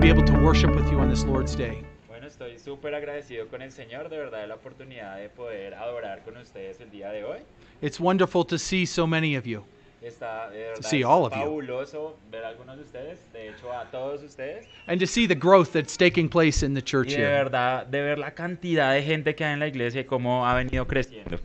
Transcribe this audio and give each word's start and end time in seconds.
be 0.00 0.08
able 0.08 0.24
to 0.24 0.32
worship 0.32 0.74
with 0.74 0.90
you 0.90 0.98
on 0.98 1.10
this 1.10 1.24
Lord's 1.24 1.54
Day. 1.54 1.82
Bueno, 2.08 2.26
estoy 2.26 2.58
súper 2.58 2.94
agradecido 2.94 3.48
con 3.48 3.60
el 3.60 3.70
Señor, 3.70 4.08
de 4.08 4.16
verdad, 4.16 4.48
la 4.48 4.54
oportunidad 4.54 5.18
de 5.18 5.28
poder 5.28 5.74
adorar 5.74 6.22
con 6.24 6.38
ustedes 6.38 6.80
el 6.80 6.90
día 6.90 7.10
de 7.10 7.22
hoy. 7.22 7.40
It's 7.82 8.00
wonderful 8.00 8.44
to 8.46 8.58
see 8.58 8.86
so 8.86 9.06
many 9.06 9.36
of 9.36 9.44
you. 9.44 9.62
Está 10.02 10.48
de 10.48 10.58
verdad 10.60 10.82
see 10.82 11.00
es 11.00 11.04
all 11.04 11.26
of 11.26 11.34
you. 11.34 12.14
ver 12.30 12.44
a 12.44 12.48
algunos 12.48 12.78
de 12.78 12.82
ustedes, 12.84 13.18
de 13.34 13.50
hecho 13.50 13.70
a 13.70 13.84
todos 13.90 14.22
ustedes, 14.22 14.66
and 14.86 14.98
to 14.98 15.06
see 15.06 15.26
the 15.26 15.34
growth 15.34 15.72
that's 15.72 15.98
taking 15.98 16.30
place 16.30 16.62
in 16.64 16.72
the 16.72 16.80
church 16.80 17.08
y 17.08 17.16
de 17.16 17.22
here. 17.22 17.44
verdad 17.44 17.86
de 17.86 18.00
ver 18.00 18.18
la 18.18 18.30
cantidad 18.30 18.94
de 18.94 19.02
gente 19.02 19.34
que 19.34 19.44
hay 19.44 19.52
en 19.52 19.60
la 19.60 19.68
iglesia 19.68 20.00
y 20.00 20.04
cómo 20.04 20.46
ha 20.46 20.54
venido 20.54 20.86
creciendo. 20.86 21.38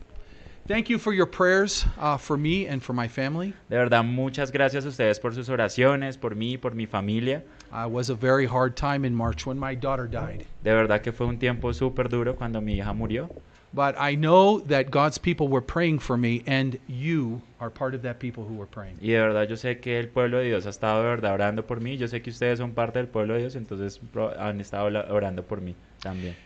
Thank 0.66 0.88
you 0.88 0.98
for 0.98 1.12
your 1.12 1.26
prayers 1.26 1.84
uh, 2.00 2.16
for 2.16 2.38
me 2.38 2.66
and 2.66 2.82
for 2.82 2.94
my 2.94 3.06
family. 3.06 3.52
De 3.68 3.76
verdad, 3.76 4.02
muchas 4.02 4.50
gracias 4.50 4.86
a 4.86 4.88
ustedes 4.88 5.20
por 5.20 5.34
sus 5.34 5.50
oraciones, 5.50 6.16
por 6.16 6.34
mí, 6.34 6.56
por 6.56 6.74
mi 6.74 6.86
familia. 6.86 7.44
It 7.72 7.90
was 7.90 8.10
a 8.10 8.14
very 8.14 8.46
hard 8.46 8.76
time 8.76 9.04
in 9.04 9.14
March 9.14 9.46
when 9.46 9.58
my 9.58 9.74
daughter 9.74 10.06
died. 10.06 10.44
De 10.62 10.70
verdad 10.70 11.02
que 11.02 11.12
fue 11.12 11.26
un 11.26 11.38
tiempo 11.38 11.72
súper 11.72 12.08
duro 12.08 12.34
cuando 12.34 12.60
mi 12.60 12.78
hija 12.78 12.92
murió. 12.94 13.30
But 13.72 13.94
I 13.98 14.14
know 14.14 14.60
that 14.68 14.90
God's 14.90 15.18
people 15.18 15.48
were 15.48 15.60
praying 15.60 15.98
for 15.98 16.16
me, 16.16 16.42
and 16.46 16.78
you 16.86 17.42
are 17.60 17.68
part 17.68 17.94
of 17.94 18.02
that 18.02 18.18
people 18.18 18.44
who 18.44 18.54
were 18.54 18.66
praying. 18.66 18.96
Y 19.02 19.08
de 19.08 19.20
verdad 19.20 19.48
yo 19.48 19.56
sé 19.56 19.80
que 19.80 19.98
el 19.98 20.08
pueblo 20.08 20.38
de 20.38 20.44
Dios 20.46 20.66
ha 20.66 20.70
estado 20.70 21.02
de 21.02 21.08
verdad 21.08 21.34
orando 21.34 21.66
por 21.66 21.80
mí. 21.80 21.98
Yo 21.98 22.06
sé 22.06 22.22
que 22.22 22.30
ustedes 22.30 22.58
son 22.58 22.72
parte 22.72 22.98
del 22.98 23.08
pueblo 23.08 23.34
de 23.34 23.40
Dios, 23.40 23.56
entonces 23.56 24.00
han 24.38 24.60
estado 24.60 24.86
orando 25.12 25.42
por 25.44 25.60
mí 25.60 25.74
también. 26.00 26.36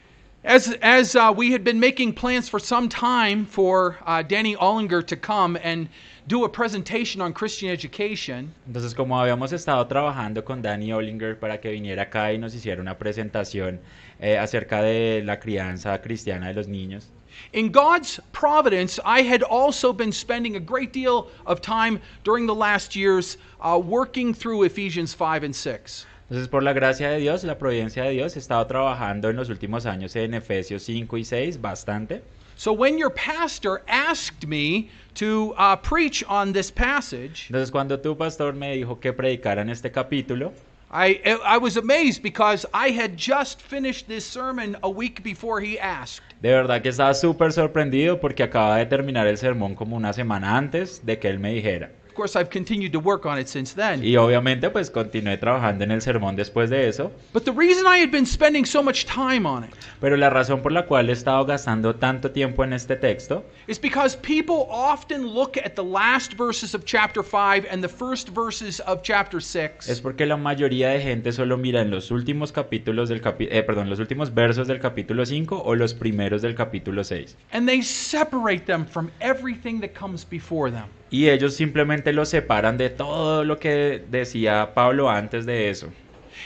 As, 0.43 0.73
as 0.81 1.17
uh, 1.17 1.35
we 1.37 1.53
had 1.53 1.65
been 1.65 1.79
making 1.81 2.15
plans 2.15 2.49
for 2.49 2.59
some 2.59 2.89
time 2.89 3.45
for 3.45 3.99
uh, 4.07 4.23
Danny 4.23 4.57
Ollinger 4.57 5.07
to 5.07 5.15
come 5.15 5.59
and 5.63 5.87
do 6.29 6.45
a 6.45 6.49
presentation 6.49 7.21
on 7.21 7.35
Christian 7.35 7.69
education, 7.69 8.55
Entonces, 8.67 8.95
como 8.97 9.17
habíamos 9.17 9.53
estado 9.53 9.87
trabajando 9.87 10.43
con 10.43 10.63
Danny 10.63 10.93
Ollinger 10.93 11.39
para 11.39 11.59
que 11.59 11.71
viniera 11.71 12.05
acá 12.05 12.33
y 12.33 12.39
nos 12.39 12.55
hiciera 12.55 12.81
una 12.81 12.97
presentación 12.97 13.81
eh, 14.19 14.39
acerca 14.39 14.81
de 14.81 15.23
la 15.23 15.39
crianza 15.39 16.01
cristiana 16.01 16.49
de 16.49 16.55
los 16.55 16.69
niños, 16.69 17.11
in 17.53 17.71
God's 17.71 18.19
providence, 18.33 18.99
I 19.05 19.21
had 19.23 19.43
also 19.43 19.93
been 19.93 20.11
spending 20.11 20.57
a 20.57 20.61
great 20.61 20.93
deal 20.93 21.29
of 21.45 21.61
time 21.61 22.01
during 22.25 22.47
the 22.47 22.55
last 22.55 22.97
years 22.97 23.37
uh, 23.61 23.79
working 23.79 24.33
through 24.33 24.63
Ephesians 24.63 25.13
5 25.13 25.45
and 25.45 25.55
6. 25.55 26.07
Entonces 26.31 26.47
por 26.49 26.63
la 26.63 26.73
gracia 26.73 27.11
de 27.11 27.19
Dios, 27.19 27.43
la 27.43 27.59
providencia 27.59 28.05
de 28.05 28.11
Dios, 28.13 28.37
he 28.37 28.39
estado 28.39 28.65
trabajando 28.69 29.29
en 29.31 29.35
los 29.35 29.49
últimos 29.49 29.85
años 29.85 30.15
en 30.15 30.33
Efesios 30.35 30.85
5 30.85 31.19
y 31.19 31.25
6 31.25 31.61
bastante. 31.61 32.23
So 32.55 32.73
when 32.73 32.97
your 32.99 33.11
pastor 33.11 33.83
asked 33.89 34.47
me 34.47 34.91
to 35.15 35.55
uh, 35.59 35.75
preach 35.77 36.23
on 36.29 36.53
this 36.53 36.71
passage, 36.71 37.47
Entonces, 37.49 37.73
cuando 37.73 37.99
tu 37.99 38.17
pastor 38.17 38.55
me 38.55 38.77
dijo 38.77 39.01
que 39.01 39.13
predicara 39.13 39.63
en 39.63 39.71
este 39.71 39.91
capítulo, 39.91 40.53
I, 40.93 41.21
I 41.45 41.59
was 41.59 41.77
amazed 41.77 42.23
because 42.23 42.65
I 42.73 42.91
had 42.91 43.17
just 43.17 43.61
finished 43.63 44.07
this 44.07 44.25
sermon 44.25 44.77
a 44.85 44.89
week 44.89 45.25
before 45.25 45.61
he 45.61 45.81
asked. 45.81 46.23
de 46.41 46.51
verdad 46.51 46.81
que 46.81 46.91
estaba 46.91 47.13
súper 47.15 47.53
sorprendido 47.53 48.21
porque 48.21 48.45
acaba 48.45 48.77
de 48.77 48.87
terminar 48.87 49.27
el 49.27 49.37
sermón 49.37 49.75
como 49.75 49.97
una 49.97 50.13
semana 50.13 50.57
antes 50.57 51.05
de 51.05 51.19
que 51.19 51.29
él 51.29 51.41
me 51.41 51.53
dijera. 51.55 51.91
Of 52.11 52.15
course, 52.17 52.35
I've 52.37 52.51
continued 52.51 52.91
to 52.93 52.99
work 52.99 53.25
on 53.25 53.39
it 53.39 53.47
since 53.47 53.73
then. 53.73 54.03
Y 54.05 54.17
obviamente 54.17 54.69
pues 54.69 54.91
continué 54.91 55.39
trabajando 55.39 55.85
en 55.85 55.93
el 55.93 56.03
sermón 56.03 56.35
después 56.35 56.69
de 56.69 56.89
eso, 56.89 57.13
But 57.33 57.45
the 57.45 57.53
reason 57.53 57.87
I 57.87 58.01
had 58.03 58.11
been 58.11 58.27
spending 58.27 58.67
so 58.67 58.83
much 58.83 59.05
time 59.07 59.47
on 59.47 59.63
it 59.65 59.71
pero 60.01 60.17
la 60.17 60.29
razón 60.29 60.61
por 60.61 60.73
la 60.73 60.87
cual 60.87 61.09
he 61.09 61.13
estado 61.13 61.45
gastando 61.47 61.95
tanto 61.95 62.31
tiempo 62.33 62.65
en 62.65 62.73
este 62.73 62.97
texto 62.97 63.45
is 63.69 63.79
because 63.81 64.17
people 64.17 64.67
often 64.71 65.25
look 65.25 65.57
at 65.59 65.75
the 65.77 65.85
last 65.85 66.35
verses 66.37 66.75
of 66.75 66.85
chapter 66.85 67.23
5 67.23 67.67
and 67.71 67.81
the 67.83 67.89
first 67.89 68.31
verses 68.31 68.81
of 68.87 69.03
chapter 69.03 69.39
es 69.39 69.45
6 69.47 70.01
porque 70.01 70.27
la 70.27 70.37
mayoría 70.37 70.89
de 70.89 71.01
gente 71.01 71.31
solo 71.33 71.57
mira 71.59 71.81
en 71.83 71.91
los 71.91 72.11
últimos 72.11 72.51
capítulos 72.51 73.09
del 73.09 73.23
capi- 73.23 73.49
eh, 73.53 73.63
perdón, 73.63 73.89
los 73.89 74.01
últimos 74.01 74.35
versos 74.35 74.67
del 74.67 74.81
capítulo 74.81 75.25
5 75.25 75.63
o 75.65 75.75
los 75.77 75.95
primeros 75.95 76.43
del 76.43 76.55
capítulo 76.57 77.05
6. 77.05 77.37
and 77.53 77.69
they 77.69 77.83
separate 77.83 78.65
them 78.67 78.85
from 78.85 79.11
everything 79.21 79.81
that 79.81 79.91
comes 79.95 80.25
before 80.29 80.71
them. 80.73 80.87
Y 81.11 81.29
ellos 81.29 81.55
simplemente 81.55 82.13
los 82.13 82.29
separan 82.29 82.79
de 82.79 82.91
todo 82.91 83.45
lo 83.45 83.59
que 83.59 84.03
decía 84.11 84.73
Pablo 84.75 85.11
antes 85.11 85.45
de 85.45 85.69
eso. 85.71 85.89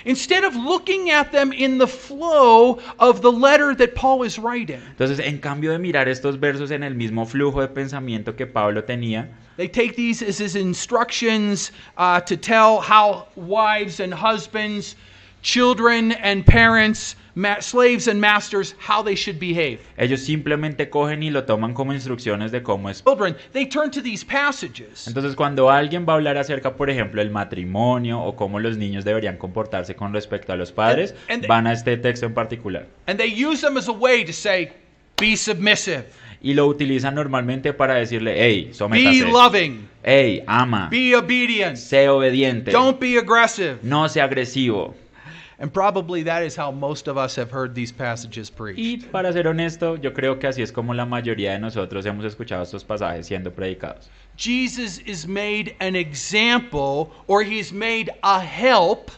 Instead 0.05 0.45
of 0.45 0.57
looking 0.57 1.11
at 1.11 1.31
them 1.31 1.53
in 1.53 1.79
the 1.79 1.87
flow 1.87 2.81
of 2.99 3.23
the 3.23 3.31
letter 3.31 3.75
that 3.75 3.95
Paul 3.95 4.25
is 4.25 4.39
writing, 4.39 4.81
Entonces, 4.91 5.21
en 5.21 5.39
cambio 5.39 5.71
de 5.71 5.79
mirar 5.79 6.09
estos 6.09 6.39
versos 6.39 6.71
en 6.71 6.83
el 6.83 6.95
mismo 6.95 7.27
flujo 7.27 7.61
de 7.61 7.69
pensamiento 7.69 8.37
que 8.37 8.47
Pablo 8.47 8.83
tenía, 8.85 9.29
they 9.57 9.69
take 9.69 9.95
these 9.95 10.23
as 10.23 10.39
his 10.39 10.57
instructions 10.57 11.71
uh, 11.97 12.21
to 12.21 12.37
tell 12.37 12.81
how 12.81 13.29
wives 13.37 14.01
and 14.01 14.13
husbands, 14.13 14.97
children 15.43 16.13
and 16.13 16.45
parents, 16.45 17.17
slaves 17.61 18.09
and 18.09 18.21
masters, 18.21 18.75
how 18.79 19.03
they 19.03 19.15
should 19.17 19.39
behave. 19.41 19.79
ellos 19.97 20.21
simplemente 20.21 20.89
cogen 20.89 21.23
y 21.23 21.31
lo 21.31 21.45
toman 21.45 21.75
como 21.75 21.93
instrucciones 21.93 22.53
de 22.53 22.63
cómo 22.63 22.89
es. 22.91 23.03
Children, 23.05 23.37
they 23.53 23.67
turn 23.67 23.91
to 23.91 24.01
these 24.03 24.25
passages 24.25 25.07
Entonces, 25.09 25.35
cuando 25.35 25.71
alguien 25.71 26.07
va 26.09 26.13
a 26.13 26.17
hablar 26.17 26.39
acerca, 26.39 26.75
por 26.77 26.91
ejemplo, 26.91 27.21
del 27.21 27.31
matrimonio 27.31 28.21
o 28.21 28.37
cómo 28.37 28.61
los 28.61 28.77
niños 28.77 29.05
deberían 29.05 29.37
comportarse 29.37 29.95
con 29.97 30.13
respecto 30.13 30.53
a 30.53 30.57
los 30.57 30.71
padres, 30.73 31.15
And- 31.29 31.43
and- 31.43 31.47
van 31.47 31.67
a 31.67 31.73
este 31.73 31.97
texto 31.97 32.27
en 32.27 32.35
particular. 32.35 32.87
and 33.07 33.19
they 33.19 33.31
use 33.45 33.61
them 33.67 33.77
as 33.77 33.89
a 33.89 33.93
way 33.93 34.25
to 34.25 34.33
say, 34.33 34.71
be 35.21 35.37
submissive, 35.37 36.05
Y 36.41 36.53
lo 36.53 36.67
utilizan 36.67 37.15
normalmente 37.15 37.73
para 37.73 37.95
decirle, 37.95 38.35
hey, 38.37 38.67
be 38.67 38.75
sométase. 38.75 39.25
loving, 39.33 39.89
Hey, 40.03 40.43
ama. 40.47 40.89
be 40.91 41.17
obedient, 41.17 41.77
Sé 41.79 42.07
obediente. 42.11 42.71
don't 42.71 43.01
be 43.01 43.17
aggressive. 43.19 43.79
No 43.83 44.07
sea 44.11 44.25
agresivo. 44.25 44.95
And 45.65 45.73
probably 45.73 46.23
that 46.25 46.43
is 46.43 46.55
how 46.55 46.71
most 46.71 47.09
of 47.09 47.17
us 47.17 47.37
have 47.37 47.51
heard 47.51 47.75
these 47.75 47.91
passages 47.91 48.51
preached. 48.51 48.79
Y 48.79 49.09
para 49.11 49.33
ser 49.33 49.45
honesto, 49.45 49.97
yo 49.97 50.11
creo 50.11 50.39
que 50.39 50.47
así 50.47 50.61
es 50.61 50.71
como 50.71 50.93
la 50.93 51.07
mayoría 51.07 51.53
de 51.53 51.59
nosotros 51.59 52.05
hemos 52.05 52.27
escuchado 52.27 52.63
estos 52.65 52.85
pasajes 52.85 53.29
siendo 53.29 53.51
predicados. 53.51 54.11
Jesus 54.37 54.99
is 55.07 55.27
made 55.27 55.75
an 55.81 55.97
example 55.97 57.11
or 57.29 57.43
he's 57.43 57.73
made 57.73 58.11
a 58.23 58.41
help 58.41 59.11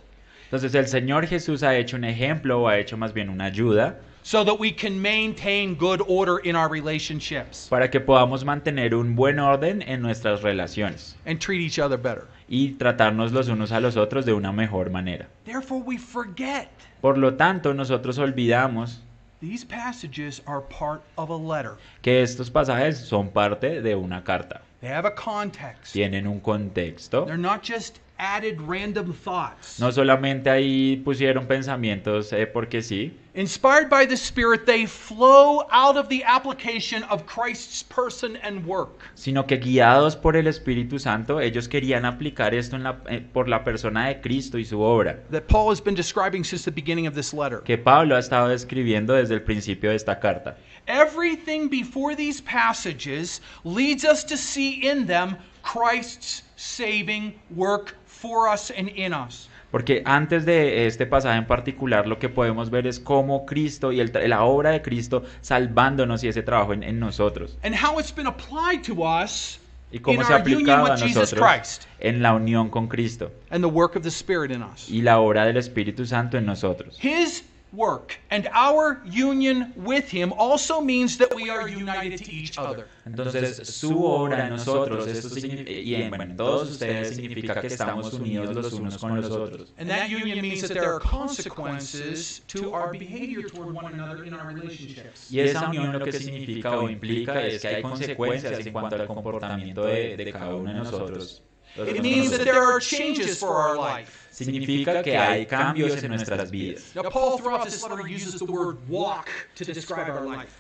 Entonces 0.45 0.73
el 0.77 0.87
Señor 0.87 1.27
Jesús 1.27 1.65
ha 1.65 1.75
hecho 1.75 1.97
un 1.97 2.05
ejemplo 2.05 2.63
o 2.63 2.69
ha 2.69 2.79
hecho 2.79 2.97
más 2.97 3.13
bien 3.13 3.29
una 3.29 3.47
ayuda 3.47 3.99
so 4.27 4.43
that 4.43 4.59
we 4.59 4.73
can 4.73 5.01
maintain 5.01 5.77
good 5.77 6.03
order 6.09 6.39
in 6.39 6.57
our 6.57 6.69
relationships 6.69 7.69
para 7.71 7.89
que 7.89 8.01
podamos 8.01 8.45
mantener 8.45 8.93
un 8.93 9.15
buen 9.15 9.39
orden 9.39 9.83
en 9.83 10.03
nuestras 10.03 10.43
relaciones 10.43 11.15
and 11.27 11.39
treat 11.39 11.61
each 11.61 11.79
other 11.79 11.97
better. 11.97 12.27
y 12.49 12.73
tratarnos 12.73 13.31
los 13.31 13.49
unos 13.49 13.71
a 13.71 13.79
los 13.79 13.97
otros 13.97 14.27
de 14.27 14.33
una 14.33 14.51
mejor 14.51 14.91
manera. 14.91 15.29
Therefore, 15.45 15.81
we 15.81 15.97
forget 15.97 16.69
Por 17.01 17.19
lo 17.19 17.35
tanto, 17.35 17.73
nosotros 17.73 18.19
olvidamos 18.19 18.99
these 19.41 19.65
passages 19.65 20.43
are 20.47 20.61
part 20.61 21.03
of 21.17 21.31
a 21.31 21.37
letter. 21.37 21.77
que 22.03 22.21
estos 22.21 22.51
pasajes 22.51 22.99
son 22.99 23.29
parte 23.29 23.81
de 23.81 23.95
una 23.95 24.25
carta. 24.25 24.61
They 24.81 24.91
have 24.91 25.07
a 25.07 25.15
context. 25.15 25.93
Tienen 25.93 26.27
un 26.27 26.41
contexto. 26.41 27.27
They're 27.27 27.39
not 27.39 27.63
just 27.63 28.01
added 28.19 28.61
random 28.61 29.13
thoughts. 29.13 29.79
No 29.79 29.91
solamente 29.93 30.49
ahí 30.51 30.97
pusieron 31.05 31.47
pensamientos 31.47 32.33
eh, 32.33 32.47
porque 32.47 32.83
sí, 32.83 33.13
Inspired 33.35 33.91
by 33.91 34.07
the 34.07 34.15
Spirit, 34.17 34.65
they 34.65 34.87
flow 34.87 35.67
out 35.71 35.99
of 35.99 36.09
the 36.09 36.25
application 36.25 37.03
of 37.11 37.25
Christ's 37.27 37.85
person 37.85 38.39
and 38.43 38.65
work. 38.65 39.03
sino 39.15 39.47
que 39.47 39.59
guiados 39.59 40.17
por 40.17 40.37
el 40.39 40.47
Espíritu 40.47 40.99
Santo, 40.99 41.39
ellos 41.41 41.69
querían 41.69 42.07
aplicar 42.07 42.55
esto 42.55 42.77
en 42.77 42.85
la- 42.85 43.03
eh, 43.11 43.21
por 43.35 43.47
la 43.49 43.63
persona 43.63 44.09
de 44.09 44.23
Cristo 44.23 44.57
y 44.57 44.65
su 44.65 44.81
obra, 44.81 45.23
that 45.31 45.43
Paul 45.49 45.71
has 45.71 45.83
been 45.85 45.95
describing 45.95 46.45
since 46.45 46.65
the 46.65 46.71
beginning 46.71 47.07
of 47.07 47.15
this 47.15 47.35
letter. 47.35 47.61
que 47.63 47.77
Pablo 47.77 48.17
ha 48.17 48.21
estado 48.21 48.49
describiendo 48.49 49.13
desde 49.13 49.35
el 49.35 49.43
principio 49.43 49.91
de 49.91 49.97
esta 49.97 50.19
carta. 50.19 50.57
Everything 50.87 51.69
before 51.69 52.15
these 52.17 52.41
passages 52.43 53.43
leads 53.65 54.03
us 54.05 54.25
to 54.25 54.37
see 54.39 54.81
in 54.89 55.07
them 55.07 55.37
Christ's 55.63 56.43
saving 56.57 57.35
work 57.55 57.97
for 58.21 58.53
us 58.53 58.73
and 58.77 58.89
in 58.89 59.13
us. 59.13 59.49
Porque 59.71 60.03
antes 60.05 60.47
de 60.47 60.87
este 60.87 61.07
pasaje 61.07 61.39
en 61.39 61.47
particular, 61.47 62.07
lo 62.07 62.19
que 62.19 62.29
podemos 62.29 62.71
ver 62.71 62.87
es 62.87 63.01
cómo 63.01 63.45
Cristo 63.45 63.93
y 63.93 64.01
el 64.01 64.13
la 64.29 64.45
obra 64.45 64.71
de 64.71 64.81
Cristo 64.81 65.25
salvándonos 65.41 66.23
y 66.25 66.29
ese 66.29 66.43
trabajo 66.43 66.73
en, 66.73 66.83
en 66.83 66.99
nosotros. 66.99 67.59
And 67.63 67.75
how 67.75 67.99
it's 67.99 68.15
been 68.15 68.27
applied 68.27 68.83
to 68.85 69.03
us 69.03 69.61
Y 69.91 69.97
in 69.97 70.03
cómo 70.03 70.25
se 70.25 70.33
union 70.33 70.41
aplicaba 70.41 70.95
a 70.95 70.97
nosotros 70.97 71.35
Christ 71.35 71.85
en 72.01 72.23
la 72.23 72.35
unión 72.35 72.71
con 72.71 72.89
Cristo 72.89 73.31
and 73.51 73.63
the 73.63 73.71
work 73.71 73.97
of 73.97 74.03
the 74.03 74.09
Spirit 74.09 74.51
in 74.51 74.63
us. 74.63 74.89
y 74.89 75.03
la 75.03 75.19
obra 75.21 75.45
del 75.45 75.57
Espíritu 75.57 76.07
Santo 76.07 76.39
en 76.39 76.47
nosotros. 76.47 76.99
His 77.03 77.45
work 77.73 78.19
and 78.31 78.49
our 78.53 79.01
union 79.05 79.73
with 79.77 80.09
Him 80.09 80.33
also 80.33 80.81
means 80.81 81.19
that 81.19 81.35
we 81.35 81.51
are 81.51 81.69
united 81.69 82.25
to 82.25 82.33
each 82.33 82.59
other. 82.59 82.87
Entonces, 83.07 83.67
su 83.69 84.05
obra 84.05 84.47
en 84.47 84.51
nosotros, 84.51 85.07
esto 85.07 85.29
significa, 85.29 85.71
y 85.71 85.95
en, 85.95 86.11
bueno, 86.11 86.35
todos 86.37 86.71
ustedes 86.71 87.17
significa 87.17 87.61
que 87.61 87.69
estamos 87.69 88.13
unidos 88.15 88.55
los 88.55 88.73
unos 88.73 88.99
con 88.99 89.21
los 89.21 89.31
otros. 89.31 89.73
And 89.79 89.89
that 89.91 90.09
union 90.09 90.41
means 90.41 90.63
that 90.63 90.75
there 90.75 90.93
are 90.93 91.01
consequences 91.01 92.43
to 92.49 92.73
our 92.73 92.91
behavior 92.93 93.49
toward 93.49 93.75
one 93.75 93.93
another 93.93 94.25
in 94.25 94.35
our 94.35 94.47
relationships. 94.47 95.31
Y 95.31 95.41
esa 95.41 95.69
unión 95.69 95.93
lo 95.93 96.05
que 96.05 96.13
significa 96.13 96.79
o 96.79 96.89
implica 96.89 97.47
es 97.47 97.63
que 97.63 97.69
hay 97.69 97.83
consecuencias 97.83 98.65
en 98.65 98.73
cuanto 98.73 98.97
al 98.97 99.07
comportamiento 99.07 99.85
de, 99.85 100.17
de 100.17 100.33
cada 100.33 100.55
uno 100.55 100.73
de 100.73 100.79
nosotros. 100.79 101.43
It 101.79 102.01
means 102.03 102.31
that 102.31 102.45
there 102.45 102.63
are 102.63 102.81
changes 102.81 103.39
for 103.39 103.57
our 103.57 103.77
life. 103.77 104.26
Significa 104.37 105.03
que 105.03 105.17
hay 105.17 105.47
cambios 105.47 106.03
en 106.03 106.11
nuestras 106.11 106.51
vidas. 106.51 106.93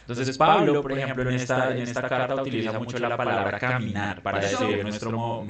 Entonces 0.07 0.39
Pablo, 0.39 0.83
por 0.83 0.93
ejemplo, 0.93 1.29
en 1.29 1.37
esta, 1.37 1.73
en 1.73 1.83
esta 1.83 2.09
carta 2.09 2.35
utiliza 2.37 2.79
mucho 2.79 2.99
la 2.99 3.17
palabra 3.17 3.59
caminar 3.59 4.23
para 4.23 4.41
describir 4.41 4.83
nuestro 4.83 5.11
modo. 5.13 5.45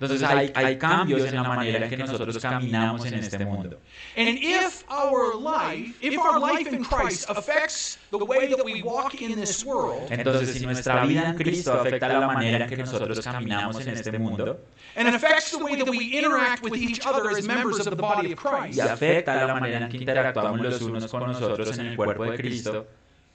Entonces 0.00 0.22
hay, 0.22 0.52
hay 0.54 0.76
cambios 0.78 1.24
en 1.24 1.34
la 1.34 1.42
manera 1.44 1.84
en 1.84 1.90
que 1.90 1.96
nosotros 1.96 2.38
caminamos 2.38 3.06
en 3.06 3.14
este 3.14 3.38
mundo. 3.44 3.80
And 4.16 4.38
if 4.38 4.84
our 4.90 5.34
life, 5.34 5.94
if 6.02 6.18
our 6.18 6.38
life 6.38 6.68
in 6.70 6.84
Christ 6.84 7.28
affects 7.30 7.98
the 8.10 8.18
way 8.18 8.48
that 8.48 8.62
we 8.62 8.82
walk 8.82 9.14
in 9.20 9.34
this 9.40 9.64
world, 9.64 10.10
Entonces, 10.10 10.52
si 10.52 10.66
nuestra 10.66 11.04
vida 11.06 11.30
en 11.30 11.36
Cristo 11.36 11.72
afecta 11.72 12.08
la 12.08 12.26
manera 12.26 12.64
en 12.64 12.70
que 12.70 12.76
nosotros 12.76 13.20
caminamos 13.24 13.80
en 13.80 13.88
este 13.88 14.18
mundo 14.18 14.58
and 14.96 15.08
it 15.08 15.14
affects 15.14 15.50
the 15.50 15.58
way 15.58 15.74
that 15.76 15.88
we 15.88 16.16
interact 16.16 16.62
with 16.62 16.76
each 16.76 17.04
other 17.06 17.30
as 17.30 17.46
members 17.46 17.80
of 17.80 17.90
the 17.90 17.96
body 17.96 18.32
of 18.32 18.38
y 18.44 18.50
Christ, 18.50 18.80
afecta 18.80 19.46
la 19.46 19.54
manera 19.54 19.84
en 19.84 19.88
que 19.88 19.98
interactuamos 19.98 20.60
los 20.60 20.80
unos 20.82 21.10
con 21.10 21.26
nosotros 21.26 21.78
en 21.78 21.86
el 21.86 21.96
cuerpo 21.96 22.24
de 22.24 22.36
Cristo, 22.36 22.86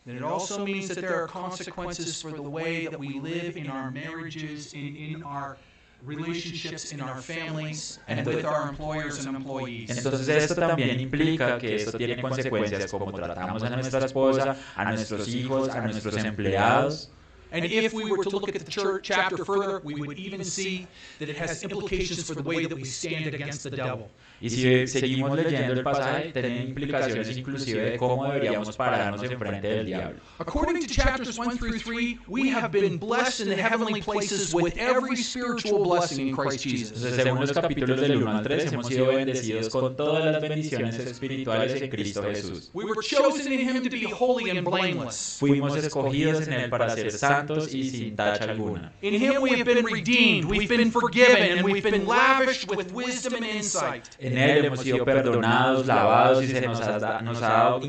then 0.05 0.17
it 0.17 0.23
also 0.23 0.65
means 0.65 0.87
that 0.87 1.01
there 1.01 1.15
are 1.15 1.27
consequences 1.27 2.21
for 2.21 2.31
the 2.31 2.41
way 2.41 2.87
that 2.87 2.99
we 2.99 3.19
live 3.19 3.57
in 3.57 3.69
our 3.69 3.91
marriages, 3.91 4.73
in, 4.73 4.95
in 4.95 5.23
our 5.23 5.57
relationships, 6.03 6.93
in 6.93 7.01
our 7.01 7.21
families, 7.21 7.99
and 8.07 8.25
with 8.25 8.45
our 8.45 8.69
employers 8.69 9.25
and 9.25 9.35
employees. 9.35 9.89
entonces 9.89 10.29
esto 10.29 10.55
también 10.55 10.99
implica 10.99 11.57
que 11.57 11.75
esto 11.75 11.97
tiene 11.97 12.21
consecuencias 12.21 12.89
como 12.89 13.11
tratamos 13.11 13.63
a 13.63 13.69
nuestra 13.69 14.05
esposa, 14.05 14.55
a 14.75 14.85
nuestros 14.85 15.27
hijos, 15.27 15.69
a 15.69 15.81
nuestros 15.81 16.17
empleados. 16.17 17.11
And 17.51 17.65
if 17.65 17.93
we 17.93 18.11
were 18.11 18.23
to 18.23 18.29
look 18.29 18.47
at 18.47 18.63
the 18.63 18.71
church 18.71 19.05
chapter 19.07 19.43
further, 19.43 19.81
we 19.83 19.95
would 19.95 20.17
even 20.17 20.43
see 20.43 20.87
that 21.19 21.29
it 21.29 21.37
has 21.37 21.63
implications 21.63 22.27
for 22.27 22.35
the 22.35 22.43
way 22.43 22.65
that 22.65 22.75
we 22.75 22.83
stand 22.85 23.33
against 23.33 23.63
the 23.63 23.71
devil. 23.71 24.09
Y 24.41 24.49
si 24.49 24.87
seguimos 24.87 25.35
leyendo 25.35 25.73
el 25.73 25.83
pasaje, 25.83 26.31
tiene 26.31 26.63
implicaciones 26.63 27.37
inclusive 27.37 27.91
de 27.91 27.97
cómo 27.97 28.25
deberíamos 28.25 28.75
pararnos 28.75 29.21
enfrente 29.23 29.67
del 29.67 29.85
diablo. 29.85 30.19
According 30.39 30.79
to 30.79 30.87
chapters 30.87 31.37
1 31.37 31.57
through 31.57 31.79
3, 31.79 32.19
we 32.27 32.49
have 32.49 32.71
been 32.71 32.97
blessed 32.97 33.41
in 33.41 33.49
the 33.49 33.61
heavenly 33.61 34.01
places 34.01 34.53
with 34.53 34.77
every 34.77 35.17
spiritual 35.17 35.83
blessing 35.83 36.29
in 36.29 36.35
Christ 36.35 36.63
Jesus. 36.63 36.97
Entonces, 36.97 37.23
según 37.23 37.39
los 37.41 37.51
capítulos 37.51 37.99
del 37.99 38.17
1 38.17 38.31
al 38.31 38.43
3, 38.43 38.73
hemos 38.73 38.87
sido 38.87 39.07
bendecidos 39.07 39.69
con 39.69 39.95
todas 39.95 40.25
las 40.25 40.41
bendiciones 40.41 40.97
espirituales 40.99 41.81
en 41.81 41.89
Cristo 41.89 42.23
Jesús. 42.23 42.69
We 42.73 42.85
were 42.85 43.01
chosen 43.01 43.51
in 43.51 43.59
Him 43.59 43.83
to 43.83 43.89
be 43.89 44.05
holy 44.05 44.49
and 44.51 44.65
blameless. 44.65 45.37
Fuimos 45.39 45.75
escogidos 45.75 46.47
en 46.47 46.53
Él 46.53 46.69
para 46.69 46.89
ser 46.95 47.11
santos 47.11 47.73
y 47.73 47.89
sin 47.89 48.15
tacha 48.15 48.45
alguna. 48.45 48.93
In 49.01 49.15
Him 49.15 49.41
we 49.41 49.51
have 49.51 49.65
been 49.65 49.85
redeemed, 49.85 50.45
we've 50.45 50.69
been 50.69 50.91
forgiven, 50.91 51.57
and 51.57 51.63
we've 51.63 51.83
been 51.83 52.05
lavished 52.05 52.69
with 52.69 52.91
wisdom 52.93 53.35
and 53.35 53.45
insight. 53.45 54.05
En 54.29 54.37
Él 54.37 54.65
hemos 54.65 54.81
sido 54.81 55.03
perdonados, 55.03 55.87
lavados 55.87 56.43
y 56.43 56.47
se 56.47 56.61
nos 56.61 56.79
ha, 56.81 57.21
nos 57.21 57.41
ha 57.41 57.49
dado 57.49 57.79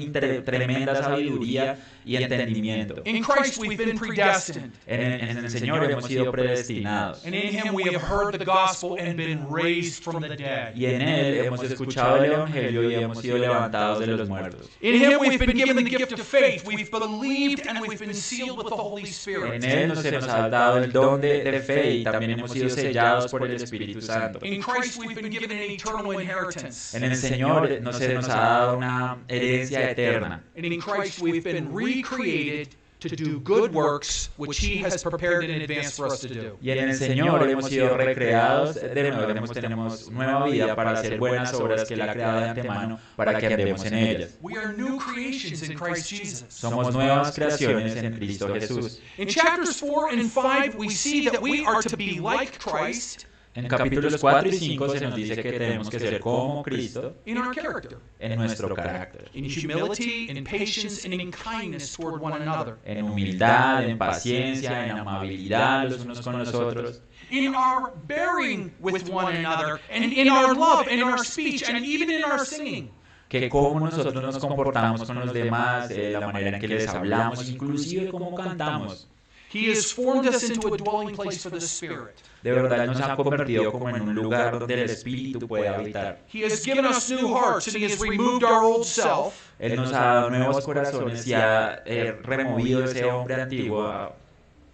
tremenda 0.45 0.95
sabiduría 0.95 1.79
y 2.05 2.17
entendimiento. 2.17 3.03
In 3.05 3.23
Christ 3.23 3.59
we've 3.59 3.77
been 3.77 3.99
predestined. 3.99 4.73
En, 4.87 5.01
en 5.01 5.39
el 5.39 5.51
Señor 5.51 5.85
hemos 5.91 6.07
sido 6.07 6.31
predestinados. 6.31 7.25
And 7.25 7.35
in 7.35 7.53
Him 7.53 7.75
we 7.75 7.85
have 7.85 8.01
heard 8.01 8.39
the 8.39 8.45
gospel 8.45 8.97
and 8.99 9.17
been 9.17 9.47
raised 9.49 10.03
from 10.03 10.23
the 10.23 10.37
dead. 10.37 10.75
Y 10.75 10.87
en 10.87 11.03
Él 11.03 11.45
hemos 11.45 11.63
escuchado 11.63 12.17
el 12.17 12.33
Evangelio 12.33 12.89
y 12.89 12.95
hemos 12.95 13.21
sido 13.21 13.39
levantados 13.39 14.01
de 14.01 14.07
los 14.07 14.29
muertos. 14.29 14.69
In 14.81 14.95
Him 14.95 15.19
we've 15.21 15.39
been 15.39 15.57
given 15.57 15.77
the 15.77 15.91
gift 15.91 16.13
of 16.13 16.21
faith, 16.21 16.67
we've 16.67 16.91
believed, 16.91 17.67
and 17.67 17.81
we've 17.81 17.99
been 17.99 18.15
sealed 18.15 18.57
with 18.59 18.69
the 18.69 18.77
Holy 18.77 19.03
En 19.03 19.09
Spirit. 19.09 19.65
Él 19.65 19.89
nos, 19.89 20.05
ha 20.29 20.49
dado 20.49 20.79
el 20.79 20.93
don 20.93 21.21
de, 21.21 21.43
de 21.43 21.61
fe 21.61 21.95
y 21.97 22.05
también 22.05 22.33
hemos 22.33 22.53
sido 22.53 22.69
sellados 22.69 23.31
por 23.31 23.45
el 23.45 23.55
Espíritu 23.55 24.01
Santo. 24.01 24.39
In 24.45 24.63
Christ 24.63 24.99
we've 24.99 25.15
been 25.15 25.31
given 25.31 25.51
an 25.51 25.59
eternal 25.59 26.13
inheritance. 26.13 26.97
En 26.97 27.05
el 27.05 27.17
Señor 27.17 27.81
nos, 27.81 27.97
se 27.97 28.15
nos 28.15 28.29
ha 28.29 28.35
dado 28.35 28.79
una 28.79 29.19
herencia 29.29 29.91
eterna. 29.91 30.43
And 30.57 30.65
in 30.65 30.81
Christ 30.81 31.21
we've 31.21 31.45
been 31.45 31.73
recreated 31.97 32.77
to 33.01 33.17
do 33.17 33.41
good 33.41 33.73
works 33.73 34.29
which 34.37 34.59
He 34.59 34.77
has 34.79 35.03
prepared 35.03 35.45
in 35.45 35.63
advance 35.63 35.97
for 35.97 36.07
us 36.07 36.21
to 36.21 36.29
do. 36.29 36.59
Y 36.61 36.71
en 36.71 36.91
el 36.91 36.95
Señor 36.95 37.49
hemos 37.49 37.69
sido 37.69 37.97
recreados 37.97 38.75
de 38.75 39.11
nuevo, 39.11 39.27
tenemos, 39.27 39.51
tenemos 39.53 40.11
nueva 40.11 40.47
vida 40.47 40.77
para 40.77 40.93
hacer 40.93 41.19
buenas 41.19 41.55
obras 41.55 41.89
que 41.89 41.95
Él 41.95 42.03
ha 42.03 42.13
creado 42.13 42.41
de 42.41 42.49
antemano 42.51 43.01
para 43.17 43.39
que 43.39 43.47
andemos 43.47 43.85
en 43.87 43.95
ellas. 43.95 44.37
We 44.43 44.57
are 44.57 44.75
new 44.75 44.99
creations 44.99 45.63
in 45.63 45.77
Christ 45.77 46.11
Jesus. 46.11 46.45
Somos 46.49 46.93
nuevas 46.93 47.35
creaciones 47.35 47.97
en 47.97 48.15
Cristo 48.15 48.53
Jesús. 48.55 49.01
In 49.17 49.29
chapters 49.29 49.81
4 49.81 50.11
and 50.11 50.31
5, 50.31 50.75
we 50.77 50.91
see 50.91 51.29
that 51.29 51.41
we 51.41 51.65
are 51.65 51.83
to 51.83 51.97
be 51.97 52.21
like 52.21 52.59
Christ 52.59 53.27
En 53.53 53.67
capítulos 53.67 54.17
4 54.21 54.49
y 54.49 54.53
5 54.53 54.89
se 54.91 55.01
nos 55.01 55.17
dice 55.17 55.43
que 55.43 55.53
tenemos 55.53 55.91
que 55.91 55.99
ser 55.99 56.21
como 56.21 56.63
Cristo 56.63 57.17
in 57.27 57.37
our 57.37 57.53
character, 57.53 57.99
en 58.21 58.39
nuestro 58.39 58.73
carácter, 58.77 59.29
in 59.35 59.45
humility, 59.45 60.31
in 60.31 60.45
patience, 60.45 61.05
and 61.05 61.15
in 61.15 61.33
kindness 61.33 61.93
toward 61.97 62.23
one 62.23 62.33
another, 62.33 62.77
en 62.85 63.05
humildad, 63.05 63.89
en 63.89 63.99
paciencia, 63.99 64.87
en 64.87 64.99
amabilidad 64.99 65.91
los 65.91 66.05
unos 66.05 66.21
con 66.21 66.39
los 66.39 66.55
otros, 66.55 67.03
in 67.31 67.53
our 67.53 67.93
bearing 68.07 68.73
with 68.79 69.11
one 69.11 69.37
another, 69.37 69.81
and 69.91 70.13
in 70.13 70.29
our 70.29 70.55
love, 70.55 70.87
and 70.87 71.01
in 71.01 71.03
our 71.03 71.25
speech, 71.25 71.69
and 71.69 71.85
even 71.85 72.09
in 72.09 72.23
our 72.23 72.45
singing. 72.47 72.89
que 73.29 73.49
cómo 73.49 73.81
nosotros 73.81 74.23
nos 74.23 74.39
comportamos 74.39 75.05
con 75.05 75.19
los 75.19 75.33
demás, 75.33 75.91
eh, 75.91 76.13
la 76.13 76.27
manera 76.27 76.57
en 76.57 76.61
que 76.61 76.69
les 76.69 76.89
hablamos, 76.89 77.49
inclusive 77.49 78.11
cómo 78.11 78.33
cantamos. 78.35 79.09
He 79.53 79.69
has 79.71 79.93
formed 79.93 80.29
us 80.29 80.49
into 80.49 80.73
a 80.73 80.77
dwelling 80.77 81.15
place 81.15 81.43
for 81.43 81.51
the 81.51 81.61
Spirit. 81.61 82.15
De 82.43 82.53
verdad 82.53 82.87
nos 82.87 83.01
ha 83.01 83.17
convertido 83.17 83.73
como 83.73 83.89
en 83.89 84.01
un 84.03 84.15
lugar 84.15 84.59
donde 84.59 84.75
el 84.75 84.91
Espíritu 84.91 85.47
puede 85.47 85.69
habitar. 85.69 86.21
He 86.33 86.45
has 86.45 86.65
given 86.65 86.87
us 86.87 87.11
new 87.11 87.35
hearts, 87.35 87.67
and 87.67 87.77
He 87.77 87.85
has 87.85 88.01
removed 88.01 88.45
our 88.45 88.63
old 88.63 88.85
self, 88.87 89.35
Él 89.59 89.77
nos 89.77 89.93
ha 89.93 90.15
dado 90.15 90.31
nuevos 90.31 90.65
corazones 90.65 91.27
y 91.27 91.35
ha 91.35 91.83
eh, 91.85 92.17
removido 92.23 92.85
ese 92.85 93.05
hombre 93.05 93.43
antiguo 93.43 94.15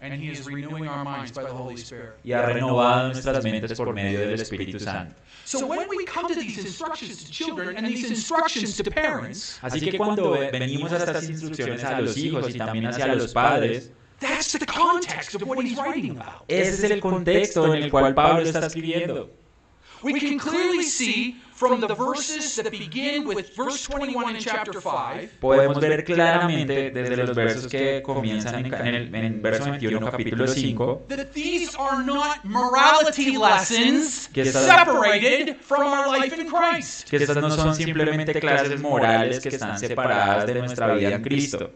and 0.03 0.13
He 0.13 0.31
is 0.31 0.45
renewing 0.47 0.87
our 0.89 1.03
minds 1.05 1.33
by 1.33 1.43
the 1.43 1.51
Holy 1.53 1.77
Spirit. 1.77 2.15
y 2.23 2.33
ha 2.33 2.43
renovado 2.43 3.09
nuestras 3.09 3.43
mentes 3.43 3.73
por 3.77 3.93
medio 3.95 4.21
del 4.21 4.35
Espíritu 4.39 4.79
Santo. 4.79 5.15
So 5.47 5.67
when 5.67 5.89
we 5.89 6.05
come 6.05 6.29
to 6.29 6.39
these 6.39 6.59
instructions 6.59 7.25
to 7.25 7.31
children 7.31 7.77
and 7.77 7.87
these 7.87 8.09
instructions 8.11 8.77
to 8.77 8.91
parents, 8.91 9.59
Así 9.63 9.81
que 9.81 9.97
cuando 9.97 10.33
ve- 10.33 10.51
venimos 10.51 10.93
a 10.93 10.99
estas 10.99 11.29
instrucciones 11.31 11.83
a 11.83 12.01
los 12.03 12.17
hijos 12.17 12.51
y 12.51 12.59
también 12.59 12.87
hacia 12.87 13.07
los 13.15 13.33
padres, 13.33 13.91
that's 14.21 14.53
the 14.53 14.67
context 14.67 15.35
of 15.35 15.43
what 15.43 15.59
he's 15.61 15.77
writing 15.79 16.13
about. 16.13 16.45
ese 16.49 16.85
es 16.85 16.91
el 16.91 17.01
contexto 17.01 17.67
en 17.75 17.83
el 17.83 17.91
cual 17.91 18.15
Pablo 18.15 18.43
está 18.43 18.67
escribiendo. 18.67 19.31
We 20.03 20.21
can 20.21 20.39
clearly 20.39 20.85
see 20.85 21.41
from 21.55 21.81
the 21.81 21.95
verses 21.95 22.55
that 22.57 22.71
begin 22.71 23.27
with 23.27 23.57
verse 23.57 23.83
21 23.89 24.37
in 24.37 24.43
chapter 24.43 24.79
5 24.79 25.39
Podemos 25.41 25.81
ver 25.81 26.05
claramente 26.05 26.91
desde 26.91 27.17
los 27.17 27.35
versos 27.35 27.67
que 27.67 28.03
comienzan 28.03 28.67
en, 28.67 28.73
el 28.95 29.15
en 29.15 29.41
verso 29.43 29.65
21, 29.71 30.11
capítulo 30.11 30.47
5, 30.47 31.07
that 31.09 31.33
these 31.33 31.75
are 31.79 32.05
not 32.05 32.45
morality 32.45 33.39
lessons 33.39 34.29
Que 34.35 34.43
estas- 34.43 34.67
separated 34.67 35.57
from 35.63 35.91
our 35.91 36.07
life 36.21 36.39
in 36.39 36.47
Christ. 36.47 37.09
que 37.09 37.17
estas 37.17 37.39
no 37.39 37.51
son 37.51 37.75
simplemente 37.75 38.39
clases 38.39 38.79
morales 38.81 39.41
que 39.41 39.49
están 39.49 39.79
separadas 39.79 40.47
de 40.47 40.55
nuestra 40.57 40.95
vida 40.95 41.15
en 41.15 41.23
Cristo. 41.23 41.71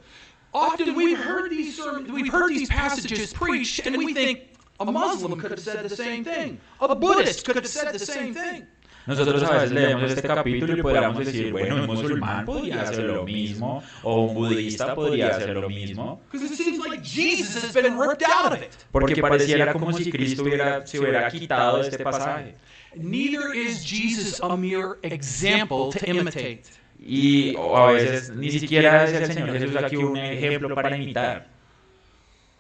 Often 0.53 0.95
we've 0.97 1.19
heard 1.19 1.51
these 1.51 1.77
sermon, 1.77 2.13
we've 2.13 2.33
heard 2.33 2.51
these 2.51 2.69
passages 2.69 3.33
preached 3.33 3.87
and 3.87 3.97
we 3.97 4.13
think 4.13 4.41
a 4.81 4.85
Muslim 4.85 5.39
could 5.39 5.51
have 5.53 5.61
said 5.61 5.85
the 5.85 5.95
same 5.95 6.25
thing. 6.25 6.59
A 6.81 6.95
Buddhist 6.95 7.45
could 7.45 7.57
have 7.57 7.67
said 7.67 7.93
the 7.93 7.99
same 7.99 8.35
thing. 8.35 8.67
Nosotros 9.07 9.43
a 9.43 9.51
veces 9.53 9.73
leemos 9.73 10.11
este 10.11 10.29
capítulo 10.29 10.77
y 10.77 10.83
podríamos 10.83 11.25
decir, 11.25 11.51
bueno, 11.53 11.77
un 11.77 11.87
musulmán 11.87 12.45
podría 12.45 12.83
hacer 12.83 13.05
lo 13.05 13.25
mismo, 13.25 13.83
o 14.03 14.25
un 14.27 14.35
budista 14.35 14.95
podría 14.95 15.29
hacer 15.29 15.57
lo 15.57 15.69
mismo, 15.71 16.21
Because 16.31 16.53
it 16.53 16.57
seems 16.57 16.79
like 16.87 17.03
Jesus 17.03 17.65
has 17.65 17.73
been 17.73 17.99
ripped 17.99 18.23
out 18.23 18.53
of 18.53 18.63
it. 18.63 18.71
porque 18.93 19.17
pareciera 19.21 19.73
como 19.73 19.93
si 19.93 20.11
Cristo 20.11 20.43
hubiera, 20.43 20.87
se 20.87 20.99
hubiera 20.99 21.29
quitado 21.31 21.81
este 21.81 21.99
pasaje. 22.01 22.55
Neither 22.95 23.55
is 23.55 23.83
Jesus 23.85 24.39
a 24.43 24.55
mere 24.57 24.99
example 25.03 25.91
to 25.93 26.05
imitate. 26.07 26.63
Y 27.03 27.55
o 27.57 27.77
a 27.77 27.93
veces 27.93 28.31
ni 28.37 28.51
siquiera 28.51 29.05
es 29.05 29.13
el 29.15 29.33
Señor 29.33 29.53
Jesús 29.53 29.77
aquí 29.77 29.97
un 29.97 30.17
ejemplo 30.17 30.75
para 30.75 30.97
imitar. 30.97 31.47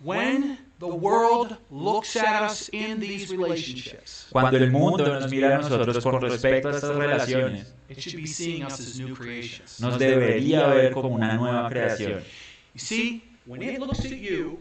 When 0.02 0.56
the 0.78 0.86
world 0.86 1.58
looks 1.70 2.16
at 2.16 2.50
us 2.50 2.70
in 2.72 3.00
these 3.00 3.30
relationships, 3.30 4.28
Cuando 4.32 4.56
el 4.56 4.70
mundo 4.70 5.20
nos 5.20 5.30
mira 5.30 5.56
a 5.56 5.60
nosotros 5.60 6.02
con 6.02 6.22
respecto 6.22 6.68
a 6.68 6.72
estas 6.72 6.96
relaciones, 6.96 7.74
it 7.90 7.98
should 7.98 8.16
be 8.16 8.26
seeing 8.26 8.64
us 8.64 8.80
as 8.80 8.98
new 8.98 9.14
creations. 9.14 9.78
nos 9.78 9.98
debería 9.98 10.66
ver 10.68 10.92
como 10.92 11.10
una 11.10 11.36
nueva 11.36 11.68
creación. 11.68 12.22
You 12.72 12.80
see, 12.80 13.22
when 13.44 13.62
it 13.62 13.78
looks 13.78 14.06
at 14.06 14.12
you, 14.12 14.58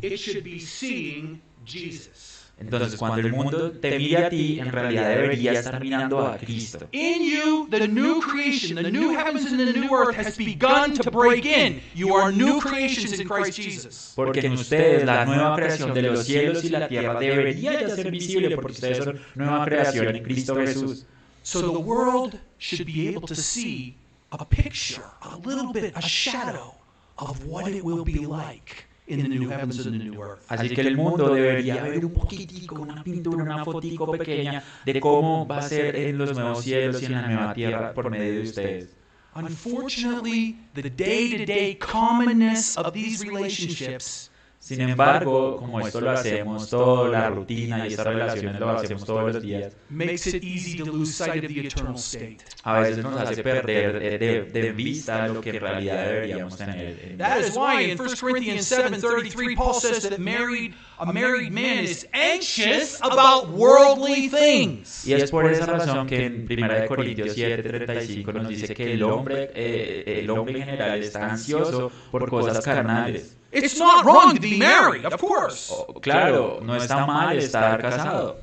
it 0.00 0.16
should 0.16 0.42
be 0.42 0.58
seeing 0.60 1.42
Jesus. 1.66 2.39
Entonces, 2.60 2.98
cuando 2.98 3.20
el 3.20 3.32
mundo 3.32 3.72
te 3.72 3.98
mira 3.98 4.26
a 4.26 4.28
ti, 4.28 4.60
en 4.60 4.70
realidad 4.70 5.08
debería 5.08 5.52
estar 5.52 5.80
mirando 5.80 6.26
a 6.26 6.36
Cristo. 6.36 6.86
In 6.92 7.22
you, 7.22 7.66
the 7.70 7.88
new 7.88 8.20
creation, 8.20 8.76
the 8.76 8.92
new 8.92 9.12
heavens 9.16 9.46
and 9.46 9.58
the 9.58 9.72
new 9.72 9.94
earth 9.94 10.14
has 10.14 10.36
begun 10.36 10.92
to 10.92 11.10
break 11.10 11.46
in. 11.46 11.80
You 11.94 12.14
are 12.14 12.30
new 12.30 12.60
creations 12.60 13.18
in 13.18 13.26
Christ 13.26 13.56
Jesus. 13.56 14.12
Porque 14.14 14.40
en 14.40 14.52
ustedes 14.52 15.06
la 15.06 15.24
nueva 15.24 15.56
creación 15.56 15.94
de 15.94 16.02
los 16.02 16.26
cielos 16.26 16.62
y 16.62 16.68
la 16.68 16.86
tierra 16.86 17.18
debería 17.18 17.80
ya 17.80 17.88
ser 17.88 18.10
visible 18.10 18.54
porque 18.56 18.72
ustedes 18.72 19.04
son 19.04 19.20
nueva 19.34 19.64
creación 19.64 20.14
en 20.14 20.22
Cristo 20.22 20.54
Jesús. 20.56 21.06
So 21.42 21.62
the 21.62 21.78
world 21.78 22.38
should 22.58 22.84
be 22.84 23.08
able 23.08 23.26
to 23.26 23.34
see 23.34 23.96
a 24.32 24.44
picture, 24.44 25.04
a 25.22 25.36
little 25.38 25.72
bit, 25.72 25.96
a 25.96 26.02
shadow 26.02 26.74
of 27.16 27.42
what 27.46 27.68
it 27.68 27.82
will 27.82 28.04
be 28.04 28.26
like 28.26 28.89
in 29.10 29.22
the 29.22 29.28
new 29.28 29.48
heavens 29.48 29.84
and 29.84 29.98
the 29.98 30.04
new 30.04 30.22
earth. 30.22 30.40
Así 30.48 30.68
que 30.70 30.80
el 30.82 30.96
mundo 30.96 31.34
debería 31.34 31.82
ver 31.82 32.04
un 32.04 32.12
poquitico, 32.12 32.76
una 32.80 33.02
pintura, 33.02 33.42
una 33.42 33.64
fotico 33.64 34.12
pequeña 34.12 34.62
de 34.84 35.00
cómo 35.00 35.46
va 35.46 35.58
a 35.58 35.62
ser 35.62 35.96
en 35.96 36.16
los 36.18 36.36
nuevos 36.36 36.64
cielos 36.64 37.02
y 37.02 37.06
en 37.06 37.12
la 37.12 37.26
nueva 37.26 37.54
tierra 37.54 37.92
por 37.92 38.10
medio 38.10 38.32
de 38.34 38.42
ustedes. 38.42 38.96
Unfortunately, 39.34 40.56
the 40.74 40.90
day 40.90 41.36
to 41.36 41.44
day 41.44 41.76
commonness 41.76 42.76
of 42.76 42.92
these 42.92 43.24
relationships 43.24 44.29
Sin 44.62 44.82
embargo, 44.82 45.56
como 45.56 45.80
esto 45.80 46.02
lo 46.02 46.10
hacemos, 46.10 46.68
toda 46.68 47.08
la 47.08 47.30
rutina 47.30 47.88
y 47.88 47.92
estas 47.92 48.06
relaciones 48.06 48.60
lo 48.60 48.68
hacemos 48.70 49.04
todos 49.06 49.32
los 49.32 49.42
días, 49.42 49.72
makes 49.88 50.28
it 50.28 50.44
easy 50.44 50.76
to 50.76 50.84
lose 50.84 51.14
sight 51.14 51.42
of 51.42 51.48
the 51.50 51.66
eternal 51.66 51.96
state. 51.96 52.36
a 52.62 52.78
veces 52.80 53.02
nos 53.02 53.18
hace 53.18 53.42
perder 53.42 53.98
de, 54.20 54.42
de- 54.44 54.72
vista 54.72 55.26
lo 55.28 55.40
que 55.40 55.50
en 55.50 55.60
realidad 55.60 56.04
deberíamos 56.06 56.56
tener. 56.58 57.00
en- 57.02 57.16
That 57.18 57.40
is 57.40 57.56
why 57.56 57.90
in 57.90 57.98
1 57.98 58.20
Corinthians 58.20 58.70
7:33 58.70 59.56
Paul 59.56 59.74
says 59.80 60.06
that 60.08 60.18
married 60.18 60.74
a 60.98 61.10
married 61.10 61.50
man 61.50 61.84
is 61.84 62.06
anxious 62.12 63.00
about 63.00 63.48
worldly 63.48 64.28
things. 64.28 65.06
Y 65.06 65.14
es 65.14 65.30
por 65.30 65.50
esa 65.50 65.64
razón 65.64 66.06
que 66.06 66.26
en 66.26 66.46
1 66.46 66.86
Corintios 66.86 67.34
7:35 67.34 68.32
nos 68.34 68.48
dice 68.48 68.74
que 68.74 68.92
el 68.92 69.02
hombre, 69.04 69.50
eh, 69.54 70.20
el 70.22 70.28
hombre 70.28 70.58
en 70.60 70.64
general 70.66 71.02
está 71.02 71.30
ansioso 71.30 71.90
por 72.10 72.28
cosas 72.28 72.62
carnales. 72.62 73.38
It's 73.52 73.78
not 73.78 74.04
wrong 74.04 74.34
to 74.34 74.40
be 74.40 74.58
married, 74.58 75.04
of 75.04 75.18
course. 75.20 75.70
Oh, 75.72 75.92
Claro, 76.00 76.60
no 76.62 76.74
está 76.74 77.06
mal 77.06 77.36
estar 77.36 77.80
casado, 77.82 78.36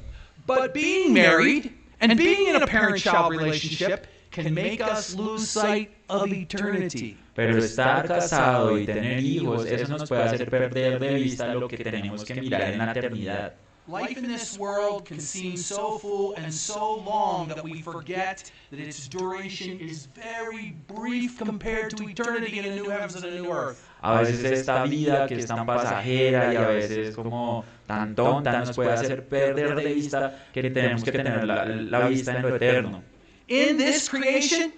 But 0.45 0.73
being 0.73 1.13
married 1.13 1.73
and 2.01 2.17
being 2.17 2.47
in 2.47 2.61
a 2.61 2.67
parent-child 2.67 3.31
relationship 3.31 4.07
can 4.31 4.53
make 4.53 4.81
us 4.81 5.15
lose 5.15 5.49
sight 5.49 5.91
of 6.09 6.31
eternity. 6.31 7.17
pero 7.33 7.55
estar 7.57 8.07
casado 8.07 8.77
y 8.79 8.85
tener 8.85 9.19
hijos, 9.23 9.65
eso 9.65 9.87
nos 9.97 10.09
puede 10.09 10.23
hacer 10.23 10.49
perder 10.49 10.99
de 10.99 11.13
vista 11.15 11.53
lo 11.53 11.67
que 11.67 11.77
tenemos 11.77 12.25
que 12.25 12.35
mirar 12.35 12.61
en 12.73 12.79
la 12.79 12.91
eternidad. 12.91 13.53
Life 13.89 14.17
in 14.17 14.27
this 14.27 14.57
world 14.59 15.05
can 15.05 15.17
seem 15.21 15.55
so 15.55 15.97
full 15.97 16.33
and 16.35 16.53
so 16.53 16.95
long 17.05 17.47
that 17.47 17.63
we 17.63 17.81
forget 17.81 18.51
that 18.69 18.79
its 18.81 19.07
duration 19.07 19.79
is 19.79 20.07
very 20.07 20.75
brief 20.93 21.37
compared 21.37 21.95
to 21.95 22.09
eternity 22.09 22.59
in 22.59 22.65
a 22.65 22.75
new 22.75 22.89
heavens 22.89 23.15
and 23.15 23.23
a 23.23 23.31
new 23.31 23.49
earth. 23.49 23.86
A 24.01 24.21
veces 24.21 24.43
esta 24.43 24.83
vida 24.83 25.27
que 25.27 25.35
es 25.35 25.47
tan 25.47 25.65
pasajera 25.65 26.53
y 26.53 26.57
a 26.57 26.67
veces 26.67 27.15
como 27.15 27.65
tan 27.87 28.15
tonta 28.15 28.59
nos 28.59 28.75
puede 28.75 28.91
hacer 28.91 29.27
perder 29.27 29.75
de 29.75 29.93
vista 29.93 30.45
que 30.53 30.69
tenemos 30.69 31.03
que 31.03 31.11
tener 31.11 31.43
la, 31.43 31.65
la 31.65 32.07
vista 32.07 32.35
en 32.35 32.41
lo 32.43 32.55
eterno. 32.55 33.03
In 33.47 33.77
this 33.77 34.09
creation, 34.09 34.73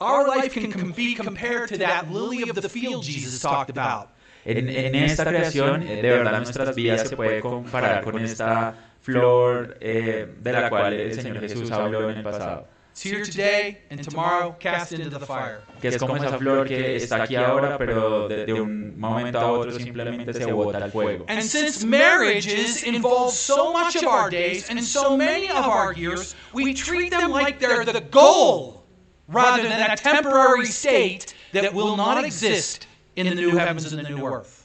our 0.00 0.26
life 0.26 0.54
can 0.54 0.92
be 0.92 1.14
compared 1.14 1.68
to 1.68 1.76
that 1.78 2.08
lily 2.10 2.48
of 2.48 2.54
the 2.54 2.68
field 2.68 3.04
Jesus 3.04 3.40
talked 3.40 3.70
about. 3.70 4.10
En, 4.44 4.68
en 4.68 4.94
esta 4.94 5.24
creación, 5.24 5.82
eh, 5.82 6.02
de 6.02 6.10
verdad, 6.10 6.38
nuestras 6.38 6.74
vidas 6.74 7.08
se 7.08 7.16
puede 7.16 7.40
comparar 7.40 8.02
con 8.02 8.18
esta 8.18 8.74
flor 9.00 9.76
eh, 9.80 10.28
de 10.38 10.52
la 10.52 10.68
cual 10.68 10.92
el 10.92 11.14
Señor 11.14 11.40
Jesús 11.40 11.70
habló 11.70 12.10
en 12.10 12.18
el 12.18 12.22
pasado. 12.22 12.68
It's 12.94 13.02
here 13.02 13.24
today 13.24 13.78
and 13.90 14.00
tomorrow 14.04 14.54
cast 14.60 14.92
into 14.92 15.10
the 15.10 15.18
fire. 15.18 15.64
Que 15.80 15.90
es 15.90 15.98
como 15.98 16.14
esa 16.14 16.38
flor 16.38 16.64
que 16.64 16.94
está 16.94 17.24
aquí 17.24 17.34
ahora, 17.34 17.76
pero 17.76 18.28
de, 18.28 18.46
de 18.46 18.52
un 18.52 18.96
momento 18.96 19.40
a 19.40 19.50
otro 19.50 19.72
simplemente 19.72 20.32
se 20.32 20.52
bota 20.52 20.78
al 20.78 20.92
fuego. 20.92 21.24
And 21.26 21.42
since 21.42 21.84
marriages 21.84 22.84
involve 22.84 23.32
so 23.32 23.72
much 23.72 23.96
of 23.96 24.04
our 24.04 24.30
days 24.30 24.70
and 24.70 24.80
so 24.80 25.16
many 25.16 25.50
of 25.50 25.66
our 25.66 25.92
years, 25.92 26.36
we 26.52 26.72
treat 26.72 27.10
them 27.10 27.32
like 27.32 27.58
they're 27.58 27.84
the 27.84 28.00
goal 28.12 28.84
rather 29.26 29.64
than 29.64 29.90
a 29.90 29.96
temporary 29.96 30.66
state 30.66 31.34
that 31.52 31.74
will 31.74 31.96
not 31.96 32.24
exist 32.24 32.86
in 33.16 33.26
the 33.26 33.34
new 33.34 33.56
heavens 33.56 33.92
and 33.92 34.06
the 34.06 34.08
new 34.08 34.24
earth. 34.24 34.63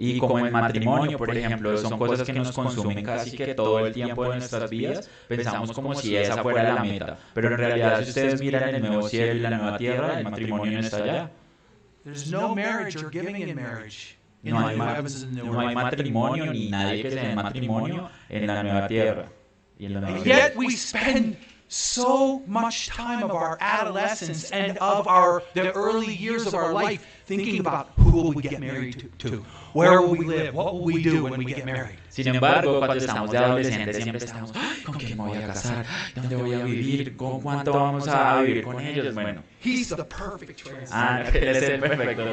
Y 0.00 0.18
como 0.18 0.38
el 0.38 0.52
matrimonio, 0.52 1.18
por 1.18 1.36
ejemplo, 1.36 1.76
son 1.76 1.98
cosas 1.98 2.24
que 2.26 2.32
nos 2.32 2.52
consumen 2.52 3.02
casi 3.04 3.36
que 3.36 3.54
todo 3.54 3.84
el 3.84 3.92
tiempo 3.92 4.24
de 4.24 4.30
nuestras 4.36 4.70
vidas, 4.70 5.10
pensamos 5.26 5.72
como 5.72 5.94
si 5.94 6.16
esa 6.16 6.40
fuera 6.42 6.62
la 6.74 6.82
meta. 6.82 7.18
Pero 7.34 7.48
en 7.50 7.58
realidad, 7.58 8.02
si 8.02 8.10
ustedes 8.10 8.40
miran 8.40 8.74
el 8.74 8.82
nuevo 8.82 9.08
cielo 9.08 9.34
y 9.34 9.40
la 9.40 9.50
nueva 9.50 9.76
tierra, 9.78 10.18
el 10.18 10.24
matrimonio 10.24 10.72
no 10.72 10.80
está 10.80 10.96
allá. 10.98 11.30
There's 12.04 12.30
no 12.30 12.54
marriage 12.54 12.96
or 12.96 13.10
giving 13.10 13.36
in 13.36 13.54
marriage 13.54 14.16
in 14.42 14.52
No 14.52 14.60
the 14.60 14.66
hay, 14.68 14.76
no 14.76 15.60
hay 15.60 15.66
earth. 15.66 15.74
matrimonio 15.74 16.46
ni 16.46 16.70
nadie 16.70 17.02
que 17.02 17.10
se 17.10 17.20
dé 17.20 17.34
matrimonio 17.34 18.08
en 18.28 18.46
la 18.46 18.62
nueva 18.62 18.86
tierra. 18.86 19.26
Y 19.78 19.86
en 19.86 19.94
la 19.94 20.00
nueva 20.00 20.22
tierra. 20.22 20.52
Yet 21.70 22.06
we 22.06 22.06
spend 22.06 22.40
so 22.40 22.42
much 22.46 22.86
time 22.88 23.22
of 23.22 23.30
our 23.30 23.56
adolescence 23.60 24.50
and 24.50 24.78
of 24.78 25.06
our 25.06 25.42
the 25.54 25.72
early 25.72 26.14
years 26.14 26.46
of 26.46 26.54
our 26.54 26.72
life 26.72 27.04
thinking 27.26 27.60
about 27.60 27.90
who 27.96 28.10
will 28.10 28.32
we 28.32 28.42
get 28.42 28.60
married 28.60 29.10
to, 29.18 29.30
to 29.30 29.44
where 29.72 30.00
will 30.00 30.16
we 30.16 30.24
live, 30.24 30.54
what 30.54 30.74
will 30.74 30.84
we 30.84 31.02
do 31.02 31.24
when 31.24 31.38
we 31.38 31.44
get 31.44 31.64
married. 31.64 31.98
Sin 32.08 32.26
embargo, 32.28 32.78
cuando 32.78 32.94
estamos 32.96 33.30
de 33.30 33.38
adolescentes 33.38 33.96
siempre 34.02 34.24
estamos, 34.24 34.52
¿con 34.84 34.94
quién 34.94 35.16
me 35.18 35.28
voy 35.28 35.38
a 35.38 35.46
casar? 35.48 35.86
¿Dónde 36.14 36.36
voy 36.36 36.54
a 36.54 36.64
vivir? 36.64 37.16
¿Con 37.16 37.40
cuánto 37.40 37.72
vamos 37.72 38.08
a 38.08 38.40
vivir 38.42 38.64
con 38.64 38.80
ellos? 38.80 39.14
Bueno, 39.14 39.42
He's 39.60 39.88
the 39.88 40.04
perfect 40.04 40.62
translator. 40.62 40.88
ah, 40.92 41.22
él 41.34 41.56
es 41.56 41.62
el 41.62 41.80
perfecto. 41.80 42.24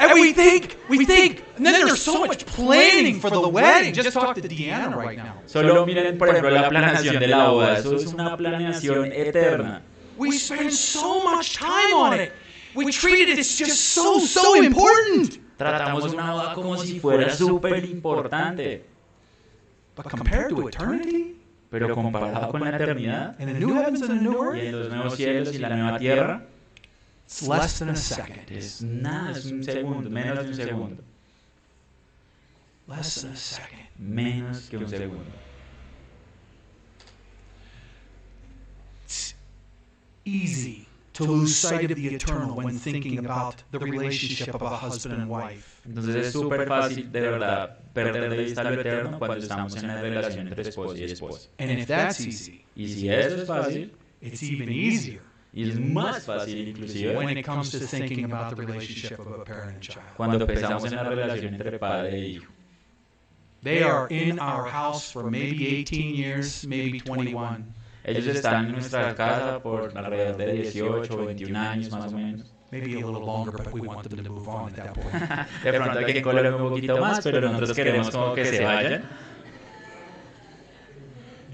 And 0.00 0.18
we 0.18 0.32
think, 0.32 0.78
we 0.88 1.04
think, 1.04 1.44
and 1.56 1.66
then 1.66 1.74
there's 1.74 2.00
so 2.00 2.24
much 2.24 2.46
planning 2.46 3.20
for 3.20 3.28
the 3.28 3.46
wedding. 3.46 3.92
Just 3.92 4.12
talk 4.12 4.34
to 4.34 4.40
Deanna 4.40 4.96
right 4.96 5.18
now. 5.18 5.34
Solo 5.46 5.84
miren, 5.84 6.16
por 6.16 6.28
ejemplo, 6.28 6.50
la 6.50 6.70
planeación 6.70 7.20
de 7.20 7.26
la 7.26 7.48
boda. 7.48 7.78
Eso 7.78 7.94
es 7.96 8.06
una 8.06 8.36
planeación 8.36 9.12
eterna. 9.12 9.82
We 10.16 10.32
spend 10.32 10.72
so 10.72 11.22
much 11.22 11.56
time 11.56 11.94
on 11.94 12.18
it. 12.18 12.32
We 12.74 12.90
treat 12.92 13.28
it, 13.28 13.38
it's 13.38 13.58
just 13.58 13.78
so, 13.94 14.20
so 14.20 14.54
important. 14.54 15.38
Tratamos 15.58 16.12
una 16.14 16.32
boda 16.32 16.54
como 16.54 16.78
si 16.78 16.98
fuera 16.98 17.34
súper 17.34 17.84
importante. 17.84 18.84
But 19.96 20.08
compared 20.08 20.48
to 20.48 20.68
eternity 20.68 21.36
Pero 21.70 21.94
comparado 21.94 22.50
con 22.50 22.62
la 22.62 22.70
eternidad 22.70 23.36
the 23.36 23.46
new 23.46 23.74
heavens 23.74 24.02
and 24.02 24.18
the 24.18 24.24
new 24.24 24.54
y 24.54 24.58
earth, 24.58 24.64
en 24.64 24.78
los 24.80 24.88
nuevos 24.90 25.14
cielos 25.14 25.54
y 25.54 25.58
la 25.58 25.68
nueva 25.68 25.98
tierra, 25.98 26.46
it's 27.30 27.46
less 27.46 27.78
than 27.78 27.90
a 27.90 27.96
second. 27.96 28.50
es 28.50 28.82
nada, 28.82 29.30
es 29.38 29.46
un 29.46 29.62
segundo, 29.62 30.10
menos 30.10 30.42
de 30.42 30.48
un 30.48 30.54
segundo. 30.54 31.02
Less 32.88 33.22
than 33.22 33.32
a 33.32 33.36
second. 33.36 33.80
Menos 33.98 34.68
que 34.68 34.76
un 34.76 34.88
segundo. 34.88 35.30
It's 39.04 39.34
easy 40.24 40.88
to 41.12 41.24
lose 41.24 41.54
sight 41.54 41.92
of 41.92 41.96
the 41.96 42.08
eternal 42.08 42.56
when 42.56 42.76
thinking 42.76 43.18
about 43.18 43.62
the 43.70 43.78
relationship 43.78 44.52
of 44.56 44.62
a 44.62 44.76
husband 44.76 45.14
and 45.14 45.30
wife. 45.30 45.80
Entonces 45.86 46.16
es 46.16 46.32
súper 46.32 46.66
fácil, 46.66 47.12
de 47.12 47.20
verdad, 47.20 47.78
perder 47.94 48.28
de 48.28 48.36
vista 48.38 48.64
lo 48.64 48.80
eterno 48.80 49.18
cuando 49.20 49.36
estamos 49.36 49.76
en 49.76 49.86
la 49.86 50.02
relación 50.02 50.48
entre 50.48 50.68
esposo 50.68 50.96
y 50.96 51.04
esposa. 51.04 51.48
And 51.58 51.70
if 51.78 51.86
that's 51.86 52.20
easy, 52.20 52.64
Y 52.74 52.88
si 52.88 53.08
eso 53.08 53.36
es 53.36 53.46
fácil, 53.46 53.92
it's 54.20 54.42
even 54.42 54.68
easier 54.68 55.29
y 55.52 55.68
es 55.68 55.78
más 55.78 56.24
fácil 56.24 56.68
inclusive, 56.68 57.16
when 57.16 57.36
it 57.36 57.44
comes 57.44 57.70
to 57.70 57.78
thinking 57.78 58.24
about 58.24 58.54
the 58.54 58.56
relationship 58.56 59.18
of 59.18 59.40
a 59.40 59.44
parent 59.44 59.74
and 59.74 59.80
child. 59.80 60.06
cuando 60.16 60.46
pensamos 60.46 60.84
en 60.84 60.96
la 60.96 61.04
relación 61.04 61.54
entre 61.54 61.78
padre 61.78 62.14
e 62.14 62.28
hijo. 62.28 62.52
They 63.62 63.82
are 63.82 64.06
in 64.08 64.38
our 64.38 64.64
house 64.64 65.10
for 65.12 65.30
maybe 65.30 65.66
18 65.66 66.14
years, 66.14 66.66
maybe 66.66 66.98
21. 66.98 67.74
Ellos 68.04 68.26
están 68.26 68.66
en 68.66 68.72
nuestra 68.72 69.14
casa 69.14 69.60
por 69.62 69.92
alrededor 69.94 70.36
de 70.38 70.52
18 70.52 71.14
o 71.14 71.26
21 71.26 71.58
años 71.58 71.90
más 71.90 72.10
o 72.12 72.16
menos. 72.16 72.54
Maybe 72.70 72.94
a 72.94 73.04
little 73.04 73.20
longer, 73.20 73.52
but 73.52 73.72
we 73.72 73.80
want 73.80 74.08
them 74.08 74.22
to 74.24 74.30
move 74.30 74.48
on 74.48 74.68
at 74.68 74.76
that 74.76 74.94
point. 74.94 75.12
De 75.64 75.72
pronto 75.72 75.98
hay 75.98 76.12
que 76.12 76.22
colar 76.22 76.54
un 76.54 76.70
poquito 76.70 76.96
más, 76.98 77.20
pero 77.22 77.40
nosotros 77.40 77.72
queremos 77.76 78.10
como 78.10 78.34
que 78.34 78.46
se 78.46 78.64
vayan. 78.64 79.02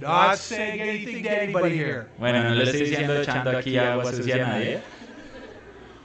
Not 0.00 0.38
saying 0.38 0.80
anything 0.80 1.22
to 1.22 1.30
anybody 1.30 1.76
here. 1.76 2.08
Bueno, 2.18 2.42
no 2.42 2.54
le 2.54 2.64
estoy 2.64 2.80
diciendo 2.80 3.20
echando 3.20 3.56
aquí 3.56 3.78
agua 3.78 4.12
sucia 4.12 4.34
a 4.34 4.38
nadie. 4.38 4.80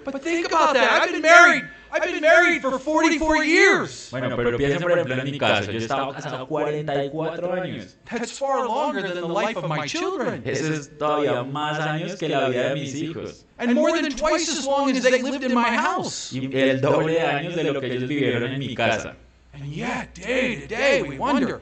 But 0.03 0.21
think 0.24 0.48
about 0.48 0.74
that. 0.74 1.03
I've 1.03 1.12
been 1.12 1.21
married. 1.21 1.63
I've 1.93 2.03
been 2.03 2.21
married 2.21 2.62
for 2.62 2.79
44 2.79 3.43
years. 3.43 4.10
Bueno, 4.12 4.36
pero 4.38 4.57
piensen 4.57 4.81
por 4.81 4.91
ejemplo 4.93 5.15
en 5.15 5.25
mi 5.25 5.38
caso, 5.38 5.71
yo 5.71 5.79
estaba 5.79 6.13
casado 6.13 6.48
44 6.48 7.53
años. 7.53 7.98
That's 8.10 8.38
far 8.38 8.65
longer 8.65 9.01
than 9.01 9.15
the 9.15 9.27
life 9.27 9.57
of 9.57 9.67
my 9.67 9.86
children. 9.86 10.41
Eso 10.45 10.74
es 10.74 10.98
todavía 10.98 11.43
más 11.43 11.79
años 11.79 12.15
que 12.17 12.29
la 12.29 12.48
vida 12.48 12.69
de 12.69 12.75
mis 12.75 12.95
hijos. 12.95 13.45
And 13.57 13.74
more 13.75 14.01
than 14.01 14.10
twice 14.15 14.50
as 14.50 14.65
long 14.65 14.89
as 14.89 15.03
they 15.03 15.21
lived 15.21 15.43
in 15.43 15.53
my 15.53 15.69
house. 15.69 16.31
Y 16.31 16.50
el 16.57 16.79
doble 16.79 17.13
de 17.13 17.21
años 17.21 17.55
de 17.55 17.63
lo 17.65 17.81
que 17.81 17.88
ellos 17.88 18.07
vivieron 18.07 18.43
en 18.51 18.60
mi 18.60 18.74
casa. 18.74 19.15
And 19.53 19.65
yet, 19.65 20.13
day 20.15 20.62
to 20.62 20.67
day, 20.67 21.01
we 21.01 21.17
wonder 21.17 21.60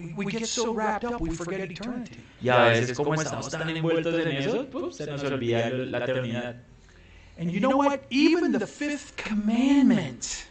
we, 0.00 0.24
we 0.24 0.32
get 0.32 0.46
so 0.46 0.72
wrapped 0.72 1.04
up 1.04 1.20
we 1.20 1.30
forget 1.30 1.60
eternity. 1.60 2.16
Y 2.40 2.48
a 2.48 2.64
veces 2.70 2.96
como 2.96 3.14
estamos 3.14 3.50
tan 3.50 3.68
envueltos 3.68 4.14
en 4.14 4.28
eso, 4.28 4.66
¡pum! 4.70 4.90
se 4.92 5.06
nos 5.06 5.22
olvida 5.24 5.70
la 5.70 5.98
eternidad. 5.98 6.56
And 7.38 7.50
you 7.50 7.60
know 7.60 7.76
what? 7.76 8.04
Even 8.10 8.52
the 8.52 8.66
fifth 8.66 9.16
commandment, 9.16 10.46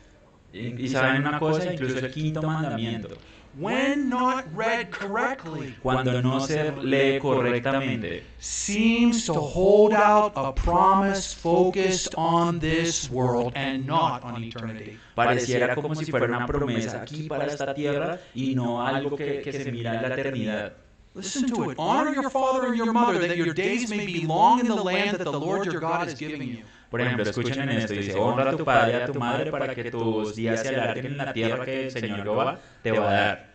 Y, 0.52 0.86
y 0.86 0.88
saben 0.90 1.28
una 1.28 1.40
cosa, 1.40 1.72
incluso 1.72 2.00
el 2.00 2.12
quinto 2.12 2.42
mandamiento, 2.42 3.18
when 3.58 4.10
not 4.10 4.46
read 4.56 4.92
correctly, 4.92 5.76
cuando 5.82 6.22
no 6.22 6.40
se 6.40 6.72
lee 6.82 7.20
correctamente, 7.20 8.24
seems 8.40 9.26
to 9.26 9.34
hold 9.34 9.94
out 9.94 10.32
a 10.36 10.52
promise 10.54 11.34
focused 11.34 12.14
on 12.16 12.60
this 12.60 13.10
world 13.10 13.54
and 13.56 13.86
not 13.86 14.24
on 14.24 14.44
eternity. 14.44 14.98
pareciera 15.16 15.76
como 15.76 15.94
si 15.96 16.06
fuera 16.06 16.28
una 16.28 16.48
promesa 16.48 17.02
aquí 17.02 17.28
para 17.28 17.46
esta 17.46 17.74
tierra 17.74 18.20
y 18.34 18.56
no 18.56 18.82
algo 18.86 19.16
que, 19.16 19.42
que 19.42 19.52
se 19.52 19.72
mira 19.72 19.96
en 19.96 20.10
la 20.10 20.16
eternidad. 20.16 20.74
Listen 21.16 21.48
to 21.48 21.72
it. 21.72 21.78
Honor 21.80 22.14
your 22.14 22.30
father 22.30 22.68
and 22.68 22.78
your 22.78 22.94
mother 22.94 23.20
that 23.28 23.36
your 23.36 23.54
days 23.54 23.90
may 23.90 24.06
be 24.06 24.26
long 24.26 24.60
in 24.60 24.68
the 24.68 24.76
land 24.76 25.18
that 25.18 25.24
the 25.24 25.32
Lord 25.32 25.66
your 25.66 25.82
God 25.82 26.08
is 26.08 26.14
giving 26.14 26.48
you. 26.48 26.64
Por 26.90 27.02
ejemplo, 27.02 27.24
escuchen 27.24 27.62
en 27.62 27.70
esto, 27.70 27.94
dice, 27.94 28.14
honra 28.16 28.50
a 28.52 28.56
tu 28.58 28.66
padre 28.66 28.94
y 28.98 29.02
a 29.02 29.06
tu 29.06 29.14
madre 29.20 29.52
para 29.52 29.76
que 29.76 29.92
tus 29.92 30.36
días 30.36 30.62
se 30.62 30.70
alarguen 30.70 31.06
en 31.08 31.18
la 31.18 31.34
tierra 31.34 31.66
que 31.66 31.86
el 31.86 31.92
Señor 31.92 32.24
Jehová 32.24 32.60
te 32.82 32.92
va 32.92 33.10
a 33.10 33.14
dar. 33.14 33.50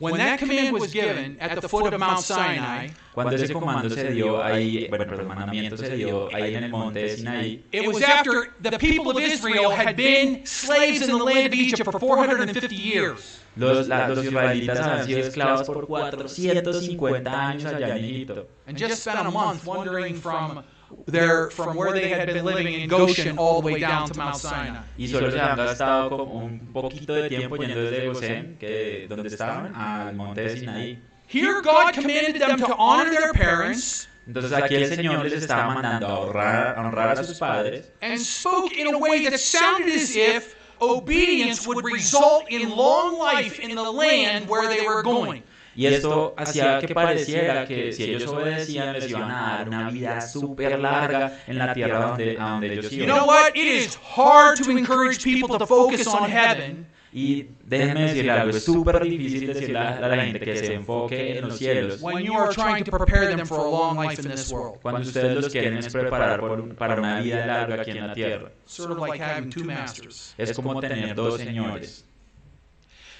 When 0.00 0.16
that 0.16 0.40
command 0.40 0.72
was 0.72 0.92
given 0.92 1.36
at 1.40 1.60
the 1.60 1.68
foot 1.68 1.94
of 1.94 2.00
Mount 2.00 2.18
Sinai, 2.20 2.90
Cuando 3.14 3.36
ese 3.36 3.52
comando 3.52 3.88
se 3.88 4.10
dio 4.10 4.42
ahí, 4.42 4.88
bueno, 4.88 5.04
pero 5.08 5.20
el 5.20 5.26
mandamiento 5.28 5.76
se 5.76 5.94
dio 5.94 6.34
ahí 6.34 6.56
en 6.56 6.64
el 6.64 6.70
monte 6.72 6.98
de 7.00 7.16
Sinaí, 7.16 7.62
it 7.70 7.86
was 7.86 8.02
after 8.02 8.50
the 8.60 8.76
people 8.76 9.12
of 9.12 9.20
Israel 9.20 9.70
had 9.70 9.94
been 9.94 10.44
slaves 10.44 11.00
in 11.00 11.16
the 11.16 11.24
land 11.24 11.46
of 11.46 11.54
Egypt 11.54 11.84
for 11.84 12.00
450 12.00 12.74
years. 12.74 13.40
los, 13.54 13.86
la- 13.86 14.08
los 14.08 14.24
israelitas 14.24 14.80
habían 14.80 15.06
sido 15.06 15.18
esclavos 15.20 15.62
por 15.64 15.86
450 15.86 17.30
años 17.48 17.64
allá 17.72 17.96
en 17.96 18.04
Egipto. 18.04 18.48
and 18.66 18.76
just 18.76 19.00
spent 19.00 19.18
a 19.20 19.30
month 19.30 19.64
wandering 19.64 20.16
from 20.16 20.64
their 21.06 21.50
from 21.50 21.76
where 21.76 21.92
they 21.92 22.08
had 22.08 22.26
been 22.26 22.44
living 22.44 22.72
in 22.72 22.88
Goshen 22.88 23.38
all 23.38 23.60
the 23.60 23.66
way 23.72 23.80
down 23.80 24.08
to 24.08 24.18
Mount 24.18 24.36
Sinai. 24.36 24.80
Y 24.98 25.06
solo 25.06 25.30
se 25.30 25.38
han 25.38 25.56
gastado 25.56 26.10
como 26.10 26.44
un 26.44 26.60
poquito 26.72 27.14
de 27.14 27.28
tiempo 27.28 27.56
yendo 27.56 27.82
desde 27.84 28.06
Gosén, 28.06 28.56
que 28.58 29.06
donde 29.08 29.28
estaban, 29.28 29.74
al 29.74 30.14
monte 30.14 30.40
de 30.42 30.56
Sinaí. 30.56 30.98
Here 31.26 31.62
God 31.62 31.94
commanded 31.94 32.40
them 32.40 32.58
to 32.58 32.74
honor 32.76 33.10
their 33.10 33.32
parents 33.32 34.08
Entonces 34.26 34.52
aquí 34.52 34.74
el 34.76 34.88
Señor 34.88 35.24
les 35.24 35.34
estaba 35.34 35.74
mandando 35.74 36.06
a 36.06 36.20
honrar, 36.20 36.78
a 36.78 36.80
honrar 36.80 37.18
a 37.18 37.24
sus 37.24 37.38
padres 37.38 37.90
and 38.00 38.18
spoke 38.18 38.72
in 38.72 38.94
a 38.94 38.98
way 38.98 39.28
that 39.28 39.38
sounded 39.38 39.94
as 39.94 40.16
if 40.16 40.56
obedience 40.80 41.66
would 41.66 41.84
result 41.84 42.44
in 42.48 42.70
long 42.70 43.18
life 43.18 43.58
in 43.60 43.74
the 43.74 43.90
land 43.90 44.48
where 44.48 44.68
they 44.68 44.86
were 44.86 45.02
going. 45.02 45.42
Y 45.76 45.86
esto 45.86 46.34
hacía 46.36 46.78
que 46.78 46.94
pareciera 46.94 47.66
que 47.66 47.92
si 47.92 48.04
ellos 48.04 48.26
obedecían 48.26 48.92
les 48.92 49.10
iban 49.10 49.30
a 49.30 49.58
dar 49.58 49.68
una 49.68 49.90
vida 49.90 50.20
súper 50.20 50.78
larga 50.78 51.38
en 51.46 51.58
la 51.58 51.74
tierra 51.74 51.98
donde, 52.06 52.36
a 52.38 52.48
donde 52.50 52.72
ellos 52.72 52.90
You 52.90 53.04
iban. 53.04 53.16
know 53.16 53.26
what? 53.26 53.50
It 53.54 53.66
is 53.66 53.98
hard 54.16 54.58
to 54.62 54.70
encourage 54.70 55.22
people 55.24 55.58
to 55.58 55.66
focus 55.66 56.06
on 56.06 56.30
heaven 56.30 56.86
Y 57.16 57.46
déjenme 57.64 58.00
decirle 58.08 58.32
algo, 58.32 58.56
es 58.56 58.64
súper 58.64 59.00
difícil 59.04 59.46
decirle 59.46 59.78
a 59.78 59.98
a 59.98 60.08
la 60.08 60.24
gente 60.24 60.40
que 60.40 60.56
se 60.56 60.74
enfoque 60.74 61.38
en 61.38 61.48
los 61.48 61.58
cielos 61.58 62.02
when 62.02 62.24
you 62.24 62.34
are 62.36 62.52
trying 62.52 62.82
to 62.82 62.90
prepare 62.90 63.28
them 63.36 63.46
for 63.46 63.60
a 63.60 63.70
long 63.70 63.96
life 64.04 64.20
in 64.20 64.28
this 64.28 64.50
world. 64.50 64.80
cuando 64.82 65.00
ustedes 65.02 65.32
los 65.36 65.52
quieren 65.52 65.76
es 65.78 65.92
preparar 65.92 66.40
por 66.40 66.60
un- 66.60 66.74
para 66.74 66.96
una 66.96 67.20
vida 67.20 67.46
larga 67.46 67.82
aquí 67.82 67.92
en 67.92 68.06
la 68.08 68.14
tierra. 68.14 68.50
Sort 68.64 68.90
of 68.90 68.98
like 68.98 69.22
having 69.22 69.48
two 69.48 69.64
masters. 69.64 70.34
Es 70.36 70.52
como 70.54 70.80
tener 70.80 71.14
dos 71.14 71.40
señores. 71.40 72.04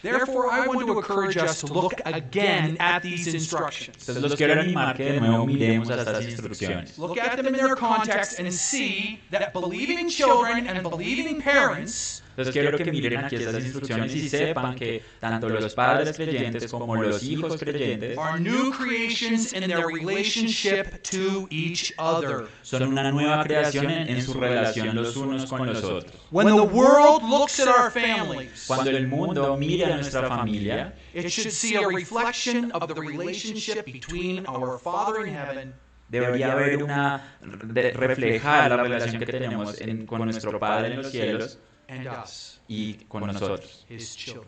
Therefore, 0.04 0.52
I 0.52 0.66
want 0.66 0.80
to 0.80 0.92
encourage 0.92 1.38
us 1.38 1.60
to 1.60 1.72
look 1.72 1.94
again 2.04 2.76
at 2.78 3.02
these 3.02 3.26
instructions. 3.32 3.96
Entonces 4.06 4.22
los 4.22 4.34
quiero 4.36 4.60
animar 4.60 4.96
que 4.96 5.12
de 5.12 5.20
nuevo 5.20 5.46
miremos 5.46 5.88
a 5.88 5.96
estas 5.96 6.24
instrucciones. 6.26 6.98
Look 6.98 7.16
at 7.16 7.36
them 7.36 7.46
in 7.46 7.54
their 7.54 7.74
context 7.74 8.38
and 8.38 8.52
see 8.52 9.18
that 9.30 9.54
believing 9.54 10.10
children 10.10 10.66
and 10.66 10.82
believing 10.82 11.40
parents 11.40 12.20
Entonces 12.36 12.52
quiero 12.52 12.76
que 12.76 12.90
miren 12.90 13.24
aquí 13.24 13.36
estas 13.36 13.62
instrucciones 13.64 14.12
y 14.12 14.28
sepan 14.28 14.74
que 14.74 15.02
tanto 15.20 15.48
los 15.48 15.72
padres 15.74 16.16
creyentes 16.16 16.68
como 16.70 16.96
los 16.96 17.22
hijos 17.22 17.56
creyentes 17.60 18.18
are 18.18 18.40
new 18.40 18.72
creations 18.72 19.52
in 19.52 19.60
their 19.68 19.86
relationship 19.86 21.00
to 21.02 21.46
each 21.50 21.92
other. 21.96 22.46
son 22.62 22.82
una 22.82 23.12
nueva 23.12 23.44
creación 23.44 23.88
en, 23.88 24.08
en 24.08 24.22
su 24.22 24.34
relación 24.34 24.96
los 24.96 25.16
unos 25.16 25.46
con 25.46 25.66
los 25.66 25.84
otros. 25.84 26.12
When 26.32 26.48
the 26.48 26.52
world 26.62 27.22
looks 27.22 27.60
at 27.60 27.68
our 27.68 27.90
families, 27.90 28.64
Cuando 28.66 28.90
el 28.90 29.06
mundo 29.06 29.56
mira 29.56 29.94
a 29.94 29.96
nuestra 29.96 30.26
familia, 30.28 30.92
it 31.14 31.28
should 31.28 31.50
see 31.52 31.76
a 31.76 31.86
reflection 31.86 32.72
of 32.72 32.88
the 32.92 33.00
relationship 33.00 33.84
between 33.84 34.44
our 34.48 34.78
Father 34.80 35.24
in 35.26 35.34
heaven 35.34 35.74
debería 36.08 36.52
haber 36.52 36.82
una 36.82 37.36
de- 37.42 37.92
reflejar 37.92 38.70
la 38.70 38.76
relación 38.82 39.18
que 39.20 39.26
tenemos 39.26 39.80
en- 39.80 40.04
con 40.06 40.24
nuestro 40.24 40.58
Padre 40.58 40.94
en 40.94 41.02
los 41.02 41.10
cielos 41.12 41.58
and 41.88 42.06
us, 42.06 42.58
y 42.68 42.98
con 43.08 43.26
nosotros, 43.26 43.84
His 43.88 44.14
children. 44.16 44.46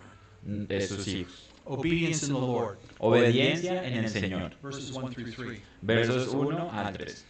de 0.69 0.81
sus 0.87 1.07
hijos. 1.07 1.49
Obedience 1.67 2.23
in 2.23 2.33
the 2.33 2.39
Lord. 2.39 2.79
Obediencia 3.01 3.83
en 3.85 4.05
el 4.05 4.09
Señor. 4.11 4.53
Verses 4.63 4.93
1 4.93 5.11
through 5.13 5.33
3. 5.33 5.61
Versos 5.83 6.33
1 6.33 6.57
a 6.73 6.93
3. 6.93 7.25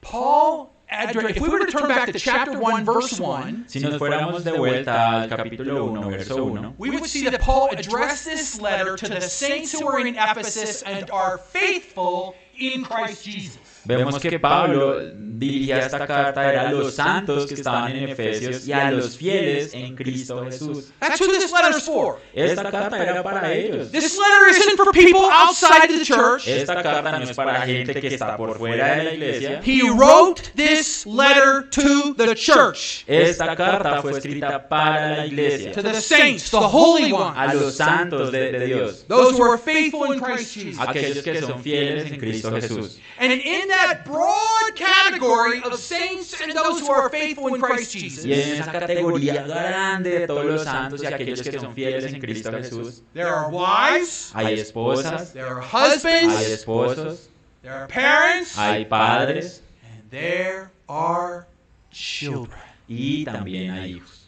Paul, 0.00 0.70
addre- 0.92 1.30
if 1.30 1.40
we 1.40 1.48
were 1.48 1.58
to 1.58 1.66
turn 1.72 1.88
back 1.88 2.12
to 2.12 2.18
chapter 2.18 2.58
1, 2.58 2.84
verse 2.84 3.18
1, 3.18 3.64
Si 3.66 3.80
nos 3.80 3.98
fuéramos 3.98 4.44
de 4.44 4.52
vuelta 4.52 5.22
al 5.22 5.28
capítulo 5.28 5.90
1, 5.90 6.10
verso 6.10 6.44
1, 6.44 6.74
we 6.78 6.90
would 6.90 7.06
see 7.06 7.24
that 7.28 7.40
Paul 7.40 7.70
addressed 7.72 8.24
this 8.26 8.60
letter 8.60 8.96
to 8.96 9.08
the 9.08 9.20
saints 9.20 9.72
who 9.72 9.88
are 9.88 9.98
in 9.98 10.14
Ephesus 10.16 10.82
and 10.82 11.10
are 11.10 11.38
faithful 11.38 12.34
in 12.58 12.84
Christ 12.84 13.24
Jesus. 13.24 13.58
Vemos 13.88 14.18
que 14.20 14.38
Pablo 14.38 15.00
dirigía 15.38 15.78
esta 15.78 16.06
carta 16.06 16.52
era 16.52 16.68
a 16.68 16.72
los 16.72 16.94
santos 16.94 17.46
que 17.46 17.54
estaban 17.54 17.96
en 17.96 18.10
Efesios 18.10 18.66
y 18.66 18.72
a 18.72 18.90
los 18.90 19.16
fieles 19.16 19.72
en 19.72 19.96
Cristo 19.96 20.44
Jesús. 20.44 20.92
That's 21.00 21.20
who 21.20 21.26
this 21.28 21.50
letter's 21.50 21.82
for. 21.82 22.18
Esta 22.34 22.70
carta 22.70 23.02
era 23.02 23.22
para 23.22 23.52
ellos. 23.52 23.90
This 23.90 24.18
letter 24.18 24.50
isn't 24.50 24.76
for 24.76 24.92
people 24.92 25.28
outside 25.30 25.88
the 25.88 26.04
church. 26.04 26.46
Esta 26.46 26.82
carta 26.82 27.18
no 27.18 27.24
es 27.24 27.36
para 27.36 27.62
gente 27.62 28.00
que 28.00 28.08
está 28.08 28.36
por 28.36 28.58
fuera 28.58 28.96
de 28.96 29.04
la 29.04 29.14
iglesia. 29.14 29.60
He 29.64 29.88
wrote 29.90 30.52
this 30.54 31.06
letter 31.06 31.68
to 31.70 32.14
the 32.14 32.34
church, 32.34 33.04
Esta 33.06 33.56
carta 33.56 34.02
fue 34.02 34.12
escrita 34.12 34.68
para 34.68 35.18
la 35.18 35.26
iglesia, 35.26 35.72
to 35.72 35.82
the 35.82 36.00
saints, 36.00 36.50
the 36.50 36.58
holy 36.58 37.10
a 37.10 37.14
ones, 37.14 37.54
los 37.54 37.76
santos 37.76 38.30
de, 38.32 38.52
de 38.52 38.66
Dios, 38.66 39.04
those 39.08 39.38
who 39.38 39.42
are 39.42 39.58
faithful 39.58 40.12
in 40.12 40.20
Christ 40.20 40.54
Jesus. 40.54 40.78
aquellos 40.78 41.22
que 41.22 41.40
son 41.40 41.62
fieles 41.62 42.10
en 42.10 42.18
Cristo 42.18 42.50
Jesús. 42.50 42.98
And 43.18 43.32
in 43.32 43.68
that 43.68 43.77
broad 44.04 44.74
category 44.74 45.62
of 45.62 45.78
saints 45.78 46.40
and 46.40 46.52
those 46.52 46.80
who 46.80 46.90
are 46.90 47.08
faithful 47.08 47.48
in 47.54 47.60
Christ 47.60 47.94
Y 47.94 47.98
en 47.98 48.10
Jesus, 48.10 48.24
esa 48.26 48.72
categoría 48.72 49.46
grande 49.46 50.20
de 50.20 50.26
todos 50.26 50.44
los 50.44 50.64
santos 50.64 51.02
y 51.02 51.06
aquellos 51.06 51.42
que 51.42 51.58
son 51.58 51.74
fieles 51.74 52.04
en 52.12 52.20
Cristo 52.20 52.50
Jesús, 52.52 53.02
there 53.14 53.28
are 53.28 53.50
wives, 53.50 54.32
hay 54.34 54.58
esposas, 54.58 55.32
there 55.32 55.46
are 55.46 55.60
husbands. 55.60 56.34
hay 56.34 56.52
esposos, 56.52 57.28
there 57.62 57.72
are 57.72 57.86
parents, 57.88 58.56
hay 58.56 58.84
padres 58.84 59.62
and 59.82 60.10
there 60.10 60.70
are 60.88 61.46
children. 61.90 62.58
y 62.88 63.24
también 63.24 63.72
hay 63.72 63.92
hijos. 63.94 64.18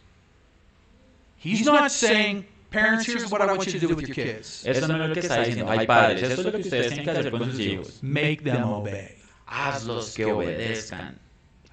He's 1.43 1.65
not 1.65 1.91
saying, 1.91 2.45
parents, 2.71 3.07
here's 3.07 3.31
what 3.31 3.41
I 3.41 3.47
want 3.47 3.67
you 3.67 3.81
to 3.81 3.87
do 3.87 3.95
with 3.97 4.07
your 4.07 4.15
kids. 4.15 4.63
Eso 4.67 4.87
no 4.87 5.03
es 5.03 5.09
lo 5.09 5.15
que 5.15 5.21
está 5.21 5.43
diciendo. 5.43 5.71
Hay 5.71 5.87
padres. 5.87 6.23
Eso 6.23 6.41
es 6.41 6.45
lo 6.45 6.53
que 6.53 6.59
ustedes 6.59 6.89
tienen 6.89 7.05
que 7.05 7.11
hacer 7.11 7.31
con 7.31 7.51
sus 7.51 7.61
hijos. 7.61 7.99
Make 8.03 8.45
them 8.45 8.63
obey. 8.63 9.20
Hazlos 9.51 10.15
que 10.15 10.25
obedezcan. 10.25 11.19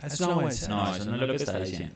That's 0.01 0.19
not 0.19 0.35
what 0.35 0.51
it 0.51 0.55
says. 0.55 0.69
No, 0.69 0.93
eso 0.93 1.05
no 1.05 1.15
es 1.15 1.21
lo 1.21 1.27
que 1.27 1.35
está 1.35 1.59
diciendo. 1.59 1.93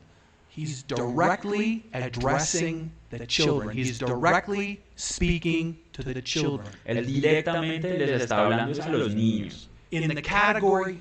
He's 0.50 0.84
directly 0.84 1.86
addressing 1.94 2.92
the 3.10 3.26
children. 3.26 3.76
He's 3.76 3.98
directly 3.98 4.82
speaking 4.96 5.78
to 5.94 6.04
the 6.04 6.22
children 6.22 6.68
Él 6.86 7.06
directamente 7.06 7.98
les 7.98 8.22
está 8.22 8.44
hablando 8.44 8.84
a 8.84 8.90
los 8.90 9.14
niños. 9.16 9.68
in 9.92 10.14
the 10.14 10.22
category 10.22 11.00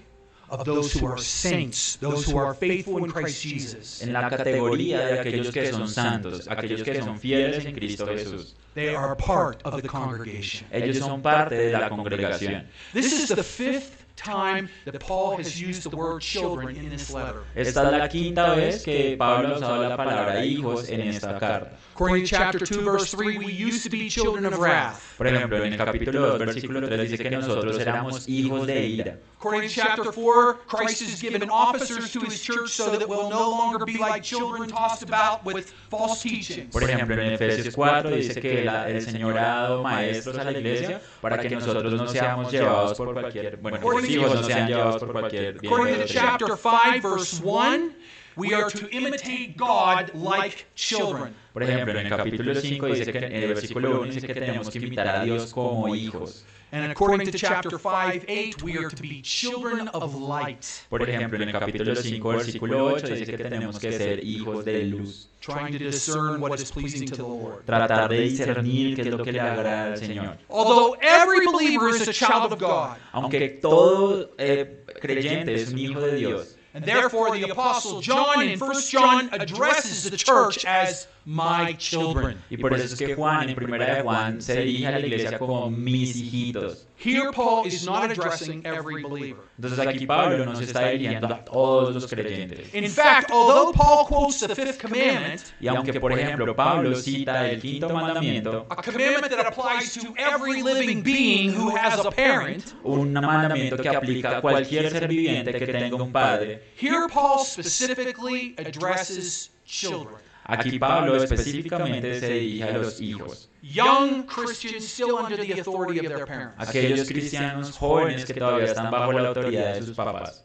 of 0.51 0.65
those 0.65 0.93
who 0.93 1.07
are 1.07 1.19
saints, 1.19 1.97
those 1.97 2.25
who 2.25 2.37
are 2.37 2.55
faithful 2.55 2.99
in 3.05 3.11
Christ 3.11 3.43
Jesus. 3.43 4.03
En 4.03 4.13
la 4.13 4.29
categoría 4.29 4.99
de 4.99 5.21
aquellos 5.21 5.53
que 5.53 5.73
son 5.73 5.89
santos, 5.89 6.47
aquellos 6.49 6.83
que 6.83 7.03
son 7.03 7.19
fieles 7.19 7.65
en 7.65 7.75
Cristo 7.75 8.07
Jesús. 8.07 8.55
They 8.75 8.95
are 8.95 9.17
part 9.17 9.63
of 9.65 9.83
the 9.83 9.89
congregation. 9.89 10.67
Ellos 10.73 10.99
son 10.99 11.23
parte 11.23 11.57
de 11.57 11.73
la 11.73 11.89
congregación. 11.89 12.67
This 12.93 13.13
is 13.13 13.29
the 13.29 13.43
fifth 13.43 14.00
time 14.23 14.69
that 14.85 14.99
Paul 15.01 15.37
has 15.39 15.61
used 15.61 15.83
the 15.91 15.97
word 15.97 16.21
children 16.21 16.77
in 16.77 16.91
this 16.91 17.11
letter. 17.11 17.43
Esta 17.55 17.85
es 17.87 17.93
la 17.99 18.09
quinta 18.09 18.55
vez 18.55 18.83
que 18.83 19.17
Pablo 19.17 19.55
ha 19.55 19.59
usado 19.59 19.89
la 19.89 19.97
palabra 19.97 20.45
hijos 20.45 20.89
en 20.89 21.01
esta 21.01 21.39
carta. 21.39 21.73
According 21.95 22.25
to 22.25 22.29
chapter 22.31 22.59
2, 22.67 22.83
verse 22.83 23.11
3, 23.11 23.39
we 23.39 23.53
used 23.53 23.83
to 23.85 23.91
be 23.91 24.09
children 24.09 24.47
of 24.47 24.59
wrath. 24.59 25.15
Por 25.19 25.27
ejemplo, 25.27 25.63
en 25.65 25.73
el 25.75 25.79
capítulo 25.79 26.21
2, 26.29 26.39
versículo 26.39 26.81
3 26.89 27.11
dice 27.11 27.23
que 27.23 27.31
nosotros 27.31 27.79
éramos 27.79 28.27
hijos 28.29 28.67
de 28.67 28.87
ira. 28.87 29.19
According 29.39 29.69
to 29.69 29.75
chapter 29.75 30.13
4, 30.13 30.55
Christ 30.67 31.03
has 31.03 31.21
given 31.21 31.49
officers 31.51 32.11
to 32.13 32.21
his 32.21 32.41
church 32.43 32.71
so 32.71 32.91
that 32.91 33.07
we'll 33.09 33.29
no 33.31 33.51
longer 33.51 33.85
be 33.85 33.99
like 33.99 34.23
children 34.23 34.69
tossed 34.69 35.03
about 35.03 35.45
with 35.45 35.73
false 35.91 36.23
teachings. 36.23 36.71
Por 36.73 36.83
ejemplo, 36.85 37.15
en 37.21 37.33
Efesios 37.33 37.75
4 37.75 38.11
dice 38.11 38.41
que 38.41 38.65
la- 38.65 38.89
el 38.89 39.01
Señor 39.03 39.39
ha 39.39 39.43
dado 39.63 39.83
maestros 39.83 40.37
a 40.39 40.45
la 40.45 40.53
iglesia 40.53 41.01
para 41.21 41.39
que 41.39 41.51
nosotros 41.51 41.93
no 41.95 42.07
seamos 42.09 42.51
llevados 42.53 42.97
por 42.97 43.13
cualquier, 43.13 43.57
bueno, 43.59 43.79
que 44.11 44.17
los 44.17 44.27
hijos 44.27 44.41
no 44.41 44.47
sean 44.47 44.69
llevados 44.69 45.03
por 45.03 45.13
cualquier 45.13 45.57
According 45.65 45.99
to 45.99 46.07
chapter 46.07 46.57
5, 46.57 47.01
verse 47.03 47.41
1, 47.43 47.95
we 48.37 48.55
are 48.55 48.71
to 48.71 48.89
imitate 48.91 49.57
God 49.57 50.11
like 50.15 50.67
children. 50.75 51.35
Por 51.53 51.63
ejemplo, 51.63 51.99
en 51.99 52.07
el 52.07 52.17
capítulo 52.17 52.55
5 52.55 52.87
dice 52.87 53.13
que 53.13 53.19
en 53.19 53.33
el 53.33 53.49
versículo 53.49 54.01
1 54.03 54.13
dice 54.13 54.27
que 54.27 54.35
tenemos 54.35 54.71
que 54.71 54.79
imitar 54.79 55.09
a 55.09 55.25
Dios 55.25 55.53
como 55.53 55.95
hijos. 55.95 56.45
And 56.73 56.93
according 56.93 57.27
to 57.27 57.37
chapter 57.37 57.79
5, 57.79 58.27
8, 58.29 58.63
we 58.63 58.79
are 58.79 58.89
to 58.89 59.03
be 59.03 59.21
children 59.23 59.89
of 59.89 60.15
light, 60.15 60.85
Por 60.89 61.01
ejemplo, 61.03 61.37
en 61.43 61.49
el 61.49 61.53
capítulo 61.53 61.97
5, 61.97 62.29
versículo 62.29 62.85
8 62.95 63.09
dice 63.09 63.27
que 63.37 63.39
tenemos 63.45 63.79
que 63.81 63.91
ser 63.93 64.25
hijos 64.25 64.65
de 64.65 64.85
luz. 64.85 65.27
trying 65.41 65.73
to 65.73 65.79
discern 65.79 66.41
what 66.41 66.61
is 66.61 66.71
pleasing 66.71 67.07
to 67.09 67.17
the 67.17 67.23
Lord. 67.23 67.67
Tratar 67.67 68.09
de 68.09 68.21
discernir 68.21 68.95
qué 68.95 69.03
es 69.03 69.07
lo 69.09 69.25
que 69.25 69.33
le 69.33 69.41
agrada 69.41 69.93
al 69.95 69.99
Señor. 69.99 70.37
Although 70.49 70.97
every 71.01 71.45
believer 71.47 71.89
is 71.89 72.07
a 72.07 72.13
child 72.13 72.53
of 72.53 72.59
God, 72.61 72.97
Aunque 73.13 73.59
todo 73.61 74.31
eh, 74.39 74.85
creyente 75.01 75.55
es 75.55 75.73
un 75.73 75.79
hijo 75.79 76.01
de 76.01 76.17
Dios. 76.17 76.57
and 76.73 76.85
therefore 76.85 77.37
the 77.37 77.51
apostle 77.51 78.01
John 78.01 78.43
in 78.43 78.57
1 78.57 78.75
John 78.89 79.29
addresses 79.33 80.09
the 80.09 80.17
church 80.17 80.65
as 80.65 81.09
my 81.25 81.75
children. 81.77 82.43
Y 82.51 82.57
por 82.57 82.75
eso 82.75 82.95
es 82.95 82.99
que 82.99 83.15
Juan, 83.15 83.49
en 83.49 83.55
primera 83.55 83.97
de 83.97 84.03
Juan, 84.03 84.41
se 84.41 84.61
dirige 84.61 84.87
a 84.87 84.91
la 84.93 85.01
iglesia 85.01 85.39
como 85.39 85.71
mis 85.71 86.17
hijitos. 86.17 86.87
Here 87.03 87.33
Paul 87.33 87.67
is 87.67 87.87
not 87.87 88.11
addressing 88.11 88.61
every 88.67 89.03
believer. 89.03 89.45
Entonces 89.57 89.79
aquí 89.79 90.07
Pablo 90.07 90.45
nos 90.45 90.61
está 90.61 90.89
dirigiendo 90.89 91.29
a 91.29 91.45
todos 91.45 91.95
los 91.95 92.07
creyentes. 92.07 92.75
In 92.75 92.91
fact, 92.91 93.31
although 93.31 93.73
Paul 93.73 94.05
quotes 94.07 94.41
the 94.41 94.55
fifth 94.55 94.79
commandment, 94.79 95.41
Y 95.61 95.69
aunque, 95.69 95.99
por 95.99 96.13
ejemplo, 96.13 96.55
Pablo 96.55 96.95
cita 96.95 97.49
el 97.51 97.61
quinto 97.61 97.89
mandamiento, 97.89 98.67
a 98.69 98.77
commandment 98.83 99.31
that 99.31 99.47
applies 99.47 99.95
to 99.95 100.13
every 100.19 100.63
living 100.63 101.03
being 101.03 101.55
who 101.55 101.75
has 101.75 101.99
a 102.05 102.11
parent, 102.11 102.75
un 102.85 103.15
mandamiento 103.15 103.79
que 103.79 103.89
aplica 103.89 104.39
a 104.39 104.41
cualquier 104.43 104.91
ser 104.91 105.09
viviente 105.09 105.53
que 105.55 105.67
tenga 105.67 105.97
un 105.97 106.13
padre, 106.13 106.63
here 106.77 107.09
Paul 107.09 107.45
specifically 107.47 108.55
addresses 108.59 109.51
children. 109.65 110.21
Aquí 110.45 110.79
Pablo 110.79 111.17
específicamente 111.17 112.19
se 112.21 112.29
dirige 112.29 112.65
a 112.65 112.79
los 112.79 113.01
hijos. 113.01 113.51
Young 113.63 114.25
Christians 114.27 114.85
still 114.85 115.15
under 115.15 115.37
the 115.37 115.61
authority 115.61 116.01
of 116.01 116.13
their 116.13 116.27
parents. 116.27 116.55
Aquellos 116.59 117.09
cristianos 117.09 117.77
jóvenes 117.77 118.25
que 118.25 118.35
todavía 118.35 118.67
están 118.67 118.91
bajo 118.91 119.13
la 119.13 119.29
autoridad 119.29 119.75
de 119.75 119.83
sus 119.83 119.97
papás. 119.97 120.45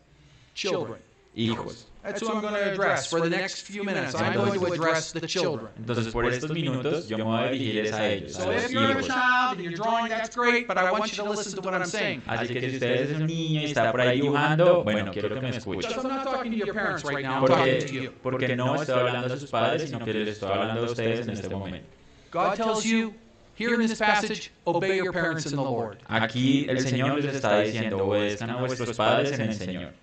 Children. 0.53 1.01
Hijos. 1.35 1.87
That's 2.05 2.21
who 2.21 2.29
I'm 2.29 2.41
going 2.41 2.53
to 2.53 2.71
address 2.71 3.07
for 3.07 3.19
the 3.19 3.29
next 3.29 3.61
few 3.61 3.83
minutes. 3.83 4.13
I'm 4.13 4.33
going 4.33 4.59
to 4.59 4.65
address 4.67 5.11
the 5.11 5.25
children. 5.25 5.69
Entonces 5.77 6.11
por 6.11 6.25
estos 6.25 6.51
minutos 6.51 7.07
yo 7.07 7.17
me 7.17 7.23
voy 7.23 7.43
a 7.43 7.51
dirigir 7.51 7.93
a 7.93 8.07
ellos, 8.07 8.33
So 8.33 8.51
if 8.51 8.71
you're 8.71 8.97
a 8.99 9.03
child 9.03 9.57
and 9.57 9.63
you're 9.63 9.73
drawing, 9.73 10.09
that's 10.09 10.35
great, 10.35 10.67
but 10.67 10.77
I 10.77 10.91
want 10.91 11.11
you 11.11 11.23
to 11.23 11.29
listen 11.29 11.55
to 11.55 11.61
what 11.61 11.73
I'm 11.73 11.85
saying. 11.85 12.21
Así 12.27 12.53
que 12.53 12.61
si 12.61 12.75
usted 12.75 13.11
es 13.11 13.17
un 13.17 13.25
niño 13.25 13.61
y 13.61 13.65
está 13.65 13.91
por 13.91 14.01
ahí 14.01 14.21
dibujando, 14.21 14.83
bueno, 14.83 15.11
quiero 15.11 15.29
que 15.29 15.41
me 15.41 15.49
escuche. 15.49 15.87
Because 15.87 16.05
I'm 16.05 16.15
not 16.15 16.23
talking 16.25 16.51
to 16.51 16.57
your 16.57 16.73
parents 16.73 17.03
right 17.03 17.23
now, 17.23 17.41
I'm 17.41 17.47
talking 17.47 17.79
to 17.79 17.85
Porque, 17.85 18.03
you. 18.03 18.11
porque 18.21 18.55
no 18.55 18.75
estoy 18.75 18.99
hablando 18.99 19.33
a 19.33 19.37
sus 19.37 19.49
padres, 19.49 19.89
sino 19.89 20.05
que 20.05 20.13
les 20.13 20.29
estoy 20.29 20.51
hablando 20.51 20.81
a 20.81 20.91
ustedes 20.91 21.27
en 21.27 21.33
este 21.33 21.49
momento. 21.49 21.87
God 22.31 22.55
tells 22.55 22.85
you 22.85 23.13
here 23.55 23.73
in 23.73 23.79
this 23.79 23.97
passage, 23.97 24.51
obey 24.67 24.97
your 24.97 25.13
parents 25.13 25.45
in 25.45 25.55
the 25.55 25.63
Lord. 25.63 25.97
Aquí 26.07 26.67
el 26.69 26.79
Señor 26.81 27.19
les 27.21 27.35
está 27.35 27.59
diciendo, 27.61 27.97
obedezcan 28.05 28.49
a 28.51 28.57
vuestros 28.57 28.95
padres 28.95 29.31
en 29.31 29.41
el 29.41 29.55
Señor. 29.55 29.93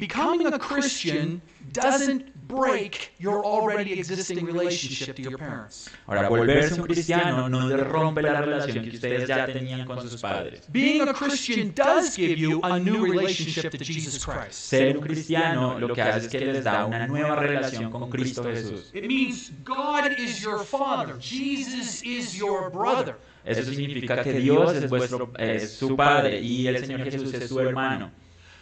Becoming 0.00 0.46
a 0.48 0.58
Christian 0.58 1.40
doesn't 1.72 2.48
break 2.48 3.14
your 3.18 3.44
already 3.44 3.92
existing 3.92 4.44
relationship 4.44 5.14
to 5.14 5.22
your 5.22 5.38
parents. 5.38 5.88
Ahora, 6.08 6.28
volverse 6.28 6.80
un 6.80 6.86
cristiano 6.86 7.48
no 7.48 7.76
rompe 7.76 8.20
la 8.20 8.40
relación 8.40 8.84
que 8.84 8.96
ustedes 8.96 9.28
ya 9.28 9.46
tenían 9.46 9.86
con 9.86 10.00
sus 10.02 10.20
padres. 10.20 10.66
Being 10.72 11.02
a 11.02 11.14
Christian 11.14 11.72
does 11.76 12.16
give 12.16 12.36
you 12.36 12.60
a 12.64 12.80
new 12.80 13.04
relationship 13.04 13.70
to 13.70 13.84
Jesus 13.84 14.24
Christ. 14.24 14.54
Ser 14.54 14.96
un 14.96 15.04
cristiano 15.04 15.78
lo 15.78 15.94
que 15.94 16.02
hace 16.02 16.26
es 16.26 16.28
que 16.28 16.40
les 16.40 16.64
da 16.64 16.86
una 16.86 17.06
nueva 17.06 17.36
relación 17.36 17.88
con 17.92 18.10
Cristo 18.10 18.42
Jesús. 18.42 18.90
It 18.94 19.06
means 19.06 19.52
God 19.62 20.10
is 20.18 20.42
your 20.42 20.64
father, 20.64 21.16
Jesus 21.20 22.02
is 22.02 22.34
your 22.34 22.68
brother. 22.68 23.16
Eso 23.44 23.62
significa 23.62 24.24
que 24.24 24.32
Dios 24.32 24.74
es 24.74 24.90
vuestro, 24.90 25.30
es 25.38 25.72
su 25.72 25.94
Padre 25.94 26.40
y 26.40 26.66
el 26.66 26.84
Señor 26.84 27.04
Jesús 27.04 27.32
es 27.34 27.48
su 27.48 27.60
hermano. 27.60 28.10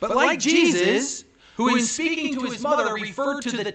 But 0.03 0.17
like 0.17 0.41
Jesus, 0.41 1.25
who 1.57 1.77
in 1.77 1.83
speaking 1.85 2.35
to 2.35 2.41
his 2.51 2.61
mother 2.61 2.93
referred 2.93 3.43
to 3.43 3.57
the 3.57 3.75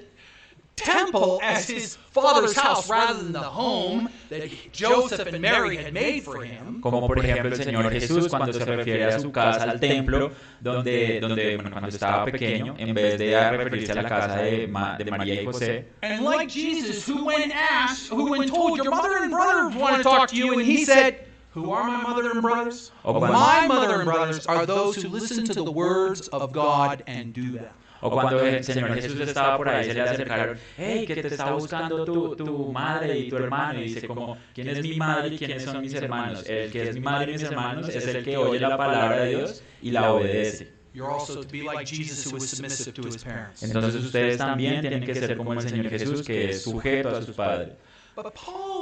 temple 0.75 1.39
as 1.41 1.67
his 1.67 1.95
father's 2.11 2.55
house 2.55 2.87
rather 2.89 3.17
than 3.23 3.31
the 3.31 3.39
home 3.39 4.09
that 4.29 4.43
Joseph 4.71 5.25
and 5.25 5.39
Mary 5.41 5.75
had 5.77 5.93
made 5.93 6.21
for 6.23 6.43
him, 6.43 6.81
Como 6.81 7.07
por 7.07 7.17
ejemplo 7.17 7.49
el 7.51 7.57
Señor 7.57 7.89
Jesús 7.91 8.27
cuando 8.29 8.51
se 8.53 8.63
refiere 8.65 9.05
a 9.05 9.19
su 9.19 9.31
casa, 9.31 9.63
al 9.63 9.79
templo, 9.79 10.31
donde, 10.61 11.19
donde 11.19 11.55
bueno, 11.55 11.71
cuando 11.71 11.89
estaba 11.89 12.25
pequeño, 12.25 12.75
en 12.77 12.93
vez 12.93 13.17
de 13.17 13.49
referirse 13.49 13.93
a 13.93 14.01
la 14.03 14.09
casa 14.09 14.35
de, 14.37 14.67
Ma- 14.67 14.97
de 14.97 15.11
María 15.11 15.41
y 15.41 15.45
José, 15.45 15.85
and 16.03 16.23
like 16.25 16.49
Jesus, 16.49 17.07
who 17.07 17.25
when 17.25 17.51
asked, 17.53 18.09
who 18.11 18.31
when 18.31 18.47
told, 18.49 18.77
your 18.77 18.91
mother 18.91 19.23
and 19.23 19.31
brothers 19.31 19.75
want 19.75 19.97
to 19.97 20.03
talk 20.03 20.27
to 20.29 20.35
you, 20.35 20.53
and 20.59 20.61
he 20.61 20.83
said, 20.85 21.25
Who 21.57 21.71
are 21.71 21.83
my 21.83 21.97
mother 22.03 22.29
and 22.29 22.39
brothers? 22.39 22.91
O 23.03 23.19
My 23.19 23.65
mother 23.67 23.95
and 23.95 24.05
brothers 24.05 24.45
are 24.45 24.67
those 24.67 24.95
who 24.95 25.09
listen 25.09 25.43
to 25.45 25.55
the 25.55 25.71
words 25.71 26.27
of 26.27 26.51
God 26.51 27.01
and 27.07 27.33
do 27.33 27.51
them. 27.51 27.73
o 27.99 28.11
cuando 28.11 28.39
el 28.45 28.63
Señor 28.63 28.93
Jesús 28.93 29.19
estaba 29.21 29.57
por 29.57 29.67
ahí, 29.67 29.85
se 29.85 29.95
le 29.95 30.01
acercaron, 30.01 30.59
hey, 30.77 31.03
que 31.07 31.15
te 31.15 31.29
está 31.29 31.51
buscando 31.51 32.05
tu, 32.05 32.35
tu 32.35 32.71
madre 32.71 33.17
y 33.17 33.27
tu 33.27 33.37
hermano, 33.37 33.79
y 33.79 33.85
dice 33.85 34.07
como, 34.07 34.37
¿quién 34.53 34.67
es 34.67 34.83
mi 34.83 34.97
madre 34.97 35.33
y 35.33 35.37
quiénes 35.39 35.63
son 35.63 35.81
mis 35.81 35.95
hermanos? 35.95 36.47
El 36.47 36.71
que 36.71 36.89
es 36.89 36.93
mi 36.93 37.01
madre 37.01 37.31
y 37.31 37.33
mis 37.33 37.43
hermanos 37.43 37.89
es 37.89 38.05
el 38.05 38.23
que 38.23 38.37
oye 38.37 38.59
la 38.59 38.77
palabra 38.77 39.21
de 39.21 39.29
Dios 39.29 39.63
y 39.81 39.89
la 39.89 40.13
obedece. 40.13 40.77
You're 40.93 41.11
also 41.11 41.41
to 41.41 41.47
be 41.51 41.63
like 41.63 41.87
Jesus, 41.87 42.23
who 42.23 42.35
was 42.35 42.49
submissive 42.49 42.93
to 42.93 43.07
his 43.07 43.23
parents. 43.23 43.63
Entonces 43.63 44.03
ustedes 44.03 44.37
también 44.37 44.81
tienen 44.81 45.03
que 45.03 45.15
ser 45.15 45.35
como 45.37 45.53
el 45.53 45.61
Señor 45.61 45.89
Jesús, 45.89 46.23
que 46.23 46.49
es 46.49 46.61
sujeto 46.61 47.09
a 47.09 47.21
sus 47.21 47.35
padres. 47.35 47.73
But 48.15 48.33
Paul, 48.33 48.76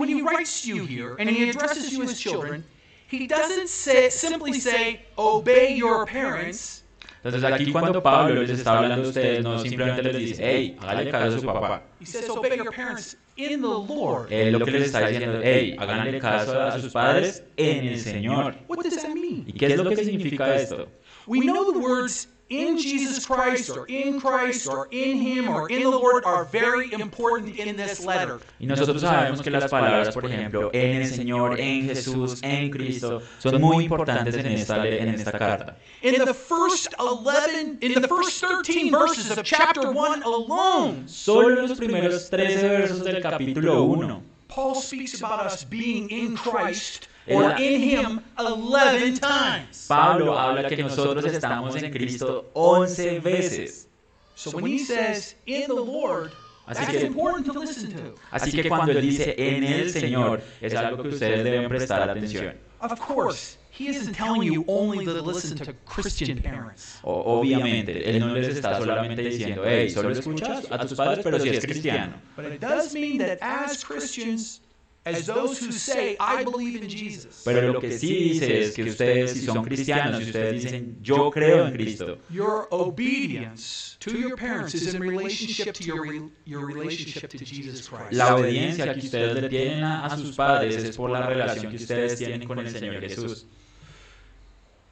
when 0.00 0.08
he 0.08 0.22
writes 0.22 0.62
to 0.62 0.68
you 0.68 0.84
here 0.84 1.16
and 1.18 1.28
he 1.28 1.48
addresses 1.50 1.92
you 1.92 2.02
as 2.02 2.18
children, 2.18 2.64
he 3.08 3.26
doesn't 3.26 3.68
say, 3.68 4.10
simply 4.10 4.52
say, 4.60 5.00
obey 5.16 5.74
your 5.74 6.06
parents. 6.06 6.82
Entonces 7.22 7.42
aquí 7.44 7.72
cuando 7.72 8.02
Pablo 8.02 8.42
les 8.42 8.50
está 8.50 8.78
hablando 8.78 9.06
a 9.06 9.08
ustedes, 9.08 9.42
no 9.42 9.58
simplemente 9.58 10.02
les 10.02 10.16
dice, 10.16 10.42
hey, 10.42 10.76
hágale 10.80 11.10
caso 11.10 11.36
a 11.36 11.40
su 11.40 11.46
papá. 11.46 11.82
He 11.98 12.04
says, 12.04 12.28
obey 12.28 12.56
your 12.56 12.70
parents 12.70 13.16
in 13.36 13.62
the 13.62 13.66
Lord. 13.66 14.30
Él 14.30 14.52
lo 14.52 14.64
que 14.64 14.72
les 14.72 14.86
está 14.86 15.06
diciendo, 15.06 15.40
hey, 15.42 15.76
háganle 15.78 16.20
caso 16.20 16.60
a 16.60 16.78
sus 16.78 16.92
padres 16.92 17.42
en 17.56 17.86
el 17.86 17.98
Señor. 17.98 18.56
What 18.68 18.82
does 18.82 18.96
that 19.02 19.14
mean? 19.14 19.44
¿Y 19.46 19.52
qué 19.54 19.68
es 19.68 19.76
lo 19.76 19.88
que 19.88 19.96
significa 19.96 20.54
esto? 20.54 20.88
We 21.26 21.40
know 21.40 21.72
the 21.72 21.78
words 21.78 22.28
in 22.50 22.76
Jesus 22.78 23.26
Christ 23.26 23.70
or 23.70 23.86
in 23.86 24.20
Christ 24.20 24.68
or 24.68 24.88
in 24.90 25.16
Him 25.16 25.48
or 25.48 25.68
in 25.70 25.82
the 25.82 25.90
Lord 25.90 26.24
are 26.24 26.44
very 26.44 26.92
important 26.92 27.56
in 27.56 27.76
this 27.76 28.04
letter. 28.04 28.40
Y 28.60 28.66
nosotros 28.66 29.02
sabemos 29.02 29.42
que 29.42 29.50
las 29.50 29.70
palabras, 29.70 30.12
por 30.12 30.24
ejemplo, 30.24 30.70
en 30.72 31.02
el 31.02 31.08
Señor, 31.08 31.58
en 31.58 31.86
Jesús, 31.86 32.40
en 32.42 32.70
Cristo, 32.70 33.22
son 33.38 33.60
muy 33.60 33.84
importantes 33.84 34.34
en 34.34 34.46
esta, 34.46 34.86
en 34.86 35.08
esta 35.08 35.32
carta. 35.32 35.76
In 36.02 36.24
the 36.24 36.34
first 36.34 36.94
11, 36.98 37.78
in 37.80 38.00
the 38.00 38.08
first 38.08 38.40
13 38.40 38.90
verses 38.90 39.30
of 39.30 39.42
chapter 39.44 39.90
1 39.90 40.22
alone, 40.22 41.08
Solo 41.08 41.50
en 41.50 41.68
los 41.68 41.78
primeros 41.78 42.28
13 42.30 42.68
versos 42.68 43.04
del 43.04 43.22
capítulo 43.22 43.84
1, 43.84 44.22
Paul 44.48 44.74
speaks 44.74 45.20
about 45.20 45.46
us 45.46 45.64
being 45.64 46.08
in 46.10 46.36
Christ 46.36 47.08
or 47.28 47.54
in 47.58 47.80
Him 47.80 48.20
11 48.38 49.18
times. 49.20 49.86
Pablo 49.88 50.38
habla 50.38 50.68
que 50.68 50.76
nosotros 50.82 51.24
estamos 51.24 51.74
en 51.76 51.90
Cristo 51.92 52.50
11 52.54 53.20
veces. 53.20 53.88
So 54.36 54.50
when 54.50 54.66
he 54.66 54.78
says 54.78 55.36
in 55.46 55.68
the 55.68 55.74
Lord, 55.74 56.32
Así 56.66 56.80
that's 56.80 56.90
que- 56.98 57.06
important 57.06 57.46
to 57.46 57.52
listen 57.60 57.92
to. 57.92 58.14
Así 58.30 58.50
que 58.50 58.68
cuando 58.68 58.92
él 58.92 59.00
dice 59.02 59.34
en 59.38 59.62
el 59.64 59.90
Señor, 59.90 60.42
es 60.60 60.74
algo 60.74 61.02
que 61.02 61.08
ustedes 61.10 61.44
deben 61.44 61.68
prestar 61.68 62.08
atención. 62.10 62.54
Of 62.80 62.98
course, 63.00 63.56
he 63.70 63.88
isn't 63.88 64.14
telling 64.14 64.42
you 64.42 64.64
only 64.66 65.04
to 65.06 65.22
listen 65.22 65.56
to 65.58 65.72
Christian 65.86 66.38
parents. 66.42 66.98
O- 67.02 67.38
obviamente, 67.40 68.10
él 68.10 68.18
no 68.20 68.34
les 68.34 68.48
está 68.56 68.78
solamente 68.78 69.22
diciendo, 69.22 69.62
hey, 69.64 69.88
solo 69.88 70.10
escuchas 70.10 70.66
a 70.70 70.78
tus 70.86 70.94
padres, 70.96 71.20
pero 71.22 71.38
si 71.38 71.48
es 71.50 71.64
cristiano. 71.64 72.14
But 72.36 72.46
it 72.46 72.60
does 72.60 72.92
mean 72.92 73.18
that 73.18 73.38
as 73.40 73.82
Christians, 73.84 74.60
as 75.06 75.26
those 75.26 75.58
who 75.58 75.70
say, 75.70 76.16
I 76.18 76.44
believe 76.44 76.80
in 76.82 76.88
Jesus. 76.88 77.42
Pero 77.44 77.72
lo 77.72 77.80
que 77.80 77.90
sí 77.98 78.30
dice 78.32 78.60
es 78.62 78.74
que 78.74 78.84
ustedes, 78.84 79.32
si 79.32 79.40
son 79.44 79.62
cristianos, 79.64 80.22
si 80.22 80.30
ustedes 80.30 80.62
dicen, 80.62 80.96
yo 81.02 81.30
creo 81.30 81.66
en 81.66 81.74
Cristo, 81.74 82.18
Your 82.30 82.66
obedience 82.70 83.96
to 84.00 84.18
your 84.18 84.36
parents 84.36 84.74
is 84.74 84.94
in 84.94 85.00
relationship 85.00 85.74
to 85.74 85.84
your, 85.84 86.02
re- 86.02 86.30
your 86.46 86.64
relationship 86.66 87.28
to 87.30 87.38
Jesus 87.44 87.86
Christ. 87.88 88.12
la 88.12 88.34
obediencia 88.36 88.94
que 88.94 89.00
ustedes 89.00 89.42
le 89.42 89.48
tienen 89.48 89.82
a, 89.84 90.06
a 90.06 90.16
sus 90.16 90.34
padres 90.34 90.76
es 90.82 90.96
por 90.96 91.10
la 91.10 91.26
relación 91.26 91.70
que 91.70 91.76
ustedes 91.76 92.16
tienen 92.18 92.46
con 92.46 92.58
el 92.58 92.70
Señor 92.70 93.00
Jesús. 93.00 93.46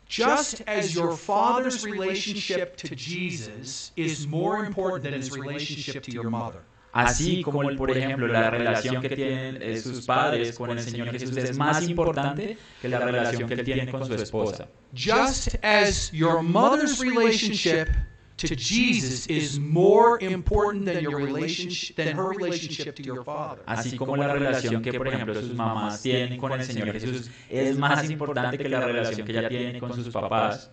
Just 0.09 0.61
as 0.67 0.95
your 0.95 1.17
father's 1.17 1.87
relationship 1.87 2.77
to 2.77 2.95
Jesus 2.95 3.93
is 3.97 4.27
more 4.27 4.67
important 4.67 5.05
than 5.05 5.15
his 5.15 5.31
relationship 5.31 6.03
to 6.03 6.11
your 6.11 6.29
mother. 6.29 6.61
Así 6.93 7.43
como, 7.43 7.63
el- 7.69 7.77
por 7.77 7.91
ejemplo, 7.91 8.27
la 8.27 8.51
relación 8.51 9.01
que 9.01 9.11
tienen 9.11 9.83
sus 9.83 10.05
padres 10.05 10.55
con 10.57 10.71
el 10.71 10.81
Señor 10.81 11.11
Jesús 11.11 11.37
es 11.37 11.57
más 11.57 11.83
importante 11.89 12.59
que 12.81 12.89
la 12.89 12.99
relación 13.01 13.49
que 13.49 13.55
él 13.55 13.65
tiene 13.65 13.91
con 13.91 14.07
su 14.07 14.15
esposa. 14.15 14.69
Just 14.95 15.57
as 15.65 16.11
your 16.13 16.43
mother's 16.43 16.99
relationship 17.01 17.89
to 18.37 18.49
Jesus 18.57 19.27
is 19.29 19.59
more 19.59 20.19
important 20.25 20.85
than 20.87 21.03
your 21.03 21.17
relationship 21.17 21.95
than 21.97 22.17
her 22.19 22.29
relationship 22.29 22.95
to 22.95 23.03
your 23.03 23.25
father. 23.25 23.63
Así 23.67 23.97
como 23.97 24.17
la 24.17 24.33
relación 24.35 24.83
que, 24.83 24.93
por 24.93 25.09
ejemplo, 25.09 25.35
sus 25.35 25.55
mamás 25.55 26.03
tienen 26.03 26.39
con 26.39 26.53
el 26.53 26.65
Señor 26.65 26.93
Jesús 26.93 27.31
es 27.49 27.79
más 27.79 28.09
importante 28.11 28.59
que 28.59 28.69
la 28.69 28.81
relación 28.81 29.27
que 29.27 29.33
ella 29.33 29.49
tiene 29.49 29.79
con 29.79 29.95
sus 29.95 30.09
papás. 30.13 30.71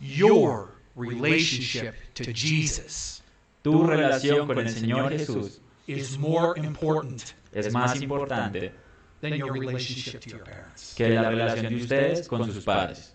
Your 0.00 0.74
relationship 0.96 1.92
to 2.14 2.24
Jesus 2.34 3.15
Tu 3.66 3.84
relación 3.84 4.46
con 4.46 4.58
el 4.60 4.68
Señor 4.70 5.10
Jesús 5.10 5.60
is 5.88 6.16
more 6.18 6.56
important 6.56 7.34
es 7.52 7.72
más 7.72 8.00
importante 8.00 8.72
than 9.20 9.34
your 9.34 9.52
relationship 9.52 10.20
to 10.20 10.30
your 10.30 10.44
parents. 10.44 10.94
que 10.94 11.08
la 11.08 11.30
relación 11.30 11.74
de 11.74 11.82
ustedes 11.82 12.28
con 12.28 12.44
sus 12.52 12.64
padres. 12.64 13.12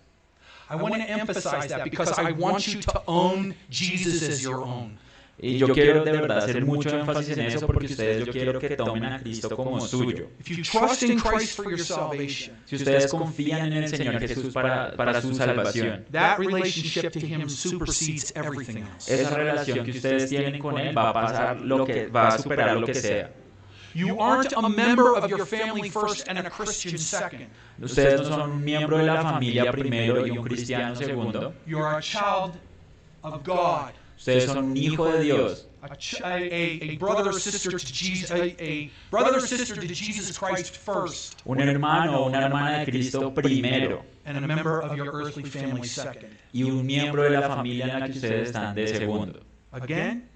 I 0.68 0.76
want 0.76 0.94
to 0.96 1.08
emphasize 1.08 1.68
that 1.68 1.84
because 1.84 2.12
I 2.18 2.32
want 2.32 2.66
you 2.68 2.82
to 2.82 3.02
own 3.06 3.54
Jesus 3.70 4.22
as 4.28 4.42
your 4.42 4.62
own. 4.62 4.98
Y 5.44 5.58
yo 5.58 5.68
quiero 5.74 6.04
de 6.04 6.12
verdad 6.12 6.38
hacer 6.38 6.64
mucho 6.64 6.88
énfasis 6.90 7.36
en 7.36 7.46
eso 7.46 7.66
porque 7.66 7.86
ustedes 7.86 8.24
yo 8.24 8.32
quiero 8.32 8.60
que 8.60 8.76
tomen 8.76 9.04
a 9.04 9.18
Cristo 9.18 9.56
como 9.56 9.80
suyo. 9.80 10.28
If 10.38 10.46
you 10.46 10.62
trust 10.62 11.02
in 11.02 11.18
Christ 11.18 11.56
for 11.56 11.68
your 11.68 11.80
salvation, 11.80 12.56
Si 12.64 12.76
ustedes 12.76 13.10
confían 13.10 13.72
en 13.72 13.82
el 13.82 13.88
Señor 13.88 14.20
Jesús 14.20 14.52
para, 14.54 14.92
para 14.94 15.20
su 15.20 15.34
salvación, 15.34 16.04
that 16.12 16.38
relationship 16.38 17.10
to 17.10 17.18
Him 17.18 17.48
supersedes 17.48 18.32
everything 18.36 18.84
else. 18.84 19.12
esa 19.12 19.34
relación 19.34 19.84
que 19.84 19.90
ustedes 19.90 20.28
tienen 20.28 20.60
con 20.60 20.78
Él 20.78 20.96
va 20.96 21.10
a 21.10 21.12
pasar 21.12 21.60
lo 21.60 21.84
que 21.84 22.06
va 22.06 22.28
a 22.28 22.38
superar 22.38 22.76
lo 22.76 22.86
que 22.86 22.94
sea. 22.94 23.30
You 23.94 24.20
aren't 24.20 24.52
a 24.52 24.68
member 24.68 25.16
of 25.16 25.28
your 25.28 25.44
family 25.44 25.90
first 25.90 26.28
and 26.28 26.38
a 26.38 26.48
Christian 26.48 26.96
second. 26.98 27.48
Ustedes 27.82 28.20
no 28.20 28.28
son 28.28 28.50
un 28.52 28.64
miembro 28.64 28.96
de 28.96 29.06
la 29.06 29.22
familia 29.22 29.72
primero 29.72 30.24
y 30.24 30.30
un 30.30 30.44
cristiano 30.44 30.94
segundo. 30.94 31.52
You 31.66 31.78
are 31.78 31.98
a 31.98 32.00
child 32.00 32.52
of 33.24 33.42
God, 33.44 33.92
Ustedes 34.22 34.44
son 34.44 34.58
un 34.66 34.76
hijo 34.76 35.08
de 35.10 35.24
Dios, 35.24 35.66
a, 35.82 35.88
ch- 35.96 36.20
a, 36.22 36.36
a, 36.36 36.92
a 36.92 36.96
brother 36.96 37.26
or 37.30 37.32
sister 37.40 37.72
to 37.72 37.78
Jesus, 37.78 38.30
a, 38.30 38.54
a 38.62 38.88
brother 39.10 39.34
or 39.34 39.40
sister 39.40 39.74
to 39.74 39.86
Jesus 39.92 40.38
Christ 40.38 40.76
first, 40.76 41.42
un 41.44 41.58
hermano 41.58 42.20
o 42.20 42.26
una 42.28 42.38
hermana 42.38 42.78
de 42.78 42.84
Cristo 42.86 43.32
primero 43.34 44.04
and 44.24 44.36
a 44.36 44.40
member 44.40 44.80
of 44.80 44.96
your 44.96 45.10
earthly 45.12 45.42
family 45.42 45.88
second. 45.88 46.36
y 46.52 46.62
un 46.62 46.86
miembro 46.86 47.24
de 47.24 47.30
la 47.30 47.48
familia 47.48 47.86
en 47.94 47.98
la 48.00 48.06
que 48.06 48.12
ustedes 48.12 48.50
están 48.50 48.76
de 48.76 48.86
segundo. 48.86 49.40
Again, 49.72 50.28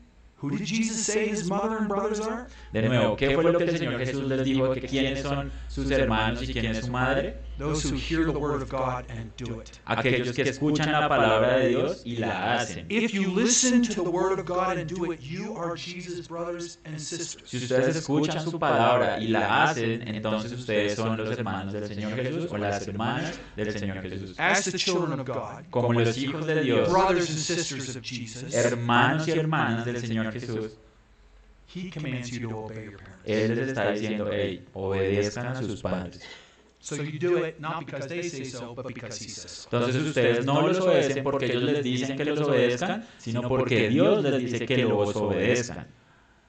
who 0.43 0.51
did 0.51 0.67
Jesus 0.67 1.07
say 1.07 1.29
his 1.29 1.49
mother 1.49 1.77
and 1.79 1.87
brothers 1.89 2.19
are? 2.19 2.49
De 2.73 2.83
nuevo, 2.89 3.15
¿qué 3.17 3.37
fue 3.37 3.45
lo 3.45 3.57
que 3.57 3.67
el 3.67 3.79
Señor 3.79 3.99
Jesús 4.01 4.25
les 4.25 4.45
dijo 4.45 4.75
que 4.75 4.81
quiénes 4.81 5.23
son 5.23 5.53
sus 5.69 5.89
hermanos 5.93 6.43
y 6.43 6.53
quién 6.53 6.67
es 6.67 6.87
su 6.87 6.91
madre? 6.91 7.37
Those 7.59 7.83
who 7.83 7.97
hear 7.97 8.31
the 8.31 8.39
word 8.39 8.61
of 8.61 8.69
God 8.69 9.07
and 9.09 9.35
do 9.37 9.61
it. 9.61 9.81
Aquellos 9.87 10.35
que 10.35 10.45
escuchan 10.45 10.93
la 10.93 11.09
palabra 11.09 11.59
de 11.59 11.69
Dios 11.71 12.03
y 12.05 12.17
la 12.19 12.59
hacen. 12.59 12.85
If 12.91 13.15
you 13.15 13.31
listen 13.31 13.83
to 13.83 14.03
the 14.03 14.11
word 14.11 14.39
of 14.39 14.45
God 14.45 14.77
and 14.77 14.87
do 14.87 15.11
it, 15.11 15.21
you 15.23 15.57
are 15.57 15.75
Jesus' 15.75 16.29
brothers 16.29 16.77
and 16.85 17.01
sisters. 17.01 17.49
Si 17.49 17.57
ustedes 17.57 17.97
escuchan 17.97 18.45
su 18.45 18.59
palabra 18.59 19.19
y 19.19 19.29
la 19.29 19.65
hacen, 19.65 20.07
entonces 20.07 20.53
ustedes 20.53 20.97
son 20.97 21.17
los 21.17 21.31
hermanos 21.31 21.73
del 21.73 21.89
Señor 21.89 22.15
Jesús 22.15 22.51
o 22.51 22.59
las 22.59 22.87
hermanas 22.87 23.39
del 23.57 23.73
Señor 23.73 24.03
Jesús. 24.03 24.35
As 24.39 24.65
the 24.67 24.77
children 24.77 25.19
of 25.19 25.27
God, 25.27 25.65
Como 25.71 25.95
los 25.95 26.19
hijos 26.19 26.47
de 26.47 26.63
Dios, 26.63 26.91
brothers 26.91 27.31
and 27.31 27.39
sisters 27.39 27.97
of 27.97 28.03
Jesus, 28.03 28.55
hermanos 28.55 29.27
y 29.29 29.31
hermanas 29.31 29.87
del 29.87 29.99
Señor 29.99 30.31
Jesús, 30.31 30.73
He 31.69 31.91
commands 31.91 32.31
you 32.31 32.49
to 32.49 32.59
obey 32.59 32.85
your 32.85 32.99
parents. 32.99 33.25
Él 33.25 33.57
les 33.57 33.69
está 33.69 33.91
diciendo, 33.91 34.29
hey, 34.31 34.65
obedezcan 34.75 35.47
a 35.47 35.63
sus 35.63 35.83
padres. 35.83 36.21
So 36.87 37.03
you 37.03 37.19
do 37.19 37.43
it 37.43 37.59
not 37.59 37.85
because 37.85 38.07
they 38.07 38.23
say 38.23 38.45
so, 38.45 38.73
but 38.73 38.87
because 38.87 39.19
He 39.19 39.29
says 39.29 39.67
so. 39.69 39.77
Entonces 39.77 40.03
ustedes 40.05 40.47
no 40.47 40.69
los 40.69 40.79
obedecen 40.79 41.25
porque 41.25 41.47
ellos 41.47 41.65
les 41.65 41.83
dicen 41.83 42.17
que 42.17 42.25
los 42.25 42.41
obedezcan, 42.41 43.05
sino 43.19 43.43
porque 43.49 43.89
Dios 43.89 44.23
les 44.23 44.39
dice 44.39 44.65
que 44.65 44.85
los 44.85 45.17
obedezcan. 45.17 45.89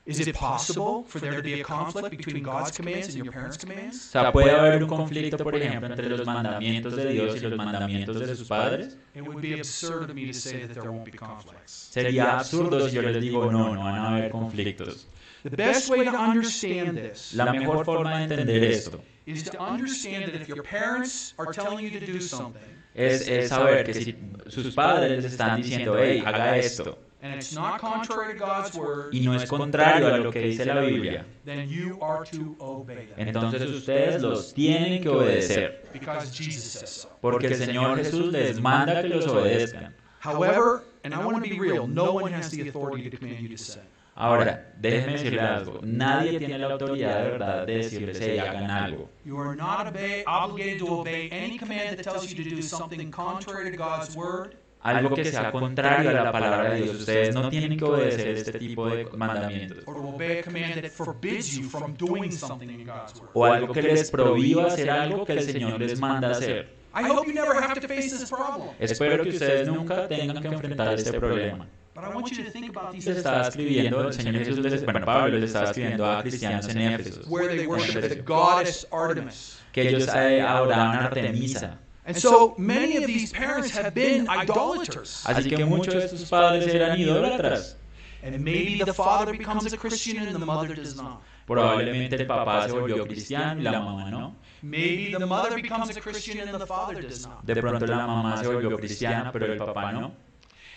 Is 0.06 0.20
it 0.20 0.36
possible 0.36 1.06
for 1.08 1.20
there 1.20 1.36
to 1.36 1.42
be 1.42 1.60
a 1.60 1.64
conflict 1.64 2.12
between 2.16 2.44
God's 2.44 2.72
commands 2.72 3.08
and 3.16 3.26
your 3.26 3.34
parents' 3.34 3.58
O 3.58 3.68
commands? 3.68 4.00
sea, 4.00 4.32
puede 4.32 4.52
haber 4.52 4.84
un 4.84 4.90
conflicto, 4.90 5.38
por 5.40 5.56
ejemplo, 5.56 5.90
entre 5.90 6.08
los 6.08 6.24
mandamientos 6.24 6.96
de 6.96 7.14
Dios 7.14 7.36
y 7.36 7.40
los 7.40 7.58
mandamientos 7.58 8.20
de 8.20 8.36
sus 8.36 8.48
padres. 8.48 8.96
It 9.16 9.24
would 9.24 9.42
be 9.42 9.56
absurd 9.56 10.12
of 10.12 10.16
me 10.16 10.28
to 10.28 10.34
say 10.34 10.68
that 10.68 10.76
there 10.76 10.92
won't 10.92 11.04
be 11.04 11.18
conflicts. 11.18 11.90
Sería 11.92 12.38
absurdo 12.38 12.88
si 12.88 12.96
yo 12.96 13.02
les 13.02 13.20
digo, 13.20 13.52
no, 13.52 13.74
no 13.74 13.84
van 13.84 13.96
a 13.96 14.10
haber 14.10 14.30
conflictos. 14.30 15.08
The 15.42 15.50
best 15.50 15.90
way 15.90 16.06
to 16.06 16.12
understand 16.12 16.96
this 16.96 17.34
La 17.34 17.52
mejor 17.52 17.84
forma 17.84 18.20
de 18.20 18.24
entender 18.26 18.64
esto 18.66 19.02
is 19.28 19.44
to 19.44 19.60
understand 19.60 20.26
that 20.26 20.36
if 20.42 20.48
your 20.48 20.64
parents 20.64 21.34
are 21.38 21.52
telling 21.52 21.84
you 21.84 21.92
to 21.92 22.06
do 22.06 22.20
something 22.20 22.62
es, 22.96 23.28
es 23.28 23.50
saber 23.50 23.84
que 23.84 23.94
si 23.94 24.16
sus 24.48 24.74
padres 24.74 25.24
les 25.24 25.34
están 25.34 25.62
diciendo, 25.62 25.98
hey, 25.98 26.24
haga 26.26 26.58
esto, 26.58 26.98
and 27.22 27.36
it's 27.36 27.54
not 27.54 27.80
contrary 27.80 28.34
to 28.34 28.40
God's 28.40 28.74
word, 28.76 29.14
y 29.14 29.20
no 29.20 29.34
es 29.36 29.46
contrario 29.46 30.14
a 30.14 30.18
lo 30.18 30.32
que 30.32 30.42
dice 30.42 30.66
la 30.66 30.82
Biblia, 30.82 31.26
then 31.46 31.70
you 31.70 32.00
are 32.02 32.26
to 32.26 32.56
obey 32.60 33.06
them 33.06 33.28
entonces 33.28 33.70
ustedes 33.70 34.22
los 34.22 34.54
tienen 34.54 35.04
que 35.04 35.10
obedecer, 35.10 35.84
because 35.94 36.32
Jesus 36.32 36.64
says 36.64 36.90
so. 36.90 37.10
porque 37.22 37.48
el 37.48 37.56
Señor 37.56 37.98
Jesús 37.98 38.32
les 38.32 38.60
manda 38.60 39.02
que 39.02 39.10
los 39.10 39.28
obedezcan. 39.28 39.94
However, 40.20 40.84
and 41.04 41.14
I 41.14 41.24
want 41.24 41.36
to 41.38 41.42
be 41.42 41.60
real, 41.60 41.86
no 41.88 42.14
one 42.14 42.34
has 42.34 42.50
the 42.50 42.68
authority 42.68 43.10
to 43.10 43.18
command 43.18 43.40
you 43.40 43.50
to 43.50 43.58
sin. 43.58 43.84
Ahora, 44.20 44.74
déjenme 44.80 45.12
decirles 45.12 45.44
algo, 45.44 45.80
nadie 45.84 46.40
tiene 46.40 46.58
la 46.58 46.72
autoridad 46.72 47.24
de 47.24 47.30
verdad 47.30 47.68
de 47.68 47.78
decirles, 47.78 48.20
hey, 48.20 48.40
hagan 48.40 48.72
algo. 48.72 49.10
You 49.24 49.40
are 49.40 49.56
not 49.56 49.86
obey, 49.88 50.24
obligated 50.26 50.80
to 50.80 51.02
obey 51.02 51.30
any 51.32 51.60
command 51.60 51.98
that 51.98 52.04
tells 52.04 52.34
you 52.34 52.44
to 52.44 52.50
do 52.50 52.64
something 52.64 53.12
contrary 53.12 53.70
to 53.70 53.78
God's 53.78 54.16
word 54.16 54.56
Algo 54.82 55.16
que 55.16 55.26
sea 55.26 55.52
contrario 55.52 56.10
a 56.10 56.14
la 56.14 56.32
palabra 56.32 56.70
de 56.72 56.82
Dios, 56.82 56.96
ustedes 56.96 57.36
no 57.36 57.50
tienen 57.50 57.78
que 57.78 57.86
obedecer 57.86 58.38
este 58.38 58.54
tipo 58.58 58.90
de 58.90 59.06
mandamientos. 59.16 59.84
or 59.86 59.96
to 59.96 60.08
obey 60.08 60.40
a 60.40 60.44
command 60.44 60.82
that 60.82 60.90
forbids 60.90 61.56
you 61.56 61.70
from 61.70 61.94
doing 61.96 62.32
something 62.32 62.70
in 62.70 62.86
God's 62.86 63.20
word. 63.20 63.30
O 63.34 63.46
algo 63.46 63.72
que 63.72 63.84
les 63.84 64.10
prohíba 64.10 64.66
hacer 64.66 64.90
algo 64.90 65.26
que 65.26 65.34
el 65.34 65.42
Señor 65.42 65.80
les 65.80 66.00
manda 66.00 66.32
hacer. 66.32 66.70
I 66.96 67.04
hope 67.04 67.28
you 67.28 67.34
never 67.34 67.54
have 67.54 67.80
to 67.80 67.88
face 67.88 68.10
this 68.18 68.28
problem, 68.30 68.70
Espero 68.80 69.24
que 69.24 69.30
ustedes 69.30 69.68
nunca 69.68 70.08
tengan 70.08 70.42
que 70.42 70.48
enfrentar 70.48 70.96
este 70.96 71.20
problema. 71.20 71.68
But 71.98 72.06
I 72.06 72.14
want 72.14 72.30
you 72.32 72.44
to 72.44 72.52
think 72.52 72.70
about 72.70 72.92
these 72.92 73.08
Les 73.08 73.18
estaba 73.18 73.48
escribiendo, 73.48 74.08
el 74.08 74.14
Señor 74.14 74.36
Jesús, 74.36 74.60
les, 74.60 74.86
bueno, 74.86 75.04
Pablo 75.04 75.40
les 75.40 75.46
estaba 75.46 75.66
escribiendo 75.72 76.06
a 76.06 76.22
cristianos 76.22 76.68
en 76.70 76.78
Éfeso, 76.78 77.28
where 77.28 77.48
they 77.48 77.66
worship 77.66 78.02
the 78.02 78.22
goddess 78.22 78.86
Artemis. 78.92 79.60
que 79.72 79.90
ellos 79.90 80.08
eh, 80.14 80.40
adoraban 80.40 80.96
a 80.96 81.06
Artemisa. 81.06 81.80
And 82.06 82.16
so 82.16 82.54
many 82.60 82.98
of 82.98 83.08
these 83.08 83.34
parents 83.34 83.76
have 83.76 83.96
been 83.96 84.28
idolaters. 84.30 85.24
Así 85.26 85.50
que 85.50 85.66
muchos 85.66 85.96
de 85.96 86.08
sus 86.08 86.30
padres 86.30 86.68
eran 86.68 87.00
idólatras. 87.00 87.78
And 88.22 88.40
maybe 88.42 88.84
the 88.84 88.94
father 88.94 89.36
becomes 89.36 89.74
a 89.74 89.78
Christian 89.78 90.28
and 90.28 90.36
the 90.36 90.46
mother 90.46 90.76
does 90.76 90.96
not. 90.96 91.22
Probablemente 91.48 92.16
el 92.16 92.28
papá 92.28 92.68
se 92.68 92.74
volvió 92.74 93.08
cristiano 93.08 93.60
y 93.60 93.64
la 93.64 93.80
mamá 93.80 94.12
no. 94.12 94.36
Maybe 94.62 95.16
the 95.18 95.26
mother 95.26 95.56
becomes 95.56 95.98
a 95.98 96.00
Christian 96.00 96.48
and 96.48 96.60
the 96.60 96.68
father 96.68 97.02
does 97.02 97.26
not. 97.26 97.44
De 97.44 97.56
pronto 97.56 97.88
la 97.88 98.06
mamá 98.06 98.38
se 98.38 98.48
volvió 98.48 98.78
cristiana, 98.78 99.32
pero 99.32 99.52
el 99.52 99.58
papá 99.58 99.92
no. 99.92 100.27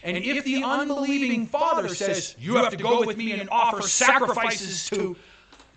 And 0.02 0.16
if 0.16 0.44
the 0.44 0.62
unbelieving 0.64 1.46
father 1.46 1.88
says, 1.88 2.34
You 2.38 2.56
have 2.56 2.70
to 2.70 2.76
go 2.76 3.04
with 3.04 3.16
me 3.16 3.32
and 3.32 3.48
offer 3.50 3.82
sacrifices 3.82 4.88
to, 4.90 5.16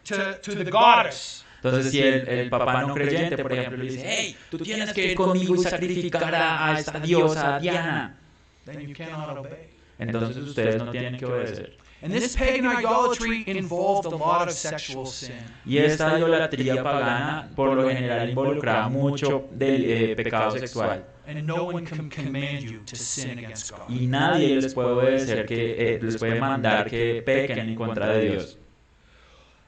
to, 0.06 0.40
to 0.42 0.56
the 0.56 0.72
goddess, 0.72 1.44
Entonces, 1.64 1.92
si 1.92 2.02
el, 2.02 2.28
el 2.28 2.50
papá 2.50 2.82
no 2.82 2.94
creyente, 2.94 3.38
por 3.38 3.54
ejemplo, 3.54 3.78
le 3.78 3.92
dice, 3.92 4.04
hey, 4.06 4.36
tú 4.50 4.58
tienes 4.60 4.92
que 4.94 5.12
ir 5.12 5.16
conmigo 5.16 5.56
y 5.56 5.60
sacrificar 5.60 6.36
a, 6.36 6.68
a 6.68 6.80
esta 6.80 7.00
diosa 7.00 7.58
Diana, 7.60 8.18
then 8.66 8.82
you 8.82 8.94
cannot 8.94 9.38
obey. 9.38 9.70
entonces 9.98 10.44
ustedes 10.44 10.84
no 10.84 10.92
tienen 10.92 11.18
que 11.18 11.26
obedecer. 11.26 11.78
And 12.02 12.12
this 12.12 12.36
pagan 12.36 12.66
idolatry 12.66 13.46
involved 13.48 14.06
a 14.08 14.10
lot 14.10 14.50
of 14.50 14.54
sexual 14.54 15.06
sin. 15.06 15.36
Y 15.66 15.78
esta 15.78 16.20
idolatría 16.20 16.84
pagana, 16.84 17.50
por 17.56 17.74
lo 17.74 17.90
general, 17.90 18.28
involucraba 18.28 18.90
mucho 18.90 19.48
del 19.52 19.86
eh, 19.86 20.16
pecado 20.18 20.52
sexual. 20.52 21.06
And 21.26 21.48
no 21.48 21.66
one 21.66 21.86
can 21.86 22.10
command 22.10 22.70
you 22.70 22.80
to 22.86 22.96
sin 22.96 23.40
against 23.40 23.72
God. 23.72 23.90
Y 23.90 24.08
nadie 24.08 24.56
les 24.60 24.74
puede 24.74 24.90
obedecer, 24.90 25.46
que, 25.46 25.96
eh, 25.96 26.00
les 26.02 26.18
puede 26.18 26.40
mandar 26.40 26.90
que 26.90 27.22
pequen 27.22 27.60
en 27.60 27.76
contra 27.76 28.08
de 28.10 28.30
Dios. 28.30 28.58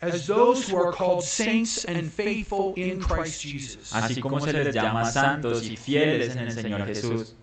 as 0.02 0.28
those 0.28 0.68
who 0.70 0.78
are 0.78 0.92
called 0.92 1.24
saints 1.24 1.86
and 1.86 2.12
faithful 2.12 2.74
in 2.76 3.00
Christ 3.02 3.42
Jesus. 3.42 3.92
así 3.94 4.22
como 4.22 4.40
se 4.40 4.54
les 4.54 4.74
llama 4.74 5.06
santos 5.06 5.64
y 5.64 5.76
fieles 5.76 6.36
en 6.36 6.48
el 6.48 6.52
Señor 6.52 6.86
Jesús. 6.86 7.36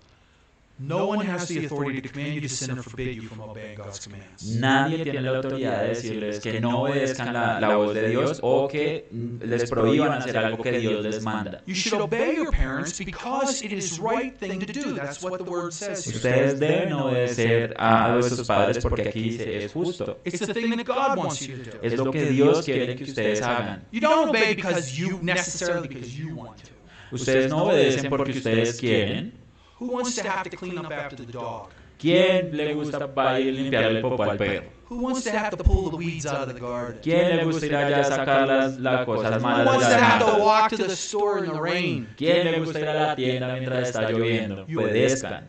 No 0.82 1.06
one 1.06 1.24
has 1.24 1.46
the 1.46 1.64
authority 1.64 2.00
to 2.00 2.08
command 2.08 2.34
you 2.34 2.40
to 2.40 2.48
sin 2.48 2.76
or 2.76 2.82
forbid 2.82 3.14
you 3.14 3.22
from 3.22 3.40
obeying 3.40 3.76
God's 3.76 4.00
commands. 4.00 4.42
Nadie 4.58 5.04
tiene 5.04 5.22
la 5.22 5.38
autoridad 5.38 5.82
de 5.82 5.88
decirles 5.90 6.40
que 6.40 6.60
no 6.60 6.82
obedezcan 6.82 7.32
la, 7.32 7.60
la 7.60 7.76
voz 7.76 7.94
de 7.94 8.08
Dios 8.08 8.40
o 8.42 8.66
que 8.66 9.06
les 9.12 9.70
prohíban 9.70 10.12
hacer 10.12 10.36
algo 10.36 10.62
que 10.62 10.72
Dios 10.72 11.04
les 11.04 11.22
manda. 11.22 11.62
You 11.66 11.74
should 11.74 12.00
obey 12.02 12.34
your 12.34 12.50
parents 12.50 12.98
because 12.98 13.64
it 13.64 13.72
is 13.72 14.00
right 14.00 14.36
thing 14.36 14.58
to 14.58 14.72
do. 14.72 14.94
That's 14.94 15.22
what 15.22 15.38
the 15.38 15.48
word 15.48 15.72
says 15.72 16.04
here. 16.04 16.16
Ustedes 16.16 16.58
deben 16.58 16.92
obedecer 16.92 17.74
a 17.78 18.20
sus 18.22 18.46
padres 18.46 18.82
porque 18.82 19.08
aquí 19.08 19.22
dice 19.22 19.64
es 19.64 19.72
justo. 19.72 20.18
It's 20.24 20.40
the 20.40 20.52
thing 20.52 20.74
that 20.76 20.84
God 20.84 21.16
wants 21.16 21.42
you 21.46 21.58
to 21.58 21.70
do. 21.70 21.78
Es 21.82 21.96
lo 21.96 22.10
que 22.10 22.26
Dios 22.26 22.64
quiere 22.64 22.96
que 22.96 23.04
ustedes 23.04 23.40
hagan. 23.40 23.84
You 23.92 24.00
don't 24.00 24.30
obey 24.30 24.54
because 24.54 24.98
you 24.98 25.20
necessarily 25.22 25.86
because 25.86 26.12
you 26.18 26.34
want 26.34 26.58
to. 26.58 26.72
Ustedes 27.12 27.50
no 27.50 27.66
obedecen 27.66 28.08
porque 28.10 28.32
ustedes 28.32 28.80
quieren. 28.80 29.41
Who 29.82 29.88
wants 29.88 30.14
to 30.14 30.22
have 30.22 30.48
to 30.48 30.56
clean 30.56 30.78
up 30.78 30.92
after 30.92 31.16
the 31.16 31.32
dog? 31.32 31.70
¿Quién 31.98 32.56
le 32.56 32.72
gusta 32.74 33.12
para 33.12 33.40
ir 33.40 33.52
limpiarle 33.52 33.96
el 33.98 34.02
popo 34.02 34.22
al 34.22 34.36
perro? 34.38 34.70
Who 34.88 34.98
wants 34.98 35.24
to 35.24 35.30
have 35.36 35.56
to 35.56 35.64
pull 35.64 35.90
the 35.90 35.96
weeds 35.96 36.24
out 36.24 36.48
of 36.48 36.54
the 36.54 36.60
garden? 36.60 37.00
¿Quién 37.02 37.36
le 37.36 37.44
gusta 37.44 37.66
ir 37.66 37.74
allá 37.74 38.00
a 38.00 38.04
sacar 38.04 38.46
las, 38.46 38.78
las 38.78 39.04
cosas 39.04 39.36
Who 39.36 39.40
malas 39.40 39.66
wants 39.66 39.88
de 39.88 39.94
to 39.94 40.00
la 40.00 40.06
have 40.06 40.36
to 40.36 40.42
walk 40.44 40.70
to 40.70 40.76
the 40.76 40.94
store 40.94 41.44
in 41.44 41.52
the 41.52 41.60
rain? 41.60 42.06
¿Quién 42.16 42.44
le 42.44 42.60
gusta 42.60 42.78
ir 42.78 42.88
a 42.88 42.94
la 42.94 43.16
tienda 43.16 43.52
mientras 43.54 43.88
está 43.88 44.08
lloviendo? 44.08 44.62
Obedezcan. 44.64 45.48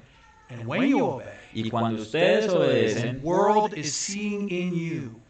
And 0.50 0.68
when 0.68 0.88
you 0.90 1.06
obey, 1.06 1.26
Y 1.54 1.70
cuando 1.70 2.02
ustedes 2.02 2.48
the 2.48 2.58
obedecen, 2.58 3.22
world 3.22 3.78
is 3.78 3.94
seeing 3.94 4.50
in 4.50 4.74
you 4.74 5.23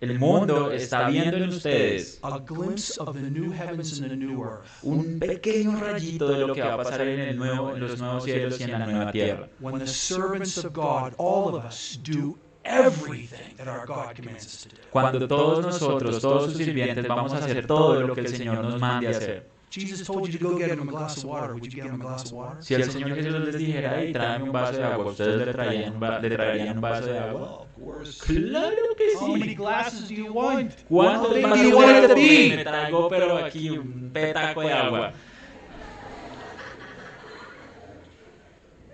el 0.00 0.18
mundo 0.18 0.72
está 0.72 1.08
viendo 1.08 1.36
en 1.36 1.48
ustedes 1.50 2.18
a 2.22 2.38
glimpse 2.38 2.98
of 2.98 3.14
the 3.14 3.30
new 3.30 3.52
heavens 3.52 4.00
and 4.00 4.10
the 4.10 4.16
new 4.16 4.42
earth. 4.42 4.66
un 4.82 5.18
pequeño 5.18 5.78
rayito 5.78 6.28
de 6.28 6.46
lo 6.46 6.54
que 6.54 6.62
va 6.62 6.74
a 6.74 6.76
pasar 6.78 7.02
en, 7.02 7.20
el 7.20 7.36
nuevo, 7.36 7.74
en 7.74 7.80
los 7.80 7.98
nuevos 7.98 8.24
cielos 8.24 8.58
y 8.60 8.62
en 8.64 8.72
la 8.72 8.86
nueva 8.86 9.12
tierra. 9.12 9.48
When 9.60 9.78
the 9.78 9.86
servants 9.86 10.56
of 10.56 10.72
God, 10.72 11.12
all 11.18 11.54
of 11.54 11.64
us, 11.64 11.98
do 12.02 12.38
everything 12.64 13.56
that 13.56 13.68
our 13.68 13.86
God 13.86 14.14
commands 14.14 14.46
us 14.46 14.62
to 14.62 14.68
do. 14.70 14.82
Cuando 14.90 15.28
todos 15.28 15.64
nosotros, 15.64 16.20
todos 16.20 16.52
sus 16.52 16.56
sirvientes, 16.56 17.06
vamos 17.06 17.32
a 17.32 17.38
hacer 17.38 17.66
todo 17.66 18.00
lo 18.00 18.14
que 18.14 18.22
el 18.22 18.28
Señor 18.28 18.62
nos 18.62 18.80
mande 18.80 19.08
a 19.08 19.10
hacer. 19.10 19.59
Jesus 19.70 20.04
told 20.04 20.26
you 20.28 20.36
to 20.36 20.44
go 20.44 20.58
get 20.58 20.68
him 20.70 20.80
a 20.80 20.90
glass 20.90 21.16
of 21.18 21.24
water. 21.24 21.54
Would 21.54 21.72
you 21.72 21.80
get 21.82 21.86
him 21.86 22.00
a 22.00 22.04
glass 22.04 22.24
of 22.26 22.32
water? 22.32 22.56
Si 22.60 22.74
el 22.74 22.90
Señor 22.90 23.14
Jesús 23.14 23.40
les 23.46 23.56
dijera, 23.56 24.00
hey, 24.00 24.12
tráeme 24.12 24.44
un 24.46 24.52
vaso 24.52 24.72
de 24.76 24.82
agua, 24.84 25.06
¿ustedes 25.06 25.46
le 25.46 25.52
traerían, 25.52 25.94
un 25.94 26.02
va- 26.02 26.18
le 26.18 26.28
traerían 26.30 26.74
un 26.76 26.80
vaso 26.80 27.06
de 27.06 27.18
agua? 27.18 27.40
Well, 27.40 27.60
of 27.60 27.68
course. 27.74 28.18
Claro 28.26 28.76
que 28.98 29.04
How 29.20 29.28
many 29.36 29.50
sí. 29.50 29.54
glasses 29.54 30.08
do 30.08 30.14
you 30.14 30.32
want? 30.32 30.72
¿Cuántos 30.88 31.40
vasos 31.40 31.58
do 31.60 31.68
you 31.68 31.78
de 31.78 31.86
agua? 31.86 32.08
to 32.08 32.14
be? 32.16 32.52
Me 32.56 32.64
traigo, 32.64 33.08
pero 33.08 33.36
aquí 33.44 33.70
un 33.70 34.10
petaco 34.12 34.60
de 34.62 34.72
agua. 34.72 35.12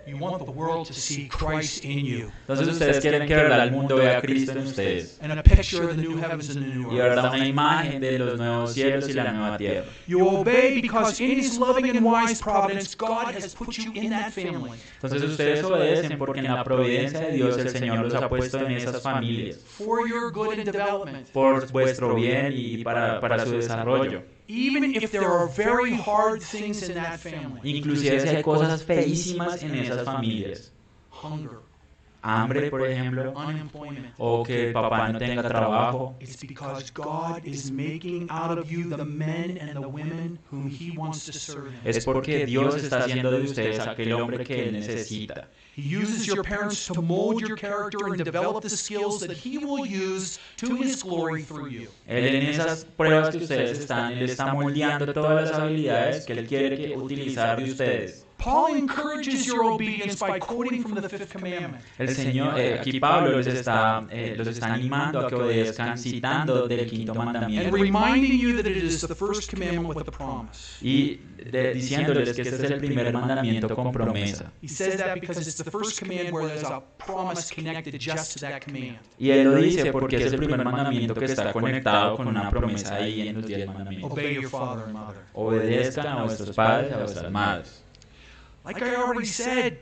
You 0.06 0.18
want 0.18 0.38
the 0.46 0.52
world 0.52 0.86
to 0.86 0.92
see 0.94 1.26
Christ 1.26 1.84
in 1.84 2.04
you. 2.06 2.30
Entonces 2.42 2.68
ustedes 2.68 3.00
quieren 3.00 3.26
que 3.26 3.34
verdad 3.34 3.64
el 3.64 3.72
mundo 3.72 3.96
vea 3.96 4.18
a 4.18 4.20
Cristo 4.20 4.52
en 4.52 4.58
ustedes. 4.58 5.18
And 5.20 5.32
a 5.32 5.42
picture 5.42 5.82
of 5.82 5.96
the 5.96 6.00
new 6.00 6.16
heavens 6.16 6.48
and 6.54 6.64
the 6.64 6.74
new 6.76 6.92
Y 6.92 7.00
earth. 7.00 7.16
verdad 7.16 7.34
una 7.34 7.48
imagen 7.48 8.00
de 8.00 8.16
los 8.20 8.38
nuevos 8.38 8.72
cielos 8.72 9.08
y 9.08 9.14
la 9.14 9.32
nueva 9.32 9.58
tierra. 9.58 9.84
You 10.06 10.24
obey 10.28 10.80
because 10.80 11.20
in 11.20 11.40
His 11.40 11.58
loving 11.58 11.90
and 11.90 12.04
wise 12.04 12.40
providence, 12.40 12.94
God 12.94 13.34
has 13.34 13.52
put 13.52 13.76
you 13.78 13.90
in 13.94 14.10
that 14.10 14.30
family 14.30 14.70
Entonces 15.02 15.28
ustedes 15.28 15.64
obedecen 15.64 16.16
porque 16.18 16.38
en 16.38 16.54
la 16.54 16.62
providencia 16.62 17.18
de 17.18 17.32
Dios 17.32 17.58
el 17.58 17.70
Señor 17.70 18.04
los 18.04 18.14
ha 18.14 18.28
puesto 18.28 18.60
en 18.60 18.70
esas 18.70 19.02
familias. 19.02 19.56
for 19.56 20.08
your 20.08 20.30
good 20.30 20.52
and 20.52 20.70
development. 20.70 21.28
Por 21.32 21.66
vuestro 21.72 22.14
bien 22.14 22.52
y 22.54 22.84
para, 22.84 23.20
para 23.20 23.44
su 23.44 23.50
desarrollo. 23.50 24.35
Even 24.48 24.94
if 24.94 25.10
there 25.10 25.28
are 25.28 25.48
very 25.48 25.94
hard 25.94 26.42
things 26.42 26.82
in 26.82 26.94
that 26.94 27.18
family. 27.20 27.60
Inclusive 27.64 28.20
si 28.20 28.28
hay 28.28 28.42
cosas 28.42 28.84
feísimas 28.84 29.62
en 29.62 29.74
esas 29.74 30.04
familias. 30.04 30.72
hunger, 31.10 31.65
Hambre, 32.28 32.70
por 32.70 32.84
ejemplo. 32.84 33.32
O 34.18 34.42
que 34.42 34.66
el 34.66 34.72
papá 34.72 35.10
no 35.10 35.18
tenga 35.18 35.44
trabajo. 35.44 36.16
It's 36.20 36.36
because 36.40 36.90
God 36.90 37.44
is 37.44 37.70
making 37.70 38.26
out 38.30 38.58
of 38.58 38.68
you 38.68 38.88
the 38.88 39.04
men 39.04 39.56
and 39.60 39.80
the 39.80 39.88
women 39.88 40.36
whom 40.50 40.68
He 40.68 40.92
wants 40.96 41.24
to 41.26 41.32
serve 41.32 41.68
Him. 41.68 41.80
Es 41.84 42.04
porque 42.04 42.44
Dios 42.44 42.74
está 42.74 43.04
haciendo 43.04 43.30
de 43.30 43.42
ustedes 43.42 43.78
aquel 43.78 44.12
hombre 44.12 44.44
que 44.44 44.64
Él 44.64 44.72
necesita. 44.72 45.48
He 45.76 45.96
uses 45.96 46.26
your 46.26 46.42
parents 46.42 46.86
to 46.86 47.00
mold 47.00 47.40
your 47.42 47.56
character 47.56 48.06
and 48.06 48.16
develop 48.16 48.60
the 48.62 48.70
skills 48.70 49.20
that 49.20 49.30
He 49.30 49.58
will 49.58 49.86
use 49.86 50.40
to 50.56 50.74
His 50.74 51.04
glory 51.04 51.44
through 51.44 51.68
you. 51.68 51.88
Él 52.08 52.24
en 52.24 52.48
esas 52.48 52.84
pruebas 52.96 53.30
que 53.30 53.44
ustedes 53.44 53.78
están, 53.78 54.12
Él 54.14 54.22
está 54.28 54.52
moldeando 54.52 55.12
todas 55.12 55.48
las 55.48 55.58
habilidades 55.58 56.26
que 56.26 56.32
Él 56.32 56.46
quiere 56.48 56.76
que 56.76 56.96
utilizar 56.96 57.62
de 57.62 57.70
ustedes. 57.70 58.25
Paul 58.46 58.76
encourages 58.76 59.44
your 59.44 59.64
obedience 59.72 60.20
by 60.20 60.38
quoting 60.38 60.80
from 60.80 60.94
the 60.94 61.08
fifth 61.08 61.32
commandment. 61.32 61.82
El 61.98 62.08
Señor, 62.14 62.56
eh, 62.56 62.78
aquí 62.78 63.00
Pablo 63.00 63.38
les 63.38 63.48
está, 63.48 64.06
eh, 64.08 64.34
los 64.38 64.46
está 64.46 64.72
animando 64.72 65.18
a 65.18 65.28
que 65.28 65.34
obedezcan 65.34 65.98
citando 65.98 66.68
del 66.68 66.86
quinto 66.86 67.10
and 67.12 67.24
mandamiento 67.24 67.76
reminding 67.76 68.38
you 68.38 68.54
that 68.56 68.66
it 68.70 68.76
is 68.76 69.00
the 69.00 69.16
first 69.16 69.50
commandment 69.50 69.88
with 69.88 70.06
a 70.06 70.12
promise. 70.12 70.78
y 70.80 71.18
de- 71.50 71.74
diciéndoles 71.74 72.36
que 72.36 72.42
este 72.42 72.54
es 72.66 72.70
el 72.70 72.78
primer 72.78 73.12
mandamiento 73.12 73.74
con 73.74 73.90
promesa. 73.90 74.52
He 74.62 74.68
says 74.68 74.96
that 74.98 75.14
because 75.14 75.40
it's 75.40 75.56
the 75.56 75.68
first 75.68 75.98
command 75.98 76.32
where 76.32 76.46
there's 76.46 76.62
a 76.62 76.80
promise 77.04 77.52
connected 77.52 77.94
just 77.98 78.34
to 78.34 78.46
that 78.46 78.62
command. 78.62 78.98
Y 79.18 79.30
Él 79.30 79.42
lo 79.42 79.56
dice 79.56 79.90
porque 79.90 80.18
es 80.18 80.32
el 80.32 80.38
primer 80.38 80.64
mandamiento 80.64 81.14
que 81.14 81.24
está 81.24 81.52
conectado 81.52 82.16
con 82.16 82.28
una 82.28 82.48
promesa 82.48 82.94
ahí 82.94 83.26
en 83.26 83.34
los 83.34 83.46
diez 83.46 83.66
mandamientos. 83.66 84.12
Obey 84.12 84.34
your 84.36 84.48
father 84.48 84.84
and 84.84 84.92
mother. 84.92 85.16
Obedezcan 85.34 86.06
a 86.06 86.22
vuestros 86.22 86.54
padres 86.54 86.90
y 86.92 86.94
a 86.94 86.98
vuestras 86.98 87.32
madres. 87.32 87.82
Like 88.66 88.82
I 88.82 88.96
already 88.96 89.26
said, 89.26 89.78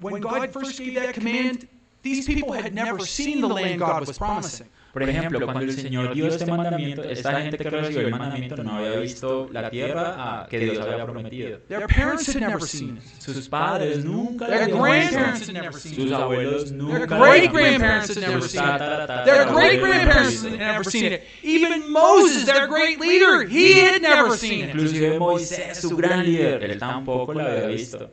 when 0.00 0.20
God 0.22 0.52
first 0.52 0.78
gave 0.78 0.94
that 0.94 1.12
command, 1.12 1.66
these 2.02 2.24
people 2.24 2.52
had 2.52 2.72
never 2.72 3.00
seen 3.00 3.40
the 3.40 3.48
land 3.48 3.80
God 3.80 4.06
was 4.06 4.16
promising. 4.16 4.68
Por 4.92 5.02
ejemplo, 5.02 5.44
cuando 5.44 5.60
el 5.64 5.72
Señor 5.72 6.14
dio 6.14 6.26
este 6.28 6.46
mandamiento, 6.46 7.02
esta 7.04 7.40
gente 7.42 7.58
que 7.58 7.68
recibió 7.70 8.00
el 8.06 8.10
mandamiento 8.10 8.62
no 8.64 8.78
había 8.78 8.98
visto 9.00 9.48
la 9.52 9.68
tierra 9.70 10.46
que 10.48 10.58
Dios 10.58 10.78
había 10.78 11.04
prometido. 11.04 11.58
Their 11.68 11.86
parents 11.86 12.26
had 12.28 12.40
never 12.40 12.60
seen 12.66 12.96
it. 12.96 13.02
Sus 13.20 13.48
padres 13.48 14.04
nunca 14.04 14.46
Their 14.46 14.62
habían 14.62 14.78
grandparents 14.80 15.40
visto. 15.40 15.52
had 15.52 15.62
never 15.62 15.78
seen 15.78 15.94
Sus 15.94 16.06
it. 16.06 16.12
abuelos 16.14 16.72
nunca 16.72 16.96
Their 16.96 17.06
great 17.06 17.48
habían 17.48 17.52
grandparents 17.52 18.08
visto. 18.08 18.20
had 18.22 18.28
never 18.30 18.42
Sus 18.42 18.52
seen 18.52 18.64
it. 18.64 19.24
Their 19.24 19.44
great 19.52 19.80
grandparents 19.80 20.42
had 20.44 20.58
never 20.58 20.84
seen 20.90 21.12
it. 21.12 21.22
Even 21.42 21.92
Moses, 21.92 22.46
their 22.46 22.66
great 22.66 22.98
leader, 22.98 23.44
he 23.44 23.74
had 23.74 24.00
never 24.00 24.36
seen 24.36 24.64
it. 24.64 24.70
Inclusive 24.70 25.18
Moisés, 25.18 25.76
su 25.76 25.96
gran 25.96 26.24
líder, 26.24 26.64
él 26.64 26.78
tampoco 26.78 27.34
lo 27.34 27.40
había 27.42 27.66
visto. 27.66 28.10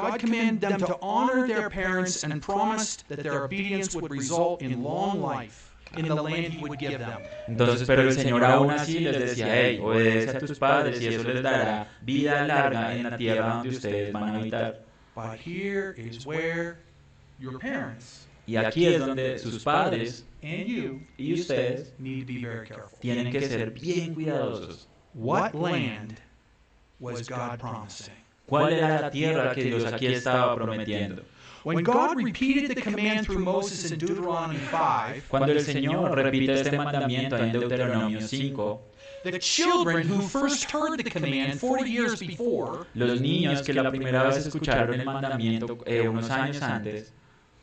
God 0.00 0.18
commanded 0.20 0.60
them 0.60 0.80
to 0.80 0.98
honor 1.00 1.46
their 1.46 1.70
parents 1.70 2.24
and 2.24 2.40
promised 2.42 3.08
that 3.08 3.22
their 3.22 3.44
obedience 3.44 3.94
would 3.94 4.10
result 4.10 4.62
in 4.62 4.82
long 4.82 5.20
life 5.20 5.68
in 5.96 6.06
the 6.06 6.14
land 6.14 6.52
He 6.52 6.62
would 6.62 6.78
give 6.78 6.98
them. 6.98 7.22
Entonces, 7.48 7.86
pero 7.86 8.02
el 8.02 8.14
Señor 8.14 8.44
aún 8.44 8.70
así 8.70 9.00
les 9.00 9.18
decía, 9.18 9.46
hey, 9.46 9.78
obedece 9.80 10.36
a 10.36 10.38
tus 10.38 10.58
padres 10.58 11.00
y 11.00 11.06
eso 11.06 11.22
les 11.22 11.42
dará 11.42 11.88
vida 12.02 12.46
larga 12.46 12.94
en 12.94 13.04
la 13.04 13.16
tierra 13.16 13.54
donde 13.54 13.70
ustedes 13.70 14.12
van 14.12 14.22
a 14.24 14.38
habitar. 14.38 14.80
But 15.14 15.38
here 15.40 15.94
is 15.96 16.24
where 16.26 16.78
your 17.40 17.58
parents 17.58 18.28
Y 18.46 18.56
aquí 18.56 18.86
es 18.86 18.98
donde 19.00 19.38
sus 19.38 19.62
padres 19.62 20.24
and 20.42 20.66
you 20.66 21.00
y 21.18 21.34
ustedes 21.34 21.92
need 21.98 22.20
to 22.20 22.26
be 22.26 22.40
very 22.40 22.66
careful. 22.66 22.98
tienen 23.00 23.30
que 23.30 23.42
ser 23.42 23.70
bien 23.70 24.14
cuidadosos. 24.14 24.86
What 25.14 25.54
land 25.54 26.20
was 27.00 27.28
God 27.28 27.58
promising? 27.58 28.14
¿Cuál 28.48 28.72
era 28.72 29.02
la 29.02 29.10
tierra 29.10 29.54
que 29.54 29.64
Dios 29.64 29.84
aquí 29.84 30.06
estaba 30.06 30.54
prometiendo? 30.54 31.22
When 31.64 31.84
God 31.84 32.16
repeated 32.16 32.74
the 32.74 32.80
command 32.80 33.26
through 33.26 33.40
Moses 33.40 33.90
in 33.90 33.98
Deuteronomy 33.98 34.58
5, 34.70 35.22
Cuando 35.28 35.52
el 35.52 35.60
Señor 35.60 36.14
repite 36.16 36.54
este 36.54 36.76
mandamiento 36.76 37.36
en 37.36 37.52
Deuteronomio 37.52 38.20
5, 38.22 38.80
the 39.24 39.38
children 39.38 40.08
who 40.08 40.22
first 40.22 40.70
heard 40.70 40.98
the 40.98 41.10
command 41.10 41.60
40 41.60 41.90
years 41.90 42.20
before 42.20 42.86
los 42.94 43.20
niños 43.20 43.62
que 43.62 43.74
la 43.74 43.90
primera 43.90 44.24
vez 44.24 44.46
escucharon 44.46 44.94
el 44.94 45.04
mandamiento 45.04 45.76
eh, 45.84 46.08
unos 46.08 46.30
años 46.30 46.62
antes 46.62 47.12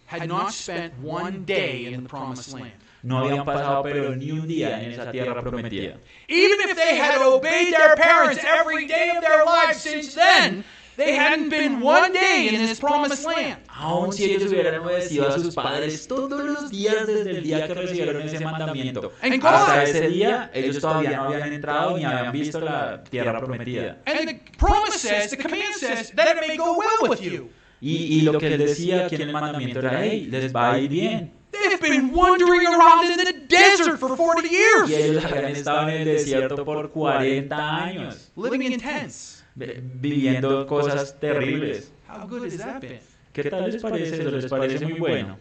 had 0.06 0.28
not 0.28 0.54
spent 0.54 0.94
one 1.02 1.46
day 1.46 1.86
in 1.86 2.04
the 2.04 2.10
promised 2.10 2.54
land. 2.54 2.74
no 3.06 3.20
habían 3.20 3.46
pasado 3.46 3.84
pero 3.84 4.16
ni 4.16 4.32
un 4.32 4.48
día 4.48 4.82
en 4.82 4.92
esa 4.92 5.12
tierra 5.12 5.42
prometida. 5.42 5.98
Even 6.28 6.70
if 6.70 6.76
they 6.76 6.98
had 6.98 7.22
obeyed 7.22 7.72
their 7.72 7.96
parents 7.96 8.44
every 8.44 8.88
day 8.88 9.12
of 9.16 9.22
their 9.22 9.46
lives 9.46 9.78
since 9.78 10.16
then, 10.16 10.66
they 10.98 11.18
hadn't 11.18 11.50
been 11.50 11.82
one 11.82 12.12
day 12.14 12.50
in 12.54 12.66
this 12.66 12.80
promised 12.80 13.26
land. 13.26 13.58
Aun 13.70 14.12
si 14.14 14.26
ellos 14.26 14.52
hubieran 14.52 14.80
obedecido 14.82 15.28
a 15.28 15.32
sus 15.38 15.54
padres 15.54 16.08
todos 16.08 16.44
los 16.44 16.70
días 16.70 17.06
desde 17.08 17.32
el 17.32 17.44
día 17.44 17.68
que 17.68 17.74
recibieron 17.74 18.22
ese 18.22 18.40
mandamiento, 18.40 19.12
And 19.22 19.34
hasta 19.44 19.76
God- 19.76 19.84
ese 19.84 20.08
día 20.10 20.50
ellos 20.54 20.80
todavía 20.80 21.18
no 21.18 21.24
habían 21.26 21.54
entrado 21.54 21.98
ni 21.98 22.06
habían 22.06 22.32
visto 22.32 22.60
la 22.60 23.04
tierra 23.04 23.40
prometida. 23.40 23.98
And 24.06 24.28
the 24.28 24.40
promise 24.58 24.98
says, 25.00 25.30
the 25.32 25.38
command 25.38 25.74
says, 25.76 26.12
that 26.16 26.28
it 26.36 26.48
may 26.48 26.58
go 26.58 26.78
well 26.78 27.10
with 27.10 27.20
you. 27.22 27.50
Y, 27.82 28.20
y 28.20 28.22
lo 28.22 28.40
que 28.40 28.48
él 28.48 28.58
decía 28.58 29.06
aquí 29.06 29.16
en 29.16 29.22
el 29.24 29.34
mandamiento 29.34 29.80
era, 29.80 30.02
hey, 30.04 30.28
les 30.32 30.54
va 30.56 30.74
a 30.74 30.80
ir 30.80 30.90
bien. 30.90 31.32
They 31.52 31.72
have 31.72 31.80
been 31.82 32.12
wandering 32.14 32.66
around 32.68 33.10
in 33.10 33.18
the 33.18 33.34
desert 33.48 33.98
for 33.98 34.16
40 34.18 34.46
Y 34.48 34.52
years, 34.52 34.90
ellos 34.92 35.24
habían 35.24 35.46
estado 35.56 35.88
en 35.90 35.96
el 36.00 36.06
desierto 36.06 36.66
por 36.66 36.90
40 36.90 37.56
años, 37.84 38.32
living 38.36 38.62
in 38.62 38.80
tents. 38.80 39.44
Vi- 39.56 39.82
viviendo 39.82 40.66
cosas 40.68 41.20
terribles. 41.20 41.92
How 42.08 42.28
good 42.28 42.44
has 42.46 42.58
that 42.58 42.82
been? 42.82 43.00
¿Qué 43.34 43.44
tal 43.50 43.70
les 43.72 43.82
parece 43.82 44.22
eso? 44.22 44.32
¿Les 44.32 44.46
parece 44.48 44.86
muy 44.86 45.00
bueno? 45.00 45.38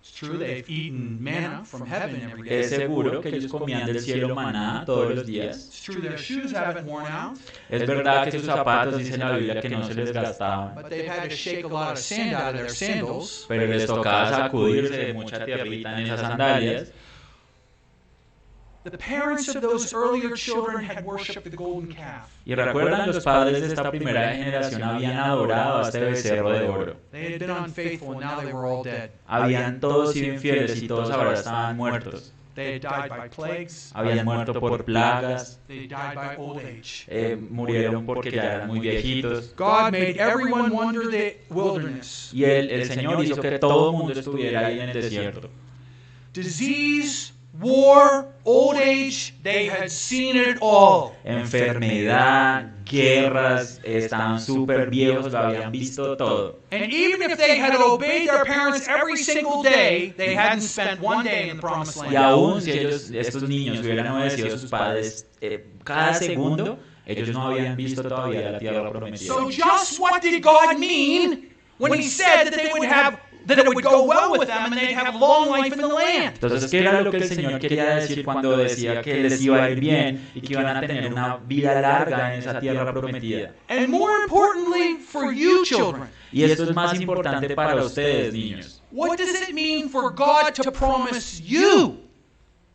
It's 0.00 0.12
true, 0.12 0.38
they've 0.38 0.64
eaten 0.68 1.22
manna 1.22 1.64
from 1.64 1.84
heaven 1.86 2.20
every 2.22 2.48
day. 2.48 2.60
Es 2.60 2.70
seguro 2.70 3.20
que 3.20 3.28
ellos 3.28 3.50
comían 3.52 3.84
del 3.86 4.00
cielo 4.00 4.34
maná 4.34 4.84
todos 4.86 5.14
los 5.14 5.26
días. 5.26 5.66
It's 5.66 5.82
true, 5.82 6.00
their 6.00 6.16
shoes 6.18 6.52
haven't 6.54 6.86
worn 6.88 7.06
out, 7.06 7.38
Es 7.68 7.86
verdad 7.86 8.24
que 8.24 8.32
sus 8.38 8.46
zapatos, 8.46 8.96
dice 8.98 9.18
la 9.18 9.32
Biblia, 9.36 9.60
que 9.60 9.68
no 9.68 9.84
se 9.84 9.94
les 9.94 10.12
gastaban. 10.12 10.74
but 10.74 10.88
they've 10.88 11.06
had 11.06 11.28
to 11.28 11.34
shake 11.36 11.64
a 11.64 11.68
lot 11.68 11.92
of 11.92 11.98
sand 11.98 12.34
out 12.34 12.54
of 12.54 12.60
their 12.60 12.70
sandals. 12.70 13.44
Pero 13.48 13.66
les 13.66 13.86
tocaba 13.86 14.30
sacudirse 14.30 14.96
de 14.96 15.12
mucha 15.12 15.44
tierrita 15.44 15.98
en 15.98 16.06
esas 16.06 16.20
sandalias. 16.20 16.88
The 16.88 16.92
parents 16.92 16.94
of 16.94 16.94
those 16.94 16.94
earlier 16.94 16.94
children 16.94 16.94
had 16.94 16.94
worshipped 16.94 16.94
the 16.94 16.94
golden 16.94 16.94
calf. 16.94 18.77
Y 22.44 22.54
recuerdan, 22.54 23.06
los 23.06 23.24
padres 23.24 23.60
de 23.60 23.66
esta 23.68 23.90
primera 23.90 24.34
generación 24.34 24.82
habían 24.82 25.18
adorado 25.18 25.78
a 25.78 25.82
este 25.82 26.00
becerro 26.00 26.50
de 26.50 26.68
oro. 26.68 26.96
They 27.10 27.34
had 27.34 27.40
been 27.40 27.50
unfaithful 27.50 28.12
and 28.12 28.20
now 28.20 28.40
they 28.40 28.52
were 28.52 28.66
all 28.66 28.82
dead. 28.82 29.10
Habían 29.26 29.80
todos 29.80 30.12
sido 30.12 30.34
infieles 30.34 30.82
y 30.82 30.88
todos 30.88 31.10
ahora 31.10 31.34
estaban 31.34 31.76
muertos. 31.76 32.32
They 32.54 32.74
had 32.74 32.80
died 32.82 33.08
by 33.08 33.28
plagues. 33.28 33.92
Habían 33.94 34.24
muerto 34.24 34.58
por 34.58 34.84
plagas, 34.84 35.60
They 35.68 35.86
had 35.86 35.90
died 35.90 36.14
by 36.16 36.36
old 36.36 36.58
age. 36.58 37.04
eh, 37.06 37.36
murieron 37.36 38.04
porque 38.04 38.32
ya 38.32 38.56
eran 38.56 38.66
muy 38.66 38.80
viejitos. 38.80 39.54
God 39.56 39.92
made 39.92 40.16
everyone 40.18 40.70
wander 40.70 41.08
the 41.08 41.40
wilderness. 41.50 42.30
Y 42.32 42.42
el, 42.42 42.68
el 42.70 42.84
Señor 42.86 43.22
hizo 43.24 43.40
que 43.40 43.60
todo 43.60 43.90
el 43.92 43.96
mundo 43.98 44.18
estuviera 44.18 44.66
ahí 44.66 44.80
en 44.80 44.88
el 44.88 45.00
desierto. 45.00 45.48
Disease, 46.34 47.32
war, 47.60 48.26
old 48.44 48.76
age, 48.76 49.34
they 49.42 49.66
had 49.66 49.90
seen 49.90 50.36
it 50.36 50.58
all. 50.60 51.14
Enfermedad, 51.24 52.70
guerras, 52.84 53.80
estaban 53.84 54.40
súper 54.40 54.90
viejos, 54.90 55.32
lo 55.32 55.38
habían 55.38 55.72
visto 55.72 56.16
todo. 56.16 56.58
And 56.70 56.92
even 56.92 57.22
if 57.22 57.36
they 57.38 57.58
had 57.58 57.74
obeyed 57.74 58.28
their 58.28 58.44
parents 58.44 58.86
every 58.88 59.16
single 59.16 59.62
day, 59.62 60.14
they 60.16 60.34
hadn't 60.34 60.62
spent 60.62 61.00
one 61.00 61.24
day 61.24 61.48
in 61.50 61.56
the 61.56 61.60
promised 61.62 61.96
Y 61.96 62.12
land. 62.12 62.16
aún 62.16 62.60
si 62.60 62.70
ellos, 62.72 63.10
estos 63.10 63.42
niños 63.48 63.80
hubieran 63.80 64.06
obedecido 64.06 64.54
a 64.54 64.58
sus 64.58 64.70
padres 64.70 65.26
eh, 65.40 65.64
cada 65.84 66.14
segundo, 66.14 66.78
ellos 67.06 67.28
no 67.30 67.42
habían 67.48 67.76
visto 67.76 68.02
todavía 68.02 68.52
la 68.52 68.58
tierra 68.58 68.90
prometida. 68.90 69.26
So 69.26 69.50
just 69.50 69.98
what 69.98 70.22
did 70.22 70.42
God 70.42 70.78
mean 70.78 71.48
when 71.78 71.92
he 71.94 72.02
said 72.02 72.44
that 72.44 72.54
they 72.54 72.70
would 72.72 72.88
have 72.88 73.18
that 73.48 73.58
it 73.58 73.66
would 73.66 73.82
go 73.84 74.04
well 74.04 74.30
with 74.32 74.46
them 74.48 74.72
and 74.72 74.78
they'd 74.78 74.92
have 74.94 75.14
long 75.16 75.48
life 75.50 75.72
in 75.72 75.80
the 75.80 75.88
land? 75.88 76.34
Entonces, 76.40 76.70
¿qué 76.70 76.78
era 76.80 77.00
lo 77.02 77.10
que 77.10 77.18
el 77.18 77.28
Señor 77.28 77.58
quería 77.58 77.96
decir 77.96 78.24
cuando 78.24 78.56
decía 78.56 79.02
que 79.02 79.22
les 79.22 79.40
iba 79.42 79.64
a 79.64 79.70
ir 79.70 79.80
bien 79.80 80.30
y 80.34 80.40
que 80.40 80.52
iban 80.54 80.76
a 80.76 80.80
tener 80.80 81.10
una 81.12 81.36
vida 81.38 81.80
larga 81.80 82.34
en 82.34 82.40
esa 82.40 82.60
tierra 82.60 82.92
prometida? 82.92 83.52
And 83.68 83.88
more 83.88 84.22
importantly 84.22 84.98
for 84.98 85.32
you 85.32 85.64
children, 85.64 86.08
Y 86.30 86.44
esto 86.44 86.64
es 86.64 86.74
más 86.74 86.98
importante 87.00 87.54
para 87.54 87.74
ustedes, 87.76 88.32
niños. 88.34 88.82
what 88.92 89.16
does 89.18 89.30
it 89.42 89.52
mean 89.54 89.88
for 89.88 90.10
God 90.14 90.52
to 90.54 90.70
promise 90.70 91.40
you 91.42 91.96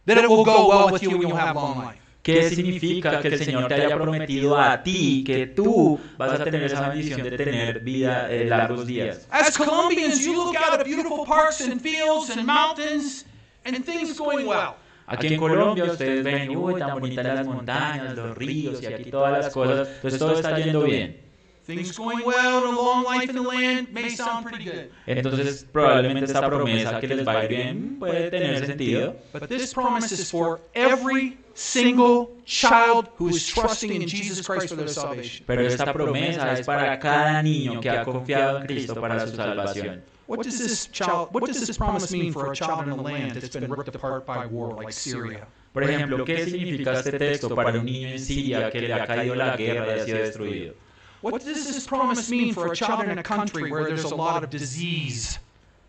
that 0.05 0.17
it 0.17 0.27
will 0.27 0.43
go 0.43 0.67
well 0.67 0.91
with 0.91 1.01
you 1.03 1.11
and 1.11 1.21
you'll 1.21 1.35
have 1.37 1.55
long 1.55 1.77
life? 1.77 1.99
¿Qué 2.23 2.49
significa 2.49 3.19
que 3.19 3.27
el 3.27 3.37
Señor 3.37 3.67
te 3.67 3.73
haya 3.73 3.97
prometido 3.97 4.57
a 4.57 4.81
ti 4.81 5.25
que 5.27 5.45
tú 5.45 5.99
vas 6.17 6.39
a 6.39 6.43
tener 6.45 6.63
esa 6.63 6.87
bendición 6.87 7.21
de 7.21 7.31
tener 7.37 7.81
vida 7.81 8.31
eh, 8.31 8.45
largos 8.45 8.87
días? 8.87 9.27
As 9.29 9.57
Colombians, 9.57 10.25
you 10.25 10.33
look 10.33 10.55
out 10.55 10.79
at 10.79 10.85
beautiful 10.85 11.25
parks 11.25 11.59
and 11.59 11.81
fields 11.81 12.29
and 12.29 12.45
mountains 12.45 13.25
and 13.65 13.83
things 13.85 14.17
going 14.17 14.47
well. 14.47 14.75
Aquí 15.05 15.33
en 15.33 15.37
Colombia 15.37 15.83
ustedes 15.83 16.23
ven, 16.23 16.55
uy, 16.55 16.79
tan 16.79 16.97
bonitas 16.97 17.25
las 17.25 17.45
montañas, 17.45 18.15
los 18.15 18.37
ríos 18.37 18.81
y 18.81 18.85
aquí 18.85 19.11
todas 19.11 19.33
las 19.33 19.53
cosas. 19.53 19.89
Entonces 19.95 20.17
todo 20.17 20.33
está 20.35 20.57
yendo 20.57 20.83
bien. 20.83 21.22
Things 21.65 21.97
going 21.97 22.25
well 22.25 22.65
and 22.65 22.77
a 22.77 22.81
long 22.81 23.05
life 23.05 23.29
in 23.29 23.35
the 23.37 23.41
land 23.41 23.87
may 23.93 24.09
sound 24.09 24.45
pretty 24.45 24.65
good. 24.65 24.91
Entonces 25.07 25.65
probablemente 25.71 26.25
esta 26.25 26.45
promesa 26.45 26.99
que 26.99 27.07
les 27.07 27.25
va 27.25 27.39
a 27.39 27.43
ir 27.45 27.49
bien 27.49 27.99
puede 27.99 28.29
tener 28.29 28.65
sentido. 28.65 29.15
But 29.31 29.47
this 29.47 29.73
promise 29.73 30.11
is 30.11 30.29
for 30.29 30.59
every 30.73 31.37
single 31.53 32.31
child 32.45 33.07
who 33.17 33.29
is 33.29 33.47
trusting 33.47 33.93
in 33.93 34.07
Jesus 34.07 34.45
Christ 34.45 34.67
for 34.67 34.75
their 34.75 34.89
salvation. 34.89 35.45
Pero 35.47 35.61
esta 35.61 35.93
promesa 35.93 36.51
es 36.53 36.65
para 36.65 36.99
cada 36.99 37.41
niño 37.41 37.79
que 37.79 37.89
ha 37.89 38.03
confiado 38.03 38.59
en 38.59 38.67
Cristo 38.67 38.99
para 38.99 39.25
su 39.25 39.35
salvación. 39.35 40.03
What 40.27 40.43
does 40.43 40.57
this 40.57 40.89
child 40.91 41.29
what 41.31 41.45
does 41.45 41.65
this 41.65 41.77
promise 41.77 42.11
mean 42.11 42.33
for 42.33 42.51
a 42.51 42.55
child 42.55 42.87
in 42.87 42.91
a 42.91 43.01
land 43.01 43.35
that's 43.35 43.55
been 43.55 43.71
ripped 43.71 43.95
apart 43.95 44.25
by 44.25 44.47
war 44.47 44.75
like 44.75 44.91
Syria? 44.91 45.47
Por 45.73 45.83
ejemplo, 45.83 46.25
¿qué 46.25 46.45
significa 46.45 46.93
este 46.93 47.17
texto 47.17 47.55
para 47.55 47.79
un 47.79 47.85
niño 47.85 48.09
en 48.09 48.19
Siria 48.19 48.69
que 48.69 48.81
le 48.81 48.93
ha 48.93 49.07
caído 49.07 49.33
la 49.35 49.55
guerra 49.55 49.95
y 49.95 49.99
ha 49.99 50.05
sido 50.05 50.17
destruido? 50.19 50.73
What 51.23 51.45
does 51.45 51.65
this 51.65 51.87
promise 51.87 52.29
mean 52.29 52.53
for 52.53 52.69
a 52.69 52.75
child 52.75 53.07
in 53.07 53.17
a 53.17 53.23
country 53.23 53.71
where 53.71 53.85
there's 53.85 54.03
a 54.03 54.13
lot 54.13 54.43
of 54.43 54.49
disease? 54.49 55.39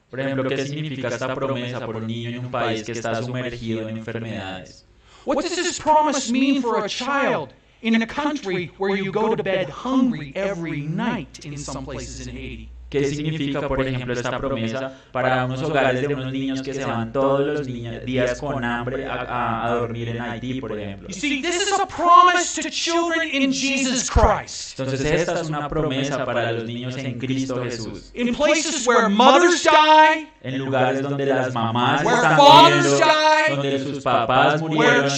Por 0.09 0.21
ejemplo, 0.21 0.49
¿qué 0.49 0.65
significa 0.65 1.09
esta 1.09 1.35
promesa 1.35 1.85
por 1.85 1.97
un 1.97 2.07
niño 2.07 2.31
en 2.31 2.39
un 2.39 2.53
país 2.53 2.85
que 2.85 2.93
está 2.93 3.21
sumergido 3.21 3.89
en 3.89 3.97
enfermedades? 3.97 4.85
What 5.25 5.43
does 5.43 5.57
this 5.57 5.81
promise 5.81 6.31
mean 6.31 6.63
for 6.63 6.85
a 6.85 6.89
child 6.89 7.53
in 7.83 8.01
a 8.01 8.07
country 8.07 8.71
where 8.79 8.95
you 8.95 9.11
go 9.11 9.35
to 9.35 9.43
bed 9.43 9.69
hungry 9.69 10.33
every 10.37 10.83
night 10.83 11.45
in 11.45 11.57
some 11.57 11.85
places 11.85 12.29
in 12.29 12.37
Haiti? 12.37 12.71
¿Qué 13.01 13.05
significa, 13.07 13.67
por 13.67 13.81
ejemplo, 13.87 14.15
esta 14.15 14.39
promesa 14.39 14.93
para 15.11 15.45
unos 15.47 15.63
hogares 15.63 16.01
de 16.07 16.15
unos 16.15 16.33
niños 16.33 16.63
que 16.63 16.75
se 16.75 16.85
van 16.85 17.13
todos 17.13 17.41
los 17.41 17.67
días 17.67 18.39
con 18.41 18.65
hambre 18.65 19.07
a, 19.07 19.15
a- 19.15 19.67
a 19.67 19.75
dormir 19.75 20.09
en 20.11 20.21
Haití, 20.21 20.61
por 20.61 20.79
ejemplo? 20.79 21.09
Entonces 24.77 25.01
esta 25.05 25.41
es 25.41 25.49
una 25.49 25.69
promesa 25.69 26.25
para 26.25 26.53
los 26.53 26.65
niños 26.65 26.97
en 26.97 27.19
Cristo 27.19 27.63
Jesús. 27.63 28.11
In 28.15 28.35
places 28.35 28.87
where 28.87 29.09
mothers 29.09 29.63
die, 29.65 30.29
En 30.43 30.59
lugares 30.59 31.01
donde 31.03 31.27
las 31.27 31.53
mamás 31.55 32.03
están 32.03 32.37
muriendo, 32.37 32.99
donde 33.51 33.79
sus 33.83 34.03
papás 34.03 34.61
where 34.61 35.03
murieron, 35.09 35.11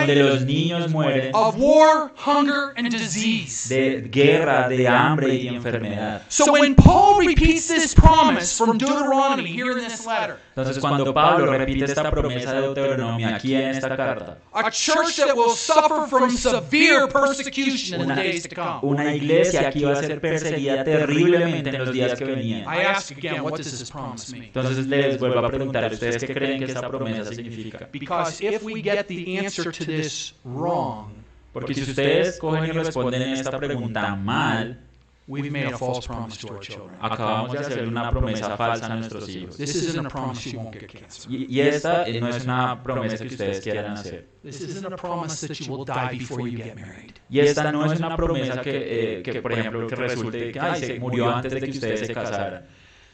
donde 0.00 0.16
los 0.16 0.42
niños 0.44 0.90
mueren 0.90 1.30
of 1.34 1.54
war, 1.58 2.10
hunger, 2.16 2.72
and 2.76 2.90
disease. 2.90 3.68
de 3.68 4.00
guerra, 4.10 4.68
de 4.68 4.88
hambre 4.88 5.34
y 5.34 5.48
enfermedad. 5.48 6.22
So 6.28 6.52
when 6.52 6.65
Paul 6.74 7.18
repeats 7.18 7.68
this 7.68 7.94
promise 7.94 8.56
from 8.56 8.78
Deuteronomy 8.78 9.46
here 9.46 9.70
in 9.72 9.84
this 9.84 10.06
letter, 10.06 10.38
Entonces 10.56 10.78
cuando 10.78 11.12
Pablo 11.12 11.46
repite 11.52 11.84
esta 11.84 12.10
promesa 12.10 12.54
de 12.54 12.62
Deuteronomio 12.62 13.28
aquí 13.28 13.54
en 13.54 13.70
esta 13.70 13.96
carta, 13.96 14.38
a 14.52 14.70
church 14.70 15.16
that 15.16 15.36
will 15.36 15.50
suffer 15.50 16.06
from 16.08 16.30
severe 16.30 17.06
persecution 17.08 18.00
in 18.00 18.08
the 18.08 18.14
days 18.14 18.42
to 18.42 18.54
come. 18.54 18.80
una 18.82 19.14
iglesia 19.14 19.70
que 19.70 19.80
iba 19.80 19.92
a 19.92 19.96
ser 19.96 20.20
perseguida 20.20 20.82
terriblemente 20.82 21.70
en 21.70 21.78
los 21.78 21.92
días 21.92 22.18
que 22.18 22.24
venían. 22.24 22.62
I 22.62 22.84
ask 22.84 23.10
again, 23.10 23.42
what 23.42 23.56
does 23.56 23.70
this 23.70 23.90
promise 23.90 24.32
mean? 24.32 24.44
Entonces 24.44 24.86
les 24.86 25.18
vuelvo 25.18 25.38
a 25.38 25.48
preguntar 25.48 25.84
a 25.84 25.88
ustedes 25.88 26.24
qué 26.24 26.34
creen 26.34 26.58
que 26.58 26.72
esta 26.72 26.88
promesa 26.88 27.32
significa. 27.32 27.88
Because 27.92 28.42
if 28.42 28.62
we 28.62 28.82
get 28.82 29.06
the 29.06 29.38
answer 29.38 29.70
to 29.70 29.84
this 29.84 30.34
wrong, 30.44 31.12
Porque 31.52 31.72
si 31.72 31.82
ustedes 31.82 32.38
cogen 32.38 32.66
y 32.66 32.70
responden 32.72 33.22
esta 33.22 33.56
pregunta 33.58 34.14
mal, 34.14 34.78
we've 35.26 35.50
made 35.50 35.66
a 35.66 35.76
false 35.76 36.06
promise 36.06 36.36
to 36.38 36.48
our 36.48 36.60
children. 36.60 36.96
acabamos 37.00 37.52
de 37.52 37.58
hacerle 37.58 37.88
una 37.88 38.10
promesa 38.10 38.56
falsa 38.56 38.86
a 38.86 38.96
nuestros 38.96 39.28
hijos. 39.28 39.56
This 39.56 39.74
isn't 39.74 40.06
a 40.06 40.08
promise 40.08 40.50
you 40.50 40.58
won't 40.58 40.72
get 40.72 40.86
cancer. 40.86 41.30
Y, 41.30 41.46
y 41.48 41.60
esta 41.60 42.06
no 42.20 42.28
es 42.28 42.44
una 42.44 42.82
promesa 42.82 43.18
que 43.18 43.34
ustedes 43.34 43.60
quieran 43.60 43.92
hacer. 43.92 44.28
This 44.42 44.60
isn't 44.60 44.92
a 44.92 44.96
promise 44.96 45.46
that 45.46 45.54
you 45.58 45.72
will 45.72 45.84
die 45.84 46.18
before 46.18 46.48
you 46.48 46.58
get 46.58 46.76
married. 46.76 47.14
Y 47.28 47.40
esta 47.40 47.72
no 47.72 47.90
es 47.90 47.98
una 47.98 48.16
promesa 48.16 48.60
que, 48.60 49.18
eh, 49.18 49.22
que, 49.22 49.42
por 49.42 49.52
ejemplo, 49.52 49.86
que 49.86 49.96
resulte 49.96 50.52
que 50.52 50.60
ay, 50.60 50.80
se 50.80 51.00
murió 51.00 51.34
antes 51.34 51.52
de 51.52 51.60
que 51.60 51.70
ustedes 51.70 52.06
se 52.06 52.14
casaran. 52.14 52.66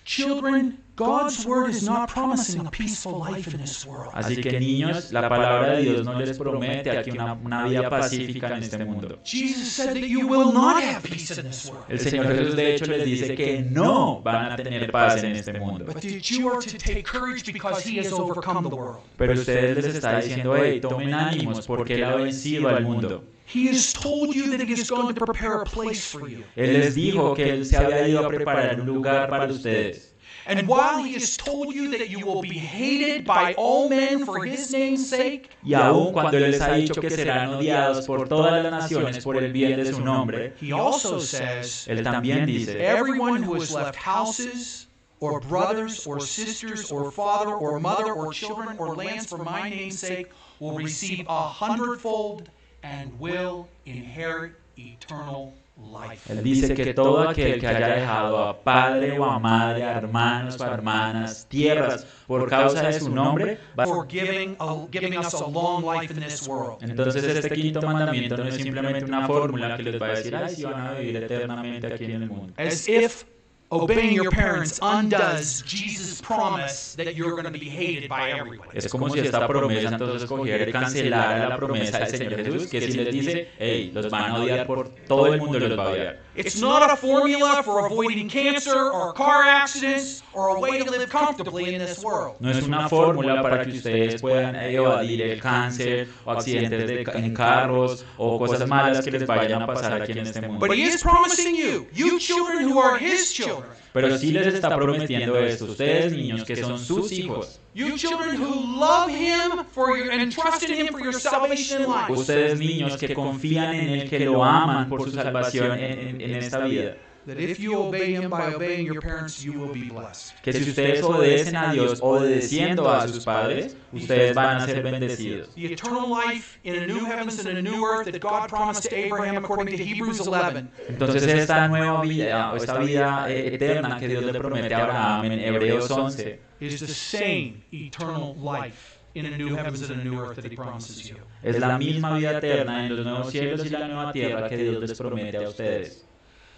Children, 0.04 0.78
God's 0.96 1.46
word 1.46 1.70
is 1.70 1.82
not 1.84 2.08
promising 2.08 2.66
a 2.66 2.70
peaceful 2.70 3.20
life 3.20 3.46
in 3.54 3.60
this 3.60 3.86
world. 3.86 4.12
Así 4.14 4.42
que 4.42 4.58
niños, 4.58 5.12
la 5.12 5.28
palabra 5.28 5.76
de 5.76 5.82
Dios 5.82 6.04
no 6.04 6.18
les 6.18 6.36
promete 6.36 6.90
aquí 6.90 7.12
una, 7.12 7.34
una 7.34 7.64
vida 7.64 7.88
pacífica 7.88 8.56
en 8.56 8.62
este 8.62 8.84
mundo. 8.84 9.18
Jesus 9.24 9.72
said 9.72 9.94
that 9.94 10.08
you 10.08 10.26
will 10.26 10.52
not 10.52 10.82
have 10.82 11.02
peace 11.04 11.30
in 11.38 11.46
this 11.46 11.70
world, 11.70 11.84
El 11.88 11.98
Señor 11.98 12.26
Jesús 12.26 12.56
de 12.56 12.74
hecho 12.74 12.86
les 12.86 13.04
dice 13.04 13.34
que 13.34 13.62
no 13.62 14.20
van 14.22 14.52
a 14.52 14.56
tener 14.56 14.90
paz 14.90 15.22
en 15.22 15.36
este 15.36 15.52
mundo. 15.58 15.84
but 15.86 15.94
that 15.94 16.30
you 16.30 16.48
are 16.48 16.60
to 16.60 16.78
take 16.78 17.04
courage 17.04 17.50
because 17.52 17.82
he 17.82 17.98
has 17.98 18.12
overcome 18.12 18.68
the 18.68 18.74
world. 18.74 18.98
Pero 19.16 19.34
ustedes 19.34 19.76
les 19.76 19.94
está 19.94 20.20
diciendo, 20.20 20.56
hey, 20.56 20.80
tomen 20.80 21.14
ánimos 21.14 21.66
porque 21.66 21.94
Él 21.94 22.04
ha 22.04 22.16
vencido 22.16 22.68
al 22.68 22.82
mundo. 22.82 23.22
He 23.44 23.66
has 23.66 23.92
told 23.92 24.34
you 24.34 24.50
that 24.56 24.60
he 24.60 24.72
is 24.72 24.88
going 24.88 25.14
to 25.14 25.24
prepare 25.26 25.60
a 25.60 25.64
place 25.64 26.04
for 26.04 26.28
you. 26.28 26.44
Él 26.56 26.72
les 26.72 26.94
dijo 26.94 27.34
que 27.34 27.46
Él 27.46 27.64
se 27.66 27.76
había 27.76 28.08
ido 28.08 28.24
a 28.24 28.28
preparar 28.28 28.80
un 28.80 28.86
lugar 28.86 29.28
para 29.28 29.46
ustedes. 29.52 30.12
And 30.46 30.66
while 30.66 31.04
he 31.04 31.14
has 31.14 31.36
told 31.36 31.72
you 31.72 31.90
that 31.96 32.10
you 32.10 32.26
will 32.26 32.42
be 32.42 32.58
hated 32.58 33.24
by 33.24 33.54
all 33.54 33.88
men 33.88 34.24
for 34.24 34.44
his 34.44 34.72
name's 34.72 35.08
sake, 35.08 35.50
Y 35.62 35.74
aun 35.74 36.12
cuando 36.12 36.36
Él 36.36 36.50
les 36.50 36.60
ha 36.60 36.74
dicho 36.74 37.00
que 37.00 37.10
serán 37.10 37.54
odiados 37.54 38.06
por 38.06 38.26
todas 38.26 38.62
las 38.62 38.72
naciones 38.72 39.22
por 39.22 39.36
el 39.36 39.52
bien 39.52 39.76
de 39.76 39.92
su 39.92 40.00
nombre, 40.00 40.54
he 40.60 40.72
also 40.72 41.20
says, 41.20 41.86
Él 41.88 42.02
también 42.02 42.46
dice, 42.46 42.80
Everyone 42.80 43.42
who 43.42 43.54
has 43.54 43.72
left 43.72 43.96
houses, 43.96 44.88
or 45.20 45.38
brothers 45.38 46.04
or 46.04 46.18
sisters 46.18 46.90
or 46.90 47.12
father 47.12 47.54
or 47.54 47.78
mother 47.78 48.12
or 48.12 48.32
children 48.32 48.76
or 48.78 48.96
lands 48.96 49.26
for 49.26 49.38
my 49.38 49.70
name's 49.70 50.00
sake 50.00 50.32
will 50.58 50.74
receive 50.74 51.24
a 51.28 51.48
hundredfold 51.48 52.50
and 52.82 53.10
will 53.18 53.68
inherit 53.86 54.52
eternal 54.76 55.52
life. 55.76 56.30
Él 56.30 56.42
dice 56.42 56.74
que 56.74 56.94
todo 56.94 57.28
aquel 57.28 57.60
que 57.60 57.66
haya 57.66 57.88
dejado 57.88 58.44
a 58.44 58.62
padre 58.62 59.18
o 59.18 59.24
a 59.24 59.38
madre, 59.38 59.84
a 59.84 59.92
hermanos 59.92 60.60
o 60.60 60.64
a 60.64 60.74
hermanas, 60.74 61.46
tierras, 61.48 62.06
por 62.26 62.48
causa 62.48 62.82
de 62.82 63.00
su 63.00 63.10
nombre, 63.10 63.58
va 63.78 63.86
For 63.86 64.06
giving, 64.08 64.56
a, 64.58 64.86
giving 64.90 65.18
us 65.18 65.34
a 65.34 65.46
long 65.46 65.84
life 65.84 66.12
in 66.12 66.20
this 66.20 66.46
world. 66.46 66.82
Entonces 66.82 67.24
este 67.24 67.50
quinto 67.50 67.82
mandamiento 67.82 68.36
no 68.36 68.44
es 68.44 68.56
simplemente 68.56 69.04
una 69.04 69.26
fórmula 69.26 69.76
que 69.76 69.82
les 69.82 70.00
va 70.00 70.06
a 70.06 70.10
decir, 70.10 70.36
ay, 70.36 70.54
si 70.54 70.64
van 70.64 70.86
a 70.86 70.94
vivir 70.94 71.16
eternamente 71.16 71.92
aquí 71.92 72.04
en 72.04 72.22
el 72.22 72.28
mundo. 72.28 72.52
As 72.56 72.88
if 72.88 73.24
obeying 73.72 74.12
your 74.12 74.30
parents 74.30 74.78
undoes 74.82 75.62
Jesus' 75.62 76.20
promise 76.20 76.94
that 76.96 77.16
you're 77.16 77.32
going 77.32 77.44
to 77.44 77.50
be 77.50 77.70
hated 77.70 78.08
by 78.08 78.30
everyone. 78.30 78.68
Es 78.74 78.86
como 78.88 79.08
si 79.08 79.20
esta 79.20 79.46
promesa 79.48 79.88
entonces 79.88 80.28
cogiera 80.28 80.68
y 80.68 80.72
cancelara 80.72 81.48
la 81.48 81.56
promesa 81.56 82.00
del 82.00 82.08
Señor 82.08 82.44
Jesús, 82.44 82.68
que 82.68 82.80
si 82.82 82.92
les 82.92 83.12
dice, 83.12 83.48
hey, 83.58 83.90
los 83.94 84.10
van 84.10 84.32
a 84.32 84.34
odiar 84.36 84.66
por 84.66 84.90
todo 85.08 85.32
el 85.32 85.40
mundo 85.40 85.58
los 85.58 85.78
va 85.78 85.84
a 85.84 85.90
odiar. 85.90 86.20
It's 86.34 86.60
not 86.60 86.90
a 86.90 86.96
formula 86.96 87.62
for 87.62 87.86
avoiding 87.86 88.28
cancer 88.28 88.90
or 88.90 89.12
car 89.14 89.42
accidents 89.44 90.22
or 90.32 90.56
a 90.56 90.60
way 90.60 90.82
to 90.82 90.90
live 90.90 91.08
comfortably 91.10 91.74
in 91.74 91.78
this 91.78 92.02
world. 92.02 92.36
No 92.40 92.50
es 92.50 92.62
una 92.62 92.88
fórmula 92.88 93.42
para 93.42 93.64
que 93.64 93.72
ustedes 93.72 94.20
puedan 94.20 94.56
evadir 94.56 95.22
el 95.22 95.40
cáncer 95.40 96.08
o 96.24 96.32
accidentes 96.32 96.86
de 96.86 97.04
en 97.14 97.34
carros 97.34 98.04
o 98.16 98.38
cosas 98.38 98.66
malas 98.66 99.04
que 99.04 99.10
les 99.10 99.26
vayan 99.26 99.62
a 99.62 99.66
pasar 99.66 100.02
aquí 100.02 100.12
en 100.12 100.18
este 100.26 100.40
mundo. 100.40 100.66
But 100.66 100.76
he 100.76 100.84
is 100.84 101.02
promising 101.02 101.54
you, 101.54 101.86
you 101.92 102.18
children 102.18 102.66
who 102.66 102.78
are 102.78 102.98
his 102.98 103.32
children, 103.32 103.61
Pero 103.92 104.16
sí 104.16 104.32
les 104.32 104.46
está 104.54 104.74
prometiendo 104.74 105.38
esto, 105.38 105.66
ustedes 105.66 106.12
niños 106.12 106.44
que 106.44 106.56
son 106.56 106.78
sus 106.78 107.12
hijos, 107.12 107.60
you 107.74 107.94
children 107.96 108.40
who 108.40 108.78
love 108.80 109.08
him 109.10 109.64
for 109.72 109.96
your 109.98 110.10
and 110.12 110.32
trust 110.34 110.62
in 110.68 110.74
him 110.80 110.88
for 110.92 111.00
your 111.02 111.12
salvation 111.12 111.82
in 111.82 111.88
life. 111.88 112.10
ustedes 112.10 112.58
niños 112.58 112.96
que 112.96 113.12
confían 113.14 113.74
en 113.74 113.88
Él, 113.90 114.08
que 114.10 114.20
lo 114.20 114.42
aman 114.44 114.88
por 114.88 115.02
su 115.04 115.10
salvación 115.10 115.72
en, 115.78 115.98
en- 116.08 116.20
en 116.20 116.34
esta 116.36 116.58
vida. 116.60 116.96
That 117.24 117.38
if 117.38 117.60
you 117.60 117.78
obey 117.78 118.14
him 118.14 118.28
by 118.28 118.52
obeying 118.52 118.84
your 118.84 119.00
parents, 119.00 119.44
you 119.44 119.52
will 119.52 119.72
be 119.72 119.84
blessed. 119.88 120.34
Que 120.42 120.52
si 120.52 120.68
ustedes 120.68 121.02
obedecen 121.04 121.54
a 121.54 121.72
Dios 121.72 122.00
obedeciendo 122.00 122.90
a 122.90 123.06
sus 123.06 123.24
padres, 123.24 123.76
ustedes 123.92 124.34
van 124.34 124.56
a 124.56 124.66
ser 124.66 124.82
bendecidos. 124.82 125.54
The 125.54 125.72
eternal 125.72 126.08
life 126.08 126.58
in 126.64 126.82
a 126.82 126.86
new 126.86 127.04
heavens 127.04 127.38
and 127.46 127.56
a 127.56 127.62
new 127.62 127.84
earth 127.84 128.10
that 128.10 128.20
God 128.20 128.48
promised 128.48 128.82
to 128.82 128.96
Abraham 128.96 129.36
according 129.36 129.76
to 129.76 129.84
Hebrews 129.84 130.18
11 130.18 130.68
Entonces 130.88 131.22
esta 131.22 131.68
nueva 131.68 132.02
vida, 132.02 132.52
o 132.52 132.56
esta 132.56 132.78
vida 132.78 133.26
eh, 133.28 133.54
eterna 133.54 134.00
que 134.00 134.08
Dios 134.08 134.24
le 134.24 134.34
promete 134.34 134.74
a 134.74 134.82
Abraham 134.82 135.24
en 135.26 135.38
Hebreos 135.38 135.88
11, 135.90 136.40
is 136.58 136.80
the 136.80 136.88
same 136.88 137.62
eternal 137.72 138.34
life 138.34 138.98
in 139.14 139.26
a 139.26 139.36
new 139.36 139.54
heavens 139.54 139.88
and 139.88 140.00
a 140.00 140.04
new 140.04 140.18
earth 140.18 140.36
that 140.36 140.44
he 140.44 140.56
promises 140.56 141.08
you. 141.08 141.16
es 141.42 141.56
la 141.60 141.78
misma 141.78 142.16
vida 142.16 142.38
eterna 142.38 142.84
en 142.84 142.96
los 142.96 143.06
nuevos 143.06 143.30
cielos 143.30 143.64
y 143.64 143.68
la 143.68 143.86
nueva 143.86 144.12
tierra 144.12 144.48
que 144.48 144.56
Dios 144.56 144.80
les 144.80 144.98
promete 144.98 145.36
a 145.36 145.48
ustedes. 145.48 146.04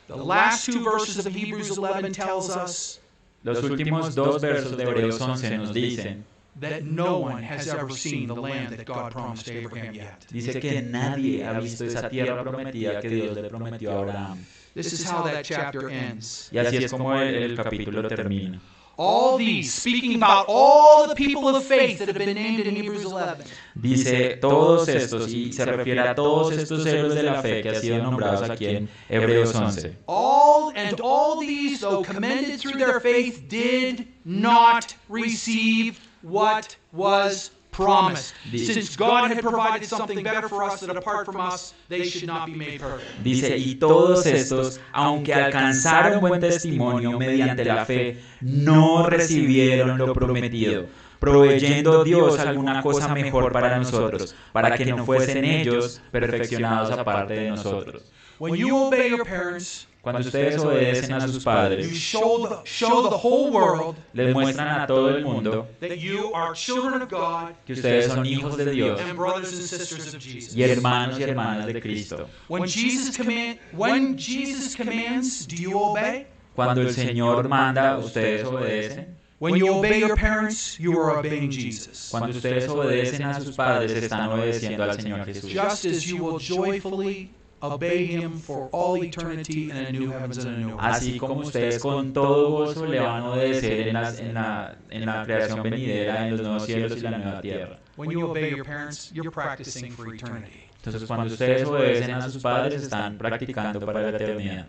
The 0.07 0.17
last 0.17 0.67
two 0.67 0.83
verses 0.83 1.25
of 1.25 1.35
Hebrews 1.35 1.79
11 1.79 2.13
tells 2.13 2.51
us 2.51 3.01
Los 3.43 3.63
últimos 3.63 4.15
dos 4.15 4.43
versos 4.43 4.77
de 4.77 4.85
Hebreos 4.85 5.21
11 5.21 5.59
nos 5.59 5.73
dicen, 5.73 6.25
that 6.61 6.85
no 6.85 7.19
one 7.19 7.43
has 7.43 7.69
ever 7.69 7.91
seen 7.91 8.29
the 8.29 8.35
land 8.35 8.77
that 8.77 8.85
God 8.87 9.13
promised 9.13 9.49
Abraham 9.49 9.95
yet. 9.95 10.27
dice 10.31 10.61
que 10.61 10.83
nadie 10.83 11.43
ha 11.45 11.59
visto 11.61 11.85
esa 11.85 12.09
tierra 12.09 12.43
prometida 12.43 13.01
que 13.01 13.09
Dios 13.09 13.37
le 13.37 13.49
prometió 13.49 13.91
a 13.93 14.01
Abraham. 14.01 14.47
This 14.75 14.93
is 14.93 15.05
how 15.05 15.23
that 15.23 15.45
chapter 15.45 15.89
ends. 15.89 16.49
Y 16.53 16.59
así 16.59 16.77
es 16.77 16.91
como 16.91 17.15
el, 17.15 17.35
el 17.35 17.57
capítulo 17.57 18.07
termina. 18.09 18.61
All 18.97 19.39
these, 19.39 19.75
speaking 19.75 20.15
about 20.15 20.47
all 20.49 21.09
the 21.09 21.15
people 21.17 21.49
of 21.49 21.65
faith 21.65 21.99
that 21.99 22.09
have 22.09 22.17
been 22.17 22.35
named 22.35 22.67
in 22.67 22.77
Hebrews 22.77 23.05
11, 23.05 23.45
Dice 23.81 24.39
todos 24.41 24.89
estos, 24.89 25.33
y 25.33 25.53
se 25.53 25.65
refiere 25.65 26.01
a 26.01 26.15
todos 26.15 26.53
estos 26.57 26.87
héroes 26.87 27.15
de 27.15 27.23
la 27.25 27.43
fe 27.43 27.63
que 27.63 27.71
han 27.71 27.81
sido 27.81 27.99
nombrados 28.03 28.49
aquí 28.49 28.67
en 28.67 28.89
Hebreos 29.09 29.55
11. 29.55 29.97
all 30.07 30.73
and 30.77 31.01
all 31.01 31.41
these, 31.41 31.81
though 31.81 32.03
commended 32.03 32.61
through 32.61 32.79
their 32.79 33.01
faith, 33.01 33.49
did 33.49 34.07
not 34.25 34.95
receive 35.09 35.99
what 36.23 36.77
was 36.93 37.51
promised. 37.75 38.35
Since 38.51 38.97
God 38.97 39.31
had 39.31 39.41
provided 39.41 39.87
something 39.89 40.23
better 40.23 40.49
for 40.49 40.63
us 40.65 40.81
that 40.81 40.97
apart 40.97 41.27
from 41.27 41.41
us, 41.41 41.75
they 41.89 42.05
should 42.05 42.27
not 42.27 42.47
be 42.47 42.55
made 42.55 42.81
perfect. 42.81 43.23
Dice, 43.23 43.57
y 43.57 43.75
todos 43.77 44.27
estos, 44.27 44.81
aunque 44.93 45.35
alcanzaron 45.35 46.21
buen 46.21 46.41
testimonio 46.41 47.19
mediante 47.19 47.65
la 47.65 47.85
fe, 47.85 48.23
no 48.41 49.07
recibieron 49.07 49.99
lo 49.99 50.13
prometido, 50.13 50.87
proveyendo 51.19 52.05
Dios 52.05 52.39
alguna 52.39 52.83
cosa 52.83 53.09
mejor 53.09 53.53
para 53.53 53.79
nosotros, 53.79 54.35
para 54.53 54.77
que 54.77 54.87
no 54.87 55.05
fuesen 55.05 55.45
ellos 55.45 56.01
perfeccionados 56.11 56.91
aparte 56.91 57.35
de 57.35 57.51
nosotros. 57.51 58.03
When 58.39 58.55
you 58.57 58.77
obey 58.77 59.09
your 59.09 59.25
parents, 59.25 59.87
Cuando 60.05 60.21
ustedes 60.21 60.63
obedecen 60.63 61.15
a 61.15 61.21
sus 61.23 61.37
you 61.37 61.41
padres, 61.41 61.97
show 61.97 62.47
the, 62.47 62.69
show 62.69 63.09
the 63.09 63.17
whole 63.17 63.51
world 63.51 63.97
les 64.13 64.35
muestran 64.35 64.83
a 64.83 64.87
todo 64.87 65.17
el 65.17 65.25
mundo 65.25 65.67
that 65.81 65.99
you 65.99 66.31
are 66.35 66.53
children 66.53 67.01
of 67.01 67.09
God 67.09 67.55
que 67.65 67.75
ustedes 67.75 68.09
son 68.09 68.27
hijos 68.27 68.59
de 68.59 68.71
Dios 68.71 69.01
and 69.01 69.17
brothers 69.17 69.53
and 69.55 69.63
sisters 69.63 70.13
of 70.13 70.21
Jesus. 70.21 70.55
y 70.55 70.63
hermanos 70.63 71.19
y 71.19 71.23
hermanas 71.23 71.67
de 71.67 71.81
Cristo. 71.81 72.29
When 72.49 72.67
Jesus 72.67 73.17
command, 73.17 73.59
when 73.73 74.19
Jesus 74.19 74.77
commands, 74.77 75.47
do 75.47 75.57
you 75.57 75.79
obey? 75.83 76.27
Cuando 76.55 76.83
el 76.83 76.93
Señor 76.93 77.49
manda, 77.49 77.97
ustedes 77.97 78.45
obedecen. 78.45 79.17
When 79.39 79.57
you 79.57 79.69
obey 79.75 80.01
your 80.01 80.17
parents, 80.17 80.79
you 80.79 80.99
are 80.99 81.19
obeying 81.19 81.51
Jesus. 81.51 82.11
Cuando 82.11 82.29
ustedes 82.37 82.69
obedecen 82.69 83.23
a 83.23 83.41
sus 83.41 83.57
padres, 83.57 83.91
están 83.93 84.31
obedeciendo 84.33 84.85
al 84.85 84.97
Señor 84.97 85.25
Jesús. 85.25 85.51
Just 85.51 85.87
as 85.87 86.07
you 86.07 86.19
will 86.19 86.39
joyfully 86.39 87.31
obey 87.73 88.07
him 88.07 88.39
for 88.39 88.69
all 88.73 89.03
eternity 89.03 89.71
in 89.71 89.77
a 89.77 89.91
new 89.93 90.11
heavens 90.11 90.39
and 90.45 90.55
a 90.55 90.59
new 90.59 90.71
earth. 90.75 90.81
Así 90.81 91.19
como 91.19 91.41
ustedes 91.41 91.81
con 91.81 92.13
todo 92.13 92.51
gozo 92.51 92.87
le 92.87 93.01
van 93.01 93.23
a 93.23 93.31
obedecer 93.31 93.89
en, 93.89 93.95
las- 93.95 94.19
en 94.21 94.35
la, 94.35 94.77
en 94.91 95.07
la 95.07 95.25
creación 95.25 95.63
venidera, 95.63 96.27
en 96.27 96.33
los 96.37 96.41
nuevos 96.43 96.67
cielos 96.67 96.97
y 96.97 97.01
la 97.01 97.11
nueva 97.19 97.41
tierra. 97.41 97.79
When 97.97 98.11
you 98.11 98.27
obey 98.27 98.51
your 98.51 98.65
parents, 98.65 99.11
you're 99.13 99.31
practicing 99.31 99.93
for 99.93 100.13
eternity. 100.15 100.69
Entonces 100.77 101.05
cuando 101.07 101.33
ustedes 101.33 101.65
obedecen 101.67 102.11
a 102.15 102.29
sus 102.29 102.43
padres, 102.43 102.83
están 102.83 103.17
practicando 103.19 103.81
para 103.81 104.03
la 104.03 104.09
eternidad. 104.11 104.67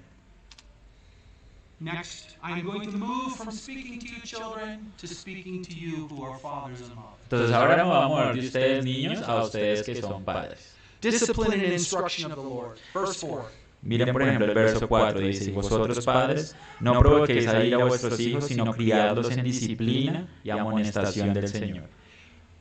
Next, 1.77 2.37
I'm 2.41 2.63
going 2.63 2.89
to 2.89 2.97
move 2.97 3.35
from 3.35 3.51
speaking 3.51 3.99
to 3.99 4.05
you 4.07 4.21
children 4.23 4.93
to 4.97 5.07
speaking 5.07 5.61
to 5.63 5.73
you 5.73 6.07
who 6.07 6.23
are 6.23 6.39
fathers 6.39 6.79
and 6.81 6.95
mothers. 6.95 7.19
Entonces 7.23 7.51
ahora 7.51 7.75
nos 7.75 7.89
vamos 7.89 8.05
a 8.05 8.23
mover 8.23 8.35
de 8.41 8.47
ustedes 8.47 8.85
niños 8.85 9.21
a 9.27 9.43
ustedes 9.43 9.83
que 9.85 9.95
son 10.01 10.23
padres. 10.23 10.74
Discipline 11.11 11.53
and 11.53 11.73
instruction 11.73 12.31
of 12.31 12.37
the 12.37 12.43
Lord. 12.43 12.77
Verse 12.93 13.19
4. 13.19 13.45
Miren 13.81 14.11
por 14.11 14.23
ejemplo 14.23 14.47
el 14.47 14.53
verso 14.55 14.87
4, 14.87 15.19
dice, 15.19 15.51
vosotros 15.51 16.03
padres, 16.03 16.55
no 16.79 16.99
provoquéis 16.99 17.47
a 17.47 17.63
ira 17.63 17.77
a 17.77 17.85
vuestros 17.85 18.19
hijos, 18.19 18.45
sino 18.45 18.73
criadlos 18.73 19.31
en 19.31 19.43
disciplina 19.43 20.27
y 20.43 20.49
amonestación 20.49 21.33
del 21.33 21.47
Señor. 21.47 21.83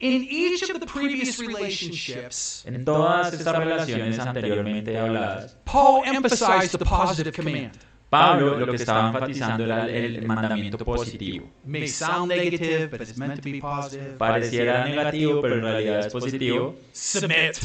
In 0.01 0.27
each 0.29 0.63
of 0.65 0.81
the 0.81 0.87
previous 0.87 1.39
relationships, 1.39 2.63
En 2.67 2.85
todas 2.85 3.33
estas 3.33 3.57
relaciones 3.57 4.19
anteriormente 4.19 4.99
habladas, 4.99 5.57
Paul 5.65 6.03
emphasized 6.05 6.79
the 6.79 6.85
positive 6.85 7.33
command. 7.33 7.73
Pablo 8.11 8.59
lo 8.59 8.67
que 8.67 8.77
estaba 8.77 9.09
enfatizando 9.09 9.65
era 9.65 9.89
el, 9.89 10.17
el 10.17 10.27
mandamiento 10.27 10.85
positivo. 10.85 11.49
May 11.65 11.89
sound 11.89 12.29
negative, 12.29 12.89
but 12.91 13.01
it's 13.01 13.17
meant 13.17 13.37
to 13.37 13.43
be 13.43 13.61
positive. 13.61 14.19
Pareciera 14.19 14.85
negativo, 14.85 15.41
pero 15.41 15.55
en 15.57 15.63
realidad 15.63 16.01
es 16.07 16.13
positivo. 16.13 16.77
Submit, 16.93 17.57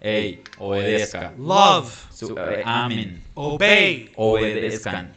Ey, 0.00 0.42
obedezca. 0.58 1.32
love, 1.38 1.92
Su- 2.12 2.36
eh, 2.38 2.62
amen. 2.64 3.22
obey. 3.34 4.10
Obedezcan. 4.16 5.12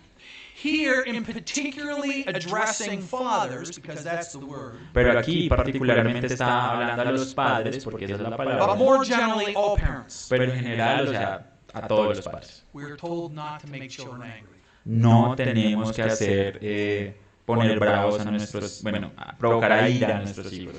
Here, 0.55 1.01
in 1.07 1.23
particularly 1.23 2.23
addressing 2.27 3.01
fathers, 3.01 3.71
because 3.75 4.03
that's 4.03 4.31
the 4.31 4.39
word, 4.39 4.75
Pero 4.93 5.17
aquí 5.17 5.49
particularmente 5.49 6.27
está 6.27 6.71
hablando 6.71 7.01
a 7.01 7.11
los 7.11 7.33
padres, 7.33 7.83
porque 7.83 8.05
esa 8.05 8.15
es 8.15 8.21
la 8.21 8.29
but 8.29 8.37
palabra. 8.37 8.75
more 8.75 9.03
generally, 9.03 9.55
all 9.55 9.75
parents. 9.75 10.27
Pero 10.29 10.43
en 10.43 10.51
general, 10.59 11.07
o 11.07 11.11
sea, 11.11 11.47
a 11.73 11.87
todos 11.87 12.15
los 12.17 12.25
padres. 12.25 12.63
We 12.73 12.83
are 12.83 12.95
told 12.95 13.33
not 13.33 13.61
to 13.61 13.67
make 13.67 13.89
children 13.89 14.21
angry. 14.21 14.59
No 14.85 15.35
tenemos 15.35 15.91
que 15.93 16.03
hacer, 16.03 16.59
eh, 16.61 17.15
poner 17.45 17.79
bravos 17.79 18.19
a 18.19 18.25
nuestros, 18.29 18.81
bueno, 18.83 19.11
a 19.17 19.35
provocar 19.37 19.71
a 19.71 19.89
ira 19.89 20.17
a 20.17 20.19
nuestros 20.21 20.53
hijos. 20.53 20.75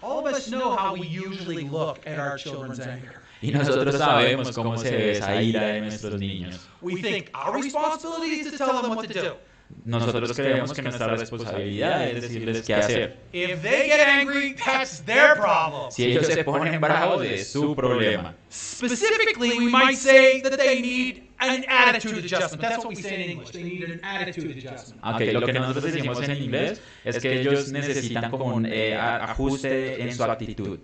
All 0.00 0.18
of 0.24 0.32
us 0.32 0.48
know 0.48 0.76
how 0.76 0.92
we 0.94 1.06
usually 1.08 1.64
look 1.64 2.06
at 2.06 2.18
our 2.20 2.36
children's 2.36 2.78
anger. 2.78 3.22
Y 3.42 3.50
nosotros 3.50 3.96
sabemos 3.96 4.52
cómo 4.52 4.76
se 4.78 4.90
ve 4.90 5.12
esa 5.12 5.42
ira 5.42 5.66
de 5.66 5.80
nuestros 5.82 6.18
niños. 6.18 6.68
We 6.80 7.00
think 7.00 7.30
our 7.34 7.54
responsibility 7.54 8.40
is 8.40 8.50
to 8.50 8.58
tell 8.58 8.80
them 8.80 8.96
what 8.96 9.06
to 9.06 9.12
do. 9.12 9.36
Nosotros 9.84 10.32
creemos 10.34 10.72
que 10.72 10.82
nuestra 10.82 11.08
responsabilidad 11.08 12.08
es 12.08 12.22
decirles 12.22 12.62
qué 12.62 12.74
hacer. 12.74 13.16
If 13.32 13.62
they 13.62 13.88
get 13.88 14.00
angry, 14.00 14.54
that's 14.54 15.04
their 15.04 15.34
problem. 15.34 15.90
Si 15.90 16.04
ellos 16.04 16.26
se 16.26 16.44
ponen 16.44 16.80
bravos, 16.80 17.24
es 17.24 17.50
su 17.50 17.74
problema. 17.74 18.34
Specifically, 18.50 19.58
we 19.58 19.70
might 19.70 19.96
say 19.96 20.40
that 20.42 20.56
they 20.56 20.80
need 20.80 21.24
an 21.38 21.64
attitude 21.68 22.18
adjustment. 22.18 22.62
That's 22.62 22.84
what 22.84 22.94
we 22.94 23.02
say 23.02 23.24
in 23.24 23.30
English. 23.30 23.50
They 23.52 23.62
need 23.62 23.84
an 23.84 24.00
attitude 24.04 24.50
adjustment. 24.52 25.02
Ok, 25.04 25.20
lo 25.32 25.44
que 25.44 25.52
nosotros 25.52 25.84
decimos 25.84 26.22
en 26.22 26.42
inglés 26.42 26.80
es 27.04 27.18
que 27.20 27.40
ellos 27.40 27.72
necesitan 27.72 28.30
como 28.30 28.46
un 28.46 28.66
eh, 28.66 28.96
ajuste 28.96 30.02
en 30.02 30.14
su 30.14 30.24
actitud. 30.24 30.78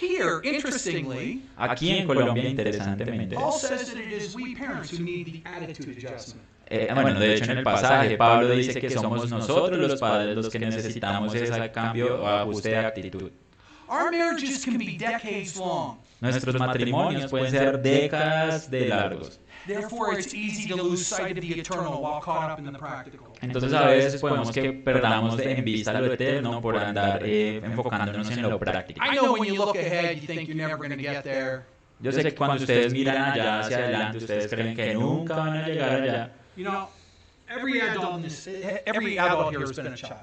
Here, 0.00 0.40
interestingly, 0.44 1.42
Aquí 1.56 1.90
en 1.90 2.06
Colombia, 2.06 2.48
interesantemente, 2.48 3.34
Paul 3.34 3.52
says 3.52 3.88
that 3.92 3.98
it 3.98 4.12
is 4.12 4.34
we 4.34 4.54
parents 4.54 4.90
who 4.92 5.02
need 5.02 5.26
the 5.26 5.42
attitude 5.44 5.88
adjustment. 5.90 6.40
eh, 6.70 6.88
bueno, 6.94 7.18
de 7.18 7.34
hecho 7.34 7.50
en 7.50 7.58
el 7.58 7.64
pasaje 7.64 8.16
Pablo 8.16 8.50
dice 8.50 8.80
que 8.80 8.90
somos 8.90 9.28
nosotros 9.30 9.78
los 9.78 9.98
padres 9.98 10.36
los 10.36 10.48
que 10.50 10.58
necesitamos 10.58 11.34
ese 11.34 11.70
cambio 11.72 12.22
o 12.22 12.26
ajuste 12.26 12.68
de 12.68 12.76
actitud. 12.76 13.30
Our 13.88 14.10
marriages 14.12 14.64
can 14.64 14.76
be 14.76 14.98
decades 14.98 15.56
long. 15.56 15.96
Nuestros 16.20 16.58
matrimonios 16.58 17.30
pueden 17.30 17.50
ser 17.50 17.80
décadas 17.80 18.70
de 18.70 18.88
largos. 18.88 19.40
Therefore, 19.66 20.12
it's 20.18 20.34
easy 20.34 20.68
to 20.68 20.76
lose 20.76 21.06
sight 21.06 21.36
of 21.38 21.42
the 21.42 21.58
eternal 21.58 22.02
while 22.02 22.20
caught 22.20 22.50
up 22.50 22.58
in 22.58 22.70
the 22.70 22.78
practical. 22.78 23.27
Entonces 23.40 23.72
a 23.72 23.86
veces 23.86 24.20
podemos 24.20 24.50
que 24.50 24.72
perdamos 24.72 25.36
de- 25.36 25.52
en 25.52 25.64
vista 25.64 26.00
lo 26.00 26.12
eterno 26.12 26.60
por 26.60 26.76
andar 26.76 27.22
eh, 27.24 27.60
enfocándonos 27.64 28.30
en 28.30 28.42
lo 28.42 28.58
práctico. 28.58 29.00
I 29.04 29.16
know 29.16 29.32
when 29.34 29.44
you 29.44 29.56
look 29.56 29.76
ahead, 29.76 30.16
you 30.16 30.26
think 30.26 30.48
you're 30.48 30.54
never 30.54 30.76
going 30.76 30.90
to 30.90 30.96
get 30.96 31.22
there. 31.22 31.62
Yo 32.00 32.12
sé 32.12 32.22
que 32.22 32.34
cuando 32.34 32.56
ustedes 32.62 32.92
miran 32.92 33.16
allá 33.32 33.60
hacia 33.60 33.78
adelante, 33.78 34.18
ustedes 34.18 34.48
creen 34.48 34.76
que 34.76 34.94
nunca 34.94 35.34
van 35.36 35.56
a 35.56 35.66
llegar 35.68 35.90
allá. 36.02 36.30
You 36.56 36.64
know, 36.64 36.88
every 37.48 37.80
adult 37.80 38.16
in 38.16 38.22
this, 38.22 38.46
every 38.86 39.18
adult 39.18 39.50
here 39.52 39.62
has 39.62 39.76
been 39.76 39.92
a 39.92 39.96
child. 39.96 40.20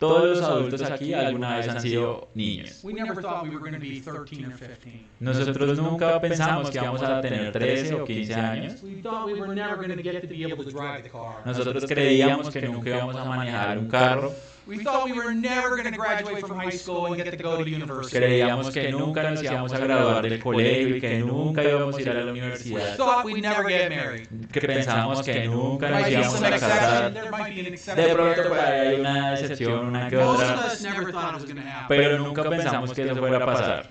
Todos 0.00 0.38
los 0.38 0.42
adultos 0.42 0.80
aquí 0.80 1.12
alguna 1.12 1.58
vez 1.58 1.68
han 1.68 1.78
sido 1.78 2.28
niños. 2.34 2.82
We 2.82 2.94
never 2.94 3.20
thought 3.20 3.42
we 3.44 3.50
were 3.50 3.58
going 3.58 3.74
to 3.74 3.78
be 3.78 4.00
13 4.00 4.18
or 4.18 4.24
15. 4.24 5.06
Nosotros 5.20 5.78
nunca 5.78 6.18
pensamos 6.18 6.70
que 6.70 6.78
íbamos 6.78 7.02
a 7.02 7.20
tener 7.20 7.52
13 7.52 7.94
o 7.96 8.04
15 8.06 8.34
años. 8.34 8.82
We 8.82 9.02
thought 9.02 9.26
we 9.26 9.38
were 9.38 9.54
never 9.54 9.76
going 9.76 9.94
to 9.94 10.02
get 10.02 10.18
to 10.22 10.26
be 10.26 10.42
able 10.50 10.64
to 10.64 10.70
drive 10.70 11.02
the 11.02 11.10
car. 11.10 11.42
Nosotros 11.44 11.84
creíamos 11.84 12.48
que 12.48 12.62
nunca 12.62 12.88
íbamos 12.88 13.14
a 13.14 13.24
manejar 13.26 13.76
un 13.76 13.88
carro. 13.88 14.32
We 14.66 14.78
thought 14.84 15.06
we 15.06 15.12
were 15.12 15.32
never 15.34 15.70
going 15.76 15.90
to 15.90 15.96
graduate 15.98 16.46
from 16.46 16.56
high 16.58 16.70
school 16.70 17.06
and 17.06 17.16
get 17.16 17.30
to 17.30 17.36
go 17.36 17.62
to 17.62 17.68
university. 17.68 18.16
Creíamos 18.18 18.72
que 18.72 18.90
nunca 18.92 19.22
nos 19.28 19.42
íbamos 19.42 19.72
a 19.72 19.78
graduar 19.78 20.22
del 20.22 20.38
colegio 20.40 20.96
y 20.96 21.00
que 21.00 21.18
nunca 21.20 21.62
íbamos 21.64 21.96
a 21.96 22.00
ir 22.00 22.08
a 22.10 22.14
la 22.24 22.32
We 22.32 22.38
universidad. 22.40 22.96
thought 22.96 23.24
we'd 23.24 23.42
never 23.42 23.68
get 23.68 23.88
married. 23.90 24.28
Que 24.52 24.60
pensábamos 24.60 25.22
que 25.24 25.46
nunca 25.48 25.88
There 25.88 25.90
nos 25.90 26.02
might 26.02 26.06
be 26.06 26.12
íbamos 26.12 26.42
a 26.42 26.50
casar. 26.50 27.12
De 27.12 27.68
exception. 27.68 28.16
pronto 28.16 28.48
por 28.48 28.58
ahí 28.58 28.86
hay 28.88 29.00
una 29.00 29.34
excepción, 29.34 29.86
una 29.88 30.08
que 30.10 30.16
Most 30.16 30.42
of 30.42 30.50
otra. 30.50 30.66
us 30.66 30.82
never 30.82 31.10
thought 31.12 31.34
it 31.34 31.40
was 31.40 31.44
going 31.44 31.56
to 31.56 31.62
happen. 31.62 31.96
Pero 31.96 32.18
nunca 32.18 32.44
pensamos 32.44 32.92
que 32.94 33.04
eso 33.04 33.16
fuera 33.16 33.36
a 33.42 33.46
pasar. 33.46 33.86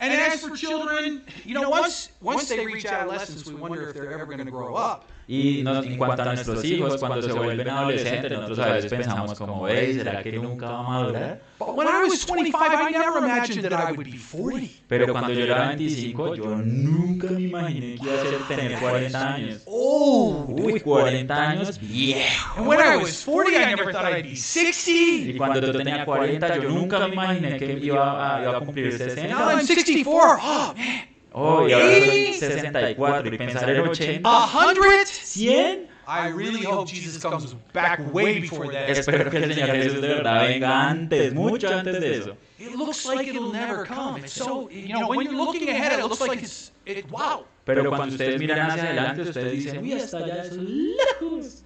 And 0.00 0.12
as 0.12 0.40
for 0.40 0.54
children, 0.56 1.22
you 1.44 1.54
know, 1.54 1.68
once 1.70 2.10
once 2.20 2.48
they 2.48 2.64
reach 2.64 2.84
adolescence, 2.86 3.46
we 3.46 3.54
wonder 3.54 3.88
if 3.88 3.94
they're 3.94 4.12
ever 4.12 4.26
going 4.26 4.44
to 4.44 4.50
grow 4.50 4.74
up. 4.76 5.06
Y 5.30 5.62
nos- 5.62 5.84
en 5.84 5.98
cuanto 5.98 6.22
a 6.22 6.24
nuestros 6.32 6.64
hijos, 6.64 6.96
cuando 6.96 7.20
se 7.20 7.30
vuelven 7.32 7.68
adolescentes, 7.68 8.30
nosotros 8.32 8.58
a 8.60 8.72
veces 8.72 8.90
pensamos 8.90 9.38
como, 9.38 9.62
veis, 9.62 9.96
¿será 9.98 10.22
que 10.22 10.32
nunca 10.32 10.70
va 10.70 10.78
a 10.78 10.82
madurar? 10.82 11.42
But 11.58 11.76
when 11.76 11.86
I 11.86 12.08
was 12.08 12.24
25, 12.24 12.58
I 12.64 12.90
never 12.92 13.18
imagined 13.18 13.68
that 13.68 13.90
I 13.90 13.92
would 13.92 14.06
be 14.10 14.18
40. 14.18 14.68
Pero 14.88 15.12
cuando 15.12 15.34
yo 15.34 15.44
era 15.44 15.68
25, 15.68 16.34
yo 16.34 16.56
nunca 16.56 17.28
me 17.30 17.42
imaginé 17.42 17.96
que 17.96 18.04
iba 18.06 18.14
a 18.14 18.24
ser 18.24 18.38
tener 18.48 18.78
40 18.78 19.34
años. 19.34 19.62
Oh. 19.66 20.46
Uy, 20.48 20.80
40 20.80 21.50
años, 21.50 21.78
viejo. 21.78 22.60
And 22.60 22.66
when 22.66 22.80
I 22.80 22.96
was 22.96 23.22
40, 23.26 23.50
I 23.54 23.66
never 23.74 23.92
thought 23.92 24.06
I'd 24.06 24.22
be 24.22 24.30
Y 24.30 24.36
60. 24.36 25.36
cuando 25.36 25.60
yo 25.60 25.72
tenía 25.76 26.06
40, 26.06 26.56
yo 26.56 26.70
nunca 26.70 27.00
me 27.06 27.12
imaginé 27.12 27.58
que 27.58 27.78
iba 27.82 28.36
a, 28.36 28.42
iba 28.42 28.56
a 28.56 28.60
cumplir 28.60 28.92
Now 28.92 28.98
60. 28.98 29.52
I'm 29.52 29.66
64. 29.66 30.38
Oh, 30.40 30.74
man. 30.78 31.17
Oh, 31.40 31.68
y 31.68 31.72
ahora 31.72 32.04
soy 32.04 32.34
64 32.34 33.28
y 33.32 33.38
pensar 33.38 33.70
en 33.70 33.88
80, 33.88 34.28
A 34.28 34.46
hundred? 34.46 35.06
100. 35.06 35.88
I 36.08 36.30
really 36.30 36.64
hope 36.64 36.88
Jesus 36.88 37.22
comes 37.22 37.54
back 37.72 38.00
way 38.12 38.40
before 38.40 38.66
that. 38.72 38.88
Espero 38.90 39.30
que 39.30 39.36
el 39.36 39.54
Señor 39.54 39.76
Jesús 39.76 40.00
de 40.00 40.08
verdad 40.08 40.48
venga 40.48 40.88
antes, 40.88 41.32
mucho 41.34 41.68
antes 41.68 42.00
de 42.00 42.16
eso. 42.16 42.36
It 42.58 42.74
looks 42.74 43.06
like 43.06 43.28
it'll 43.28 43.52
never 43.52 43.86
come. 43.86 44.18
It's 44.18 44.32
so, 44.32 44.68
you 44.68 44.88
know, 44.88 45.06
when 45.08 45.20
you're 45.22 45.36
looking 45.36 45.68
ahead, 45.68 45.92
it 45.92 46.02
looks 46.02 46.20
like 46.20 46.42
it's, 46.42 46.72
it, 46.86 47.08
wow. 47.08 47.44
Pero 47.64 47.88
cuando 47.88 48.16
ustedes 48.16 48.40
miran 48.40 48.70
hacia 48.70 48.82
adelante, 48.82 49.22
ustedes 49.22 49.52
dicen, 49.52 49.78
uy, 49.80 49.92
hasta 49.92 50.18
allá, 50.18 50.42
es 50.42 50.56
lejos. 50.56 51.62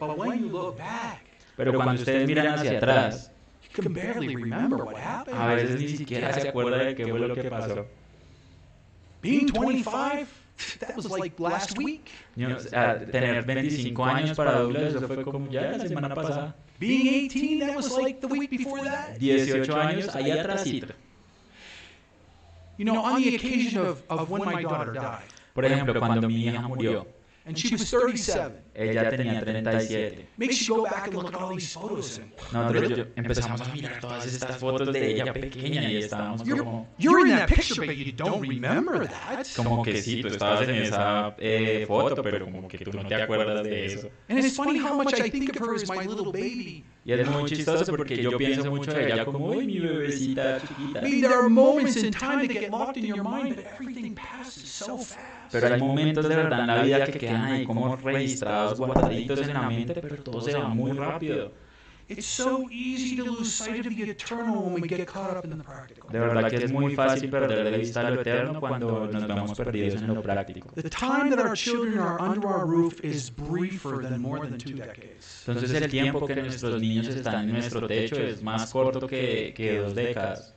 But 0.00 0.16
when 0.16 0.40
you 0.40 0.48
look 0.48 0.78
back, 0.78 1.22
Pero 1.56 1.74
cuando 1.74 2.00
ustedes 2.00 2.26
miran 2.26 2.46
hacia 2.46 2.78
atrás, 2.78 3.27
can 3.82 3.92
barely 3.92 4.34
remember 4.34 4.84
what 4.84 4.96
happened. 4.96 5.36
a 5.36 5.54
veces 5.54 5.80
ni 5.80 5.88
siquiera 5.88 6.32
se 6.32 6.48
acuerda 6.48 6.78
de 6.84 6.94
qué 6.94 7.06
fue 7.06 7.20
lo 7.20 7.34
que 7.34 7.50
pasó. 7.50 7.86
Being 9.20 9.48
25, 9.48 10.28
that 10.80 10.96
was 10.96 11.10
like 11.10 11.38
last 11.40 11.76
week. 11.78 12.10
Yo, 12.36 12.56
ah, 12.72 12.94
tener 13.10 13.44
25 13.44 14.04
años 14.04 14.36
para 14.36 14.52
Douglas, 14.60 14.94
eso 14.94 15.06
fue 15.08 15.24
como 15.24 15.50
ya 15.50 15.76
la 15.76 15.86
semana 15.86 16.14
pasada. 16.14 16.54
Being 16.78 17.08
18, 17.28 17.58
that 17.60 17.76
was 17.76 17.90
like 17.98 18.20
the 18.20 18.28
week 18.28 18.50
before 18.50 18.84
that. 18.84 19.20
18 19.20 19.64
años, 19.72 20.14
ahí 20.14 20.30
atrásito. 20.30 20.94
You 22.76 22.84
know, 22.84 23.02
on 23.02 23.20
the 23.20 23.34
occasion 23.34 23.84
of, 23.84 24.02
of 24.08 24.30
when 24.30 24.44
my 24.44 24.62
daughter 24.62 24.92
died, 24.92 25.26
Por 25.52 25.64
ejemplo, 25.64 25.98
cuando 25.98 26.28
mi 26.28 26.46
hija 26.46 26.62
murió, 26.62 27.06
and 27.44 27.58
she 27.58 27.74
was 27.74 27.90
37, 27.90 28.52
ella 28.78 29.10
tenía 29.10 29.40
37. 29.40 30.28
makes 30.36 30.66
you 30.66 30.76
go 30.76 30.84
back 30.84 31.06
and 31.06 31.14
look 31.14 31.34
at 31.34 31.40
all 31.40 31.50
these 31.50 31.72
photos. 31.72 32.20
Nosotros 32.52 32.88
yo- 32.90 33.04
empezamos 33.16 33.60
a 33.60 33.72
mirar 33.72 34.00
todas 34.00 34.26
estas 34.26 34.56
fotos 34.56 34.92
de 34.92 35.10
ella 35.10 35.32
pequeña 35.32 35.90
y 35.90 35.96
estábamos 35.96 36.44
you're, 36.44 36.62
como, 36.62 36.86
you're 36.98 37.20
in 37.28 37.36
that 37.36 37.48
picture, 37.48 37.84
but 37.84 37.96
you 37.96 38.12
don't 38.12 38.40
remember 38.40 39.08
that. 39.08 39.46
como 39.56 39.82
que 39.82 40.00
sí, 40.00 40.22
tú 40.22 40.28
estabas 40.28 40.68
en 40.68 40.76
esa 40.76 41.34
eh, 41.38 41.84
foto, 41.88 42.22
pero 42.22 42.44
como 42.44 42.68
que 42.68 42.78
tú 42.78 42.92
no 42.92 43.06
te 43.06 43.14
acuerdas 43.16 43.64
de 43.64 43.86
eso. 43.86 44.10
And 44.28 44.38
it's 44.38 44.54
funny 44.54 44.78
how 44.78 44.94
much 44.94 45.14
I 45.18 45.30
think 45.30 45.50
of 45.50 45.60
her 45.60 45.74
as 45.74 45.88
my 45.88 46.06
little 46.06 46.32
baby. 46.32 46.84
Y 47.04 47.12
es 47.12 47.26
muy 47.26 47.44
chistoso 47.44 47.86
porque 47.86 48.22
yo 48.22 48.36
pienso 48.36 48.70
mucho 48.70 48.92
de 48.92 49.06
ella 49.06 49.24
como, 49.24 49.46
uy, 49.46 49.66
mi 49.66 49.78
bebecita 49.80 50.60
chiquita. 50.60 51.00
I 51.00 51.10
mean, 51.10 51.20
there 51.22 51.34
are 51.34 51.48
moments 51.48 51.96
in 51.96 52.12
time 52.12 52.46
that 52.46 52.52
get 52.52 52.70
locked 52.70 52.98
in 52.98 53.06
your 53.06 53.24
mind, 53.24 53.56
but 53.56 53.64
everything 53.64 54.14
passes 54.14 54.68
so 54.68 54.98
fast. 54.98 55.18
Pero 55.50 55.72
hay 55.72 55.80
momentos 55.80 56.28
de 56.28 56.36
verdad 56.36 56.60
en 56.60 56.66
la 56.66 56.82
vida 56.82 57.04
que 57.06 57.18
quedan 57.18 57.44
ahí 57.44 57.64
como 57.64 57.96
registrados, 57.96 58.67
guardaditos 58.76 59.40
en 59.40 59.54
la 59.54 59.68
mente, 59.68 59.94
pero 60.00 60.22
todo 60.22 60.40
se 60.40 60.54
va 60.54 60.68
muy 60.68 60.92
rápido. 60.92 61.52
It's 62.08 62.24
so 62.24 62.66
easy 62.70 63.16
to 63.16 63.24
lose 63.24 63.52
sight 63.52 63.84
of 63.84 63.94
the 63.94 64.10
eternal 64.10 64.62
when 64.62 64.80
we 64.80 64.88
get 64.88 65.06
caught 65.06 65.36
up 65.36 65.44
in 65.44 65.50
the 65.50 65.62
practical. 65.62 66.08
De 66.10 66.18
verdad 66.18 66.48
que 66.48 66.56
es 66.56 66.72
muy 66.72 66.94
fácil 66.94 67.28
perder 67.28 67.70
de 67.70 67.76
vista 67.76 68.02
lo 68.02 68.22
eterno 68.22 68.60
cuando 68.60 69.06
nos 69.12 69.28
vemos 69.28 69.54
perdidos 69.54 70.00
en 70.00 70.14
lo 70.14 70.22
práctico. 70.22 70.70
The 70.74 70.88
time 70.88 71.28
that 71.28 71.38
our 71.38 71.54
children 71.54 71.98
are 71.98 72.18
under 72.18 72.48
our 72.48 72.64
roof 72.64 73.04
is 73.04 73.30
briefer 73.30 74.02
than 74.02 74.22
more 74.22 74.40
than 74.40 74.56
two 74.56 74.72
decades. 74.72 75.44
Entonces 75.46 75.82
el 75.82 75.90
tiempo 75.90 76.26
que 76.26 76.36
nuestros 76.36 76.80
niños 76.80 77.08
están 77.08 77.44
en 77.44 77.52
nuestro 77.52 77.86
techo 77.86 78.16
es 78.16 78.42
más 78.42 78.72
corto 78.72 79.06
que, 79.06 79.52
que 79.54 79.78
dos 79.78 79.94
décadas. 79.94 80.54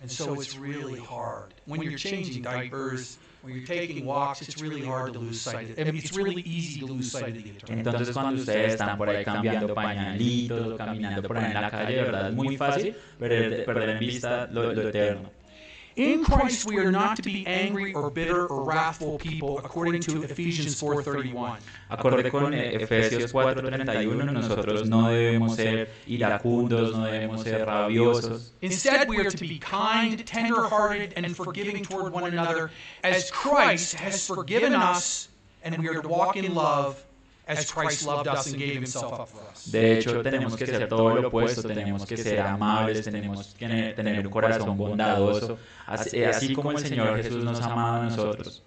And 0.00 0.10
so 0.10 0.40
it's 0.40 0.56
really 0.56 0.98
hard. 0.98 1.52
When 1.66 1.82
you're 1.82 1.98
changing 1.98 2.42
diapers, 2.42 3.18
when 3.42 3.54
you're 3.54 3.66
taking 3.66 4.04
walks, 4.06 4.40
it's 4.42 4.60
really 4.62 4.84
hard 4.84 5.12
to 5.12 5.18
lose 5.18 5.40
sight 5.40 5.70
of 5.70 5.78
I 5.78 5.84
mean, 5.84 5.96
it's 5.96 6.16
really 6.16 6.42
easy 6.42 6.80
to 6.80 6.86
lose 6.86 7.10
sight 7.10 7.36
of 7.36 7.42
the 7.42 7.50
eternal. 7.50 7.78
Entonces 7.78 8.12
cuando 8.12 8.40
ustedes 8.40 8.72
están 8.74 8.96
por 8.96 9.10
ahí 9.10 9.24
cambiando 9.24 9.74
pañalitos 9.74 10.74
o 10.74 10.76
caminando 10.76 11.22
por 11.22 11.36
ahí 11.38 11.46
en 11.46 11.60
la 11.60 11.70
calle, 11.70 11.96
verdad 12.02 12.28
es 12.30 12.34
muy 12.34 12.56
fácil 12.56 12.96
perder, 13.18 13.64
perder 13.64 13.90
en 13.90 13.98
vista 13.98 14.46
lo, 14.50 14.72
lo 14.72 14.88
eterno. 14.88 15.41
In 15.96 16.24
Christ 16.24 16.66
we 16.66 16.78
are 16.78 16.90
not 16.90 17.16
to 17.16 17.22
be 17.22 17.46
angry 17.46 17.92
or 17.92 18.08
bitter 18.08 18.46
or 18.46 18.64
wrathful 18.64 19.18
people 19.18 19.58
according 19.58 20.00
to 20.02 20.22
Ephesians 20.22 20.80
4:31. 20.80 21.58
Acorde 21.90 22.30
con 22.30 22.52
Efesios 22.52 23.30
4:31, 23.30 24.32
nosotros 24.32 24.88
no 24.88 25.08
debemos 25.08 25.56
ser 25.56 25.90
iracundos, 26.08 26.92
no 26.92 27.04
debemos 27.04 27.42
ser 27.44 27.66
rabiosos. 27.66 28.52
Instead, 28.62 29.06
we 29.06 29.18
are 29.18 29.30
to 29.30 29.36
be 29.36 29.58
kind, 29.58 30.24
tender-hearted, 30.24 31.12
and 31.14 31.36
forgiving 31.36 31.84
toward 31.84 32.10
one 32.10 32.24
another, 32.24 32.70
as 33.04 33.30
Christ 33.30 33.94
has 33.94 34.26
forgiven 34.26 34.72
us, 34.74 35.28
and 35.62 35.76
we 35.76 35.88
are 35.88 36.00
to 36.00 36.08
walk 36.08 36.36
in 36.36 36.54
love, 36.54 37.04
as 37.46 37.70
Christ 37.72 38.06
loved 38.06 38.28
us 38.28 38.46
and 38.46 38.56
gave 38.56 38.74
Himself 38.74 39.12
up 39.12 39.28
for 39.28 39.40
us. 39.50 39.70
De 39.70 39.98
hecho, 39.98 40.22
tenemos 40.22 40.56
que 40.56 40.66
ser 40.66 40.88
todo 40.88 41.14
lo 41.14 41.28
opuesto, 41.28 41.62
tenemos 41.62 42.06
que 42.06 42.16
ser 42.16 42.40
amables, 42.40 43.04
tenemos 43.04 43.54
que 43.58 43.68
ne- 43.68 43.92
tener 43.94 44.26
un 44.26 44.32
corazón 44.32 44.76
bondadoso, 44.76 45.58
así, 45.86 46.18
eh, 46.18 46.26
así 46.26 46.54
como 46.54 46.70
el 46.72 46.78
Señor 46.78 47.16
Jesús 47.22 47.44
nos 47.44 47.60
ha 47.60 47.72
amado 47.72 48.02
a 48.02 48.04
nosotros. 48.04 48.62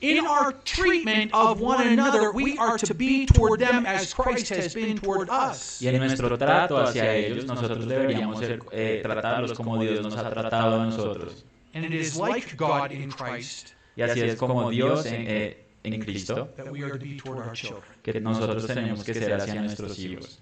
In 0.00 0.26
our 0.26 0.52
treatment 0.64 1.32
of 1.32 1.60
one 1.60 1.80
another, 1.80 2.32
we 2.32 2.58
are 2.58 2.76
to 2.76 2.92
be 2.92 3.24
toward 3.24 3.60
them 3.60 3.86
as 3.86 4.12
Christ 4.12 4.50
has 4.50 4.74
been 4.74 4.98
toward 4.98 5.30
us. 5.30 5.80
Y 5.80 5.86
en 5.86 5.98
nuestro 5.98 6.36
trato 6.36 6.76
hacia 6.76 7.14
ellos, 7.14 7.44
nosotros 7.44 7.86
deberíamos 7.86 8.40
ser, 8.40 8.58
eh, 8.72 9.00
tratarlos 9.00 9.52
como 9.52 9.80
Dios 9.80 10.02
nos 10.02 10.16
ha 10.16 10.28
tratado 10.28 10.80
a 10.80 10.86
nosotros. 10.86 11.44
And 11.74 11.84
it 11.84 11.92
is 11.92 12.16
like 12.16 12.56
God 12.56 12.90
in 12.90 13.10
Christ 13.10 13.70
Y 13.96 14.02
así 14.02 14.20
es 14.22 14.36
como 14.36 14.70
Dios 14.70 15.06
en, 15.06 15.24
eh, 15.28 15.64
en 15.84 16.00
Cristo, 16.00 16.48
that 16.56 16.70
we 16.70 16.82
are 16.82 16.92
to 16.92 16.98
be 16.98 17.16
toward 17.16 17.46
our 17.46 17.52
children. 17.54 17.82
que 18.02 18.20
nosotros 18.20 18.66
tenemos 18.66 19.02
que 19.04 19.14
ser 19.14 19.32
hacia 19.34 19.54
nuestros 19.60 19.98
hijos. 19.98 20.40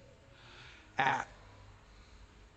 Ah, 0.98 1.26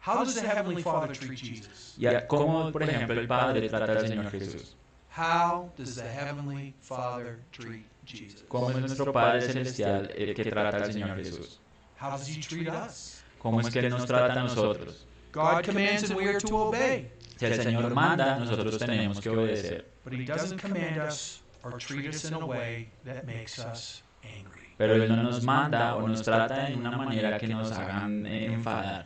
How 0.06 0.26
does 0.26 0.36
the 0.36 0.42
Heavenly 0.46 0.84
Father 0.84 1.16
treat 1.16 1.40
Jesus? 1.40 1.96
Y 1.98 2.08
a- 2.08 2.28
cómo, 2.28 2.72
por 2.74 2.84
ejemplo, 2.84 3.20
el 3.22 3.28
Padre 3.28 3.70
trata 3.70 3.94
al 3.94 4.08
Señor 4.08 4.30
Jesús. 4.32 4.76
How 5.16 5.72
does 5.78 5.96
the 5.96 6.02
Heavenly 6.04 6.74
Father 6.82 7.40
treat 7.52 7.86
Jesus? 8.06 8.44
¿Cómo 8.50 8.70
es 8.72 8.78
nuestro 8.80 9.14
Padre 9.14 9.42
Celestial 9.44 10.12
el 10.18 10.34
que 10.34 10.44
trata 10.44 10.78
al 10.78 10.92
Señor 10.92 11.16
Jesús? 11.18 11.60
How 12.02 12.12
does 12.18 12.28
He 12.28 12.42
treat 12.42 12.68
us? 12.68 13.24
¿Cómo 13.40 13.62
es 13.62 13.70
que 13.70 13.80
Él 13.80 13.90
nos 13.92 14.06
trata 14.06 14.34
a 14.34 14.44
nosotros? 14.44 15.06
God 15.32 15.64
commands 15.66 16.04
and 16.10 16.16
we 16.18 16.28
are 16.28 16.40
to 16.40 16.56
obey, 16.68 17.10
Si 17.38 17.46
el 17.46 17.62
Señor 17.62 17.94
manda, 17.94 18.38
nosotros 18.40 18.78
tenemos 18.78 19.22
que 19.22 19.30
obedecer. 19.30 19.86
but 20.04 20.14
He 20.14 20.26
doesn't 20.26 20.60
command 20.62 20.98
us 20.98 21.43
or 21.64 21.72
treat 21.78 22.08
us 22.08 22.26
in 22.26 22.34
a 22.34 22.46
way 22.46 22.90
that 23.06 23.26
makes 23.26 23.60
us 23.60 24.04
angry. 24.24 24.62
Pero 24.78 24.96
Él 24.96 25.08
no 25.10 25.24
nos 25.24 25.44
manda 25.44 25.96
o 25.96 26.08
nos 26.08 26.22
trata 26.22 26.68
en 26.70 26.80
una 26.80 26.98
manera 26.98 27.40
que 27.40 27.48
nos 27.48 27.72
hagan 27.72 28.26
enfadar. 28.26 29.06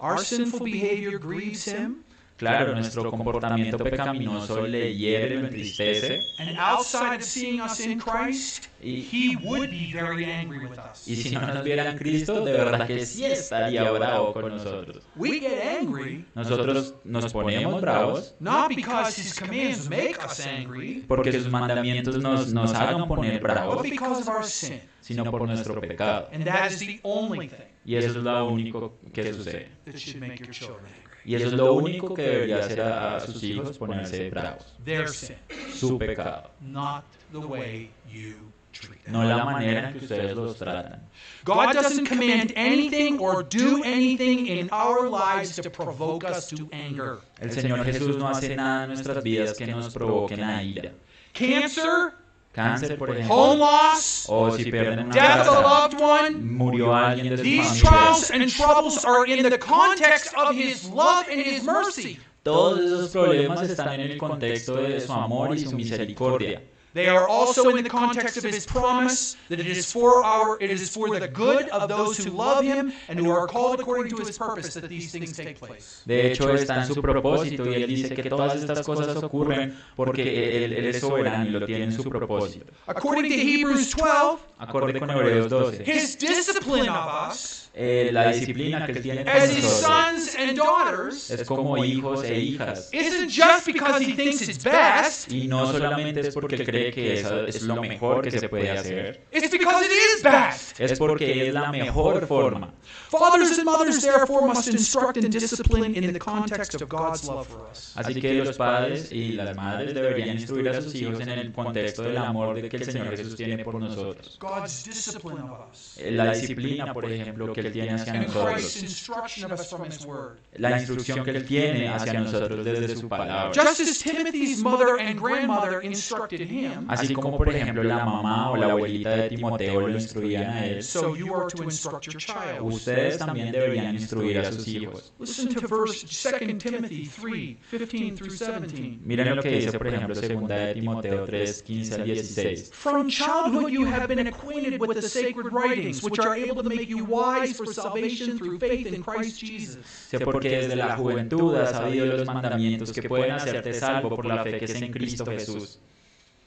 Our 0.00 0.18
sinful 0.18 0.60
behavior 0.60 1.18
grieves 1.18 1.64
Him, 1.64 2.04
Claro, 2.36 2.74
nuestro 2.74 3.10
comportamiento 3.10 3.78
pecaminoso 3.78 4.66
le 4.66 4.94
hiere, 4.94 5.36
lo 5.36 5.46
entristece. 5.46 6.22
and 6.38 6.58
outside 6.58 7.16
of 7.16 7.22
seeing 7.22 7.60
us 7.62 7.80
in 7.80 7.98
Christ, 7.98 8.66
Y, 8.82 9.08
He 9.10 9.36
would 9.42 9.70
be 9.70 9.90
very 9.90 10.30
angry 10.30 10.58
with 10.66 10.78
us. 10.78 11.08
y 11.08 11.16
si 11.16 11.30
no 11.34 11.40
nos 11.46 11.64
viera 11.64 11.90
en 11.90 11.96
Cristo, 11.96 12.44
de 12.44 12.52
verdad 12.52 12.86
que 12.86 13.06
sí 13.06 13.24
estaría 13.24 13.90
bravo 13.90 14.34
con 14.34 14.50
nosotros. 14.50 15.02
We 15.16 15.40
get 15.40 15.62
angry 15.80 16.26
Nosotros 16.34 16.94
nos 17.04 17.32
ponemos 17.32 17.80
bravos 17.80 18.34
not 18.38 18.68
because 18.68 19.18
His 19.18 19.32
commands 19.34 19.88
make 19.88 20.16
us 20.22 20.38
angry, 20.46 21.04
porque 21.08 21.32
sus 21.32 21.48
mandamientos 21.50 22.18
nos, 22.18 22.52
nos 22.52 22.74
hagan 22.74 23.08
poner 23.08 23.40
but 23.40 23.42
bravos, 23.50 23.82
because 23.82 24.20
of 24.20 24.28
our 24.28 24.44
sin. 24.44 24.80
sino 25.00 25.24
por 25.30 25.46
nuestro 25.46 25.80
pecado. 25.80 26.28
And 26.32 26.44
that 26.44 26.70
is 26.70 26.80
the 26.80 27.00
only 27.02 27.48
thing 27.48 27.58
Y 27.86 27.94
eso 27.96 28.08
es 28.10 28.16
lo 28.16 28.46
único 28.48 28.92
que 29.14 29.32
sucede. 29.32 29.68
that 29.86 29.96
should 29.96 30.20
make 30.20 30.36
your 30.38 30.50
children 30.50 30.84
angry. 30.86 31.05
Y 31.26 31.34
eso 31.34 31.46
es 31.48 31.52
lo 31.54 31.74
único 31.74 32.14
que 32.14 32.22
debería 32.22 32.58
hacer 32.60 32.80
a, 32.80 33.16
a 33.16 33.20
sus 33.20 33.42
hijos 33.42 33.76
ponerse 33.78 34.30
bravos. 34.30 34.64
Their 34.84 35.08
sin, 35.08 35.36
Su 35.74 35.98
pecado, 35.98 36.50
not 36.60 37.02
the 37.32 37.38
way 37.38 37.90
you 38.08 38.34
treat 38.72 39.02
them. 39.04 39.12
no 39.14 39.24
la 39.24 39.44
manera 39.44 39.88
en 39.88 39.92
que 39.98 40.04
ustedes 40.04 40.36
los 40.36 40.56
tratan. 40.56 41.00
God 41.44 41.72
doesn't 41.74 42.06
command 42.08 42.52
anything 42.56 43.18
or 43.18 43.42
do 43.42 43.82
anything 43.84 44.46
in 44.46 44.68
our 44.70 45.08
lives 45.08 45.56
to 45.56 45.68
provoke 45.68 46.24
us 46.24 46.46
to 46.48 46.68
anger. 46.72 47.18
El 47.40 47.50
Señor 47.50 47.84
Jesús 47.84 48.16
no 48.16 48.28
hace 48.28 48.54
nada 48.54 48.84
en 48.84 48.90
nuestras 48.90 49.24
vidas 49.24 49.56
que 49.58 49.66
nos 49.66 49.92
provoquen 49.92 50.44
a 50.44 50.62
ira. 50.62 50.92
Cancer, 51.32 52.14
Cáncer, 52.56 52.96
por 52.96 53.10
home 53.10 53.20
ejemplo, 53.20 53.54
loss, 53.56 54.24
o 54.28 54.50
si 54.50 54.70
pierden 54.70 55.00
una 55.00 55.12
death 55.12 55.46
of 55.46 55.58
a 55.58 55.62
casa, 55.62 55.88
loved 55.90 56.00
one. 56.00 56.30
murió 56.40 56.94
alguien 56.94 57.28
de 57.28 57.36
su 57.36 57.42
These 57.42 57.80
trials 57.80 58.30
and 58.30 58.50
troubles 58.50 59.04
are 59.04 59.30
in 59.30 59.42
the 59.42 59.58
context 59.58 60.32
of 60.34 60.56
His 60.56 60.88
love 60.88 61.26
and 61.30 61.38
His 61.38 61.62
mercy. 61.62 62.18
Todos 62.42 62.80
esos 62.80 63.10
problemas 63.10 63.60
están 63.62 64.00
en 64.00 64.12
el 64.12 64.16
contexto 64.16 64.76
de 64.76 65.02
su 65.02 65.12
amor 65.12 65.54
y 65.54 65.66
su 65.66 65.76
misericordia. 65.76 66.62
They 66.96 67.08
are 67.08 67.28
also 67.28 67.76
in 67.76 67.84
the 67.84 67.90
context 67.90 68.38
of 68.38 68.44
his 68.44 68.64
promise 68.64 69.36
that 69.50 69.60
it 69.60 69.66
is 69.66 69.92
for 69.92 70.24
our 70.24 70.56
it 70.64 70.70
is 70.70 70.88
for 70.88 71.20
the 71.20 71.28
good 71.28 71.68
of 71.68 71.90
those 71.90 72.16
who 72.16 72.30
love 72.30 72.64
him 72.64 72.90
and 73.08 73.20
who 73.20 73.30
are 73.30 73.46
called 73.46 73.80
according 73.80 74.08
to 74.12 74.16
his 74.24 74.38
purpose 74.38 74.72
that 74.72 74.88
these 74.88 75.12
things 75.12 75.36
take 75.36 75.58
place. 75.58 76.02
De 76.06 76.32
hecho, 76.32 76.48
está 76.54 76.76
en 76.80 76.86
su 76.86 77.02
propósito 77.02 77.66
y 77.66 77.74
él 77.74 77.86
dice 77.86 78.14
que 78.14 78.30
todas 78.30 78.54
estas 78.56 78.80
cosas 78.80 79.14
ocurren 79.22 79.76
porque 79.94 80.64
él, 80.64 80.72
él 80.72 80.86
es 80.86 81.00
soberano 81.00 81.44
y 81.44 81.50
lo 81.50 81.66
tiene 81.66 81.84
en 81.84 81.92
su 81.92 82.02
propósito. 82.04 82.64
According 82.86 83.30
to 83.30 83.36
Hebrews 83.36 83.90
12, 83.94 84.42
Acorde 84.58 84.98
con 84.98 85.10
Hebreos 85.10 85.50
12, 85.50 85.84
his 85.84 86.16
discipline 86.16 86.88
of 86.88 87.30
us 87.30 87.65
eh, 87.78 88.08
la 88.10 88.32
disciplina 88.32 88.86
que 88.86 88.92
él 88.92 89.02
tiene 89.02 89.30
as 89.30 89.50
his 89.50 89.64
sons 89.64 90.34
and 90.38 90.56
daughters 90.56 91.30
es 91.30 91.44
como 91.44 91.76
hijos 91.84 92.24
e 92.24 92.40
hijas. 92.40 92.88
isn't 92.90 93.28
just 93.28 93.66
because 93.66 94.00
he 94.02 94.14
thinks 94.14 94.40
it's 94.48 94.64
best, 94.64 95.30
Y 95.30 95.46
no 95.46 95.70
solamente 95.70 96.20
es 96.20 96.32
porque 96.32 96.54
él 96.54 96.64
cree 96.64 96.90
que 96.90 97.20
eso 97.20 97.46
es 97.46 97.60
lo 97.62 97.82
mejor 97.82 98.22
que 98.22 98.30
se 98.30 98.48
puede 98.48 98.70
hacer, 98.70 99.20
it's 99.30 99.50
because 99.50 99.84
it 99.84 99.92
is 99.92 100.22
best. 100.22 100.80
es 100.80 100.98
porque 100.98 101.48
es 101.48 101.52
la 101.52 101.70
mejor 101.70 102.26
forma. 102.26 102.72
Fathers 103.10 103.58
and 103.58 103.66
mothers 103.66 104.00
therefore 104.00 104.48
must 104.48 104.68
instruct 104.68 105.18
and 105.18 105.30
discipline 105.30 105.94
in 105.94 106.12
the 106.12 106.18
context 106.18 106.74
of 106.74 106.88
God's 106.88 107.24
love 107.28 107.46
for 107.46 107.68
us. 107.70 107.92
Así 107.94 108.20
que 108.20 108.34
los 108.34 108.56
padres 108.56 109.12
y 109.12 109.32
las 109.32 109.54
madres 109.54 109.94
deberían 109.94 110.30
instruir 110.30 110.70
a 110.70 110.80
sus 110.80 110.94
hijos 110.94 111.20
en 111.20 111.28
el 111.28 111.52
contexto 111.52 112.02
del 112.02 112.16
amor 112.16 112.60
de 112.60 112.68
que 112.70 112.78
el 112.78 112.84
Señor 112.84 113.14
Jesús 113.16 113.36
tiene 113.36 113.62
por 113.62 113.74
nosotros. 113.74 114.38
God's 114.40 114.84
discipline 114.84 115.42
of 115.42 115.60
us. 115.70 115.98
La 116.10 116.32
disciplina, 116.32 116.92
por 116.94 117.10
ejemplo, 117.10 117.52
que 117.52 117.65
Él 117.66 117.72
tiene 117.72 117.92
hacia 117.92 118.14
nosotros. 118.14 118.82
instruction 118.82 119.52
of 119.52 119.60
us 119.60 119.68
from 119.68 119.84
his 119.84 120.04
word. 120.04 120.38
La 120.56 120.78
instrucción 120.78 121.24
que 121.24 121.30
Él 121.30 121.44
tiene 121.44 121.88
hacia 121.88 122.12
nosotros 122.14 122.64
desde 122.64 122.96
su 122.96 123.08
palabra. 123.08 123.52
Just 123.52 123.80
as 123.80 123.98
Timothy's 123.98 124.62
mother 124.62 124.98
and 124.98 125.18
grandmother 125.20 125.84
instructed 125.84 126.40
him, 126.40 126.86
Así 126.88 127.14
como, 127.14 127.36
por 127.36 127.48
ejemplo, 127.48 127.82
la 127.82 128.04
mamá 128.04 128.50
o 128.50 128.56
la 128.56 128.70
abuelita 128.72 129.16
de 129.16 129.28
Timoteo 129.30 129.88
lo 129.88 129.90
instruían 129.90 130.50
a 130.50 130.66
él, 130.66 130.82
so 130.82 131.16
you 131.16 131.34
are 131.34 131.46
to 131.48 131.62
instruct 131.62 132.06
your 132.06 132.16
child. 132.16 132.60
ustedes 132.62 133.18
también 133.18 133.52
deberían 133.52 133.94
instruir 133.94 134.38
a 134.38 134.52
sus 134.52 134.66
hijos. 134.68 135.12
Listen 135.18 135.48
to 135.54 135.66
verse 135.66 136.04
2 136.04 136.58
Timothy 136.58 137.06
3, 137.06 137.58
15 137.70 138.16
through 138.16 138.30
17. 138.30 139.00
Miren 139.04 139.36
lo 139.36 139.42
que 139.42 139.50
dice, 139.50 139.76
por 139.78 139.88
ejemplo, 139.88 140.14
segunda 140.14 140.56
de 140.56 140.74
Timoteo 140.74 141.24
3, 141.24 141.62
15 141.62 141.94
al 141.94 142.04
16. 142.04 142.70
From 142.72 143.08
childhood 143.08 143.70
you 143.70 143.84
have 143.84 144.06
been 144.08 144.26
acquainted 144.26 144.80
with 144.80 144.94
the 144.94 145.02
sacred 145.08 145.52
writings, 145.52 146.02
which 146.02 146.18
are 146.18 146.34
able 146.36 146.62
to 146.62 146.68
make 146.68 146.88
you 146.88 147.04
wise 147.04 147.55
for 147.56 147.66
salvation 147.72 148.38
through 148.38 148.58
faith 148.58 148.86
in 148.86 149.02
Christ 149.02 149.40
Jesus. 149.40 149.84
Sé 150.10 150.20
porque 150.20 150.48
desde 150.50 150.76
la 150.76 150.96
juventud 150.96 151.54
has 151.56 151.70
sabido 151.70 152.06
los 152.06 152.26
mandamientos 152.26 152.92
que 152.92 153.08
pueden 153.08 153.32
hacerte 153.32 153.74
salvo 153.74 154.14
por 154.14 154.26
la 154.26 154.42
fe 154.42 154.58
que 154.58 154.64
es 154.66 154.74
en 154.74 154.92
Cristo 154.92 155.24
Jesús. 155.26 155.78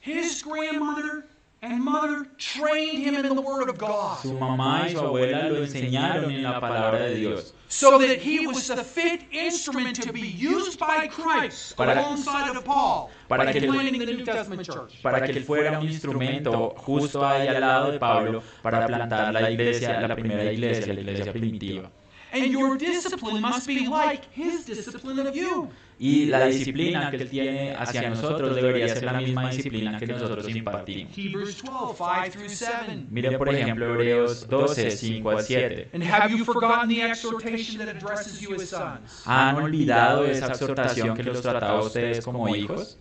His 0.02 0.42
grandmother 0.42 1.26
and 1.62 1.82
mother 1.82 2.26
trained 2.38 2.98
him 3.04 3.14
in 3.14 3.34
the 3.34 3.40
Word 3.42 3.68
of 3.68 3.76
God, 3.76 4.18
Su 4.22 4.32
mamá 4.32 4.86
y 4.86 4.92
su 4.92 4.98
abuela 5.00 5.48
lo 5.50 5.62
enseñaron 5.62 6.30
en 6.30 6.42
la 6.42 6.58
palabra 6.58 7.00
de 7.00 7.14
Dios, 7.16 7.52
so 7.68 7.98
that 7.98 8.18
he 8.18 8.46
was 8.46 8.66
the 8.66 8.82
fit 8.82 9.22
instrument 9.30 10.00
to 10.02 10.12
be 10.12 10.20
used 10.26 10.78
by 10.78 11.06
Christ 11.06 11.76
Para- 11.76 12.00
alongside 12.00 12.56
of 12.56 12.64
Paul 12.64 13.10
para 13.28 13.52
que 13.52 13.60
planting 13.60 13.98
the 13.98 14.06
New 14.06 14.24
Testament 14.24 14.64
church. 14.64 15.02
para 15.02 15.20
que 15.26 15.32
él 15.32 15.44
fuera 15.44 15.78
un 15.78 15.86
instrumento 15.86 16.74
justo 16.78 17.24
ahí 17.26 17.46
al 17.46 17.60
lado 17.60 17.92
de 17.92 17.98
Pablo 17.98 18.42
para 18.62 18.86
plantar 18.86 19.32
la 19.32 19.50
iglesia, 19.50 20.00
la 20.00 20.16
primera 20.16 20.50
iglesia, 20.50 20.94
la 20.94 21.00
iglesia 21.00 21.32
primitiva. 21.32 21.90
And 22.32 22.46
your 22.46 22.78
discipline 22.78 23.42
must 23.42 23.66
be 23.66 23.88
like 23.88 24.22
his 24.32 24.64
discipline 24.64 25.18
of 25.26 25.34
you. 25.34 25.68
Y 26.02 26.24
la 26.24 26.46
disciplina 26.46 27.10
que 27.10 27.18
él 27.18 27.28
tiene 27.28 27.74
hacia 27.76 28.08
nosotros 28.08 28.56
debería 28.56 28.88
ser 28.88 29.04
la 29.04 29.20
misma 29.20 29.50
disciplina 29.50 29.98
que 29.98 30.06
nosotros 30.06 30.48
impartimos. 30.48 31.12
Hebrews 31.14 31.62
12, 31.62 31.94
5 31.94 32.30
through 32.32 32.48
7. 32.48 33.06
Miren, 33.10 33.36
por 33.36 33.54
ejemplo, 33.54 33.84
Hebreos 33.84 34.48
12, 34.48 34.92
5 34.92 35.30
al 35.30 35.42
7. 35.42 35.90
And 35.92 36.02
have 36.02 36.30
you 36.30 36.42
forgotten 36.42 36.88
the 36.88 37.02
exhortation 37.02 37.76
that 37.84 37.94
addresses 37.94 38.40
you 38.40 38.54
as 38.54 38.70
sons? 38.70 39.24
¿Han 39.26 39.56
olvidado 39.56 40.24
esa 40.24 40.46
exhortación 40.46 41.14
que 41.14 41.22
los 41.22 41.42
trataba 41.42 41.80
a 41.80 41.82
ustedes 41.82 42.24
como 42.24 42.48
hijos? 42.56 42.98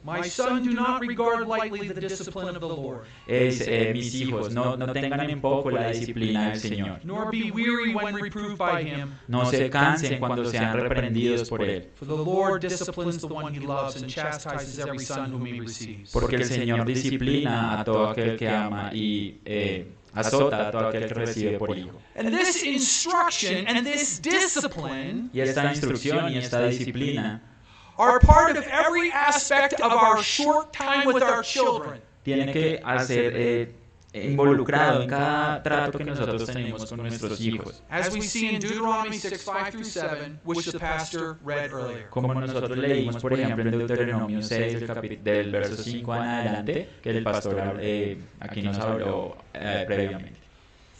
Es, 3.27 3.61
eh, 3.65 3.91
mis 3.93 4.15
hijos, 4.15 4.53
no, 4.53 4.75
no 4.75 4.91
tengan 4.91 5.29
en 5.29 5.39
poco 5.39 5.71
la 5.71 5.89
disciplina 5.91 6.49
del 6.49 6.59
Señor. 6.59 6.99
nor 7.05 7.31
be 7.31 7.49
weary 7.49 7.95
when 7.95 8.21
reproved 8.21 8.57
by 8.57 8.83
him. 8.83 9.11
No 9.29 9.45
se 9.45 9.69
cansen 9.69 10.19
cuando 10.19 10.43
sean 10.43 10.73
reprendidos 10.73 11.47
por 11.47 11.63
Él. 11.63 11.87
Disciplines 12.89 13.21
the 13.21 13.27
one 13.27 13.53
he 13.53 13.59
loves 13.59 14.01
and 14.01 14.09
chastises 14.09 14.79
every 14.79 14.97
son 14.97 15.31
whom 15.31 15.45
he 15.45 15.59
receives. 15.59 16.11
Porque 16.11 16.37
el 16.37 16.45
Señor 16.45 16.85
disciplina 16.85 17.79
a 17.79 17.83
todo 17.83 18.07
aquel 18.07 18.35
que 18.35 18.49
ama 18.49 18.89
y 18.91 19.39
eh, 19.45 19.85
azota 20.15 20.69
a 20.69 20.71
todo 20.71 20.87
aquel 20.87 21.07
que 21.07 21.13
recibe 21.13 21.59
por 21.59 21.77
hijo. 21.77 22.01
And 22.15 22.33
this 22.33 22.63
instruction 22.63 23.67
and 23.67 23.85
this 23.85 24.19
discipline 24.19 25.29
Y 25.31 25.41
esta 25.41 25.65
instrucción 25.65 26.31
y 26.33 26.37
esta 26.37 26.65
disciplina 26.65 27.41
are 27.99 28.19
part 28.19 28.57
of 28.57 28.65
every 28.65 29.11
aspect 29.11 29.79
of 29.81 29.91
our 29.91 30.23
short 30.23 30.73
time 30.73 31.05
with 31.05 31.21
our 31.21 31.43
children. 31.43 32.01
tiene 32.23 32.51
que 32.51 32.81
hacer 32.83 33.33
eh, 33.35 33.75
involucrado 34.13 35.03
en 35.03 35.09
cada 35.09 35.61
trato 35.61 35.97
que 35.97 36.05
nosotros 36.05 36.45
tenemos 36.45 36.89
con 36.89 36.99
nuestros 36.99 37.39
hijos. 37.41 37.83
As 37.89 38.13
we 38.13 38.21
see 38.21 38.49
in 38.53 38.59
Deuteronomy 38.59 39.17
6, 39.17 39.41
5 39.41 39.71
through 39.71 39.83
7, 39.83 40.39
which 40.43 40.65
the 40.65 40.79
pastor 40.79 41.37
read 41.43 41.71
earlier. 41.71 42.09
Como 42.09 42.33
nosotros 42.33 42.77
leímos, 42.77 43.21
por 43.21 43.33
ejemplo, 43.33 43.63
en 43.63 43.71
Deuteronomio 43.71 44.41
6, 44.41 44.79
del, 44.79 45.23
del 45.23 45.51
verso 45.51 45.83
5 45.83 46.15
en 46.15 46.21
adelante, 46.21 46.89
que 47.01 47.09
el 47.11 47.23
pastor 47.23 47.77
eh, 47.79 48.17
aquí 48.39 48.61
nos 48.61 48.77
habló 48.79 49.37
eh, 49.53 49.83
previamente. 49.85 50.39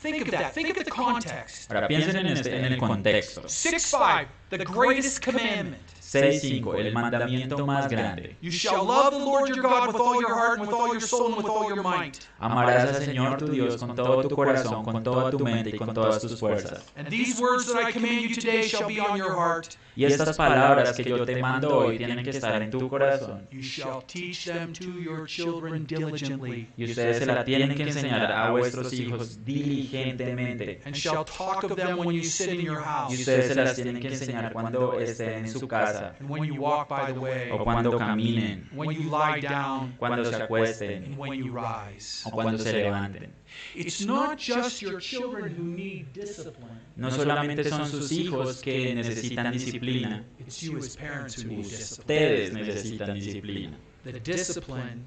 Think 0.02 0.22
of 0.22 0.32
that. 0.32 0.54
Think 0.54 0.70
of 0.70 0.86
the 0.86 0.90
context. 0.90 1.70
Ahora 1.72 1.88
piensen 1.88 2.16
en, 2.16 2.28
este, 2.28 2.58
en 2.58 2.66
el 2.66 2.78
contexto. 2.78 3.44
6 3.48 3.84
5, 3.84 4.30
the 4.50 4.64
greatest 4.64 5.22
commandment. 5.24 5.82
6.5. 6.12 6.76
El 6.76 6.94
mandamiento 6.94 7.66
más 7.66 7.88
grande. 7.88 8.36
You 8.42 8.52
shall 8.52 8.84
love 8.86 9.12
the 9.12 9.20
Lord 9.20 9.50
your 9.50 9.62
God 9.62 9.88
with 9.88 9.96
all 10.02 10.20
your 10.20 10.34
heart 10.34 10.60
and 10.60 10.68
with 10.68 10.74
all 10.74 10.88
your 10.92 11.02
soul 11.02 11.28
and 11.28 11.38
with 11.38 11.46
all 11.46 11.70
your 11.70 11.84
might. 11.84 12.18
Amarás 12.40 12.96
al 12.96 13.02
Señor 13.04 13.38
tu 13.38 13.48
Dios 13.48 13.78
con 13.78 13.96
todo 13.96 14.28
tu 14.28 14.36
corazón, 14.36 14.84
con 14.84 15.04
toda 15.04 15.30
tu 15.30 15.40
mente 15.40 15.70
y 15.70 15.78
con 15.78 15.94
todas 15.94 16.22
tus 16.22 16.40
fuerzas. 16.40 16.84
And 16.96 17.08
these 17.10 17.40
words 17.40 17.68
that 17.72 17.78
I 17.78 17.92
command 17.92 18.22
you 18.22 18.34
today 18.34 18.64
shall 18.68 18.88
be 18.88 19.00
on 19.00 19.18
your 19.18 19.36
heart. 19.36 19.76
Y 19.96 20.06
estas 20.06 20.38
palabras 20.38 20.96
que 20.96 21.04
yo 21.04 21.26
te 21.26 21.42
mando 21.42 21.78
hoy 21.80 21.98
tienen 21.98 22.24
que 22.24 22.30
estar 22.32 22.62
en 22.62 22.72
tu 22.72 22.88
corazón. 22.90 23.48
You 23.52 23.62
shall 23.62 24.02
teach 24.08 24.46
them 24.46 24.74
to 24.74 24.86
your 25.02 25.28
children 25.28 25.86
diligently, 25.86 26.70
Y 26.78 26.86
ustedes 26.86 27.20
se 27.20 27.26
la 27.26 27.44
tienen 27.44 27.76
que 27.76 27.84
enseñar 27.84 28.32
a 28.32 28.50
vuestros 28.52 28.94
hijos 28.94 29.44
diligentemente. 29.46 30.82
and 30.86 30.96
shall 30.96 31.26
talk 31.26 31.64
of 31.64 31.76
them 31.76 31.98
when 32.00 32.16
you 32.16 32.24
sit 32.24 32.50
in 32.50 32.62
your 32.62 32.80
Y 32.80 32.84
house, 32.84 33.20
ustedes 33.20 33.48
se 33.48 33.56
las 33.56 33.76
tienen 33.76 34.00
que 34.00 34.08
enseñar 34.08 34.54
cuando 34.54 34.98
estén 35.00 35.46
en 35.46 35.50
su 35.50 35.68
casa, 35.68 35.99
when 36.28 36.44
you 36.44 36.56
walk 36.60 36.90
by 36.90 37.12
the 37.12 37.20
way, 37.20 37.50
o 37.52 37.64
cuando 37.64 37.98
caminen, 37.98 38.68
when 38.74 38.92
you 38.92 39.10
lie 39.10 39.40
down, 39.40 39.94
cuando 39.98 40.24
se 40.24 40.36
acuesten, 40.36 41.04
and 41.06 41.18
when 41.18 41.34
you 41.34 41.52
rise. 41.52 42.24
o 42.26 42.32
cuando 42.32 42.58
se 42.58 42.72
levanten. 42.74 43.32
It's 43.76 44.06
not 44.06 44.38
just 44.38 44.82
your 44.82 45.00
children 45.00 45.56
who 45.56 45.64
need 45.64 46.14
discipline. 46.14 46.80
No 46.96 47.10
solamente 47.10 47.64
son 47.70 47.86
sus 47.88 48.12
hijos 48.12 48.62
que 48.62 48.94
necesitan 48.96 49.52
disciplina, 49.52 50.24
It's 50.40 50.62
you 50.62 50.78
as 50.78 50.96
parents 50.96 51.36
who 51.36 51.50
need 51.50 51.64
discipline. 51.64 52.00
ustedes 52.00 52.54
necesitan 52.54 53.14
disciplina. 53.16 53.78
The 54.04 54.20
discipline 54.20 55.06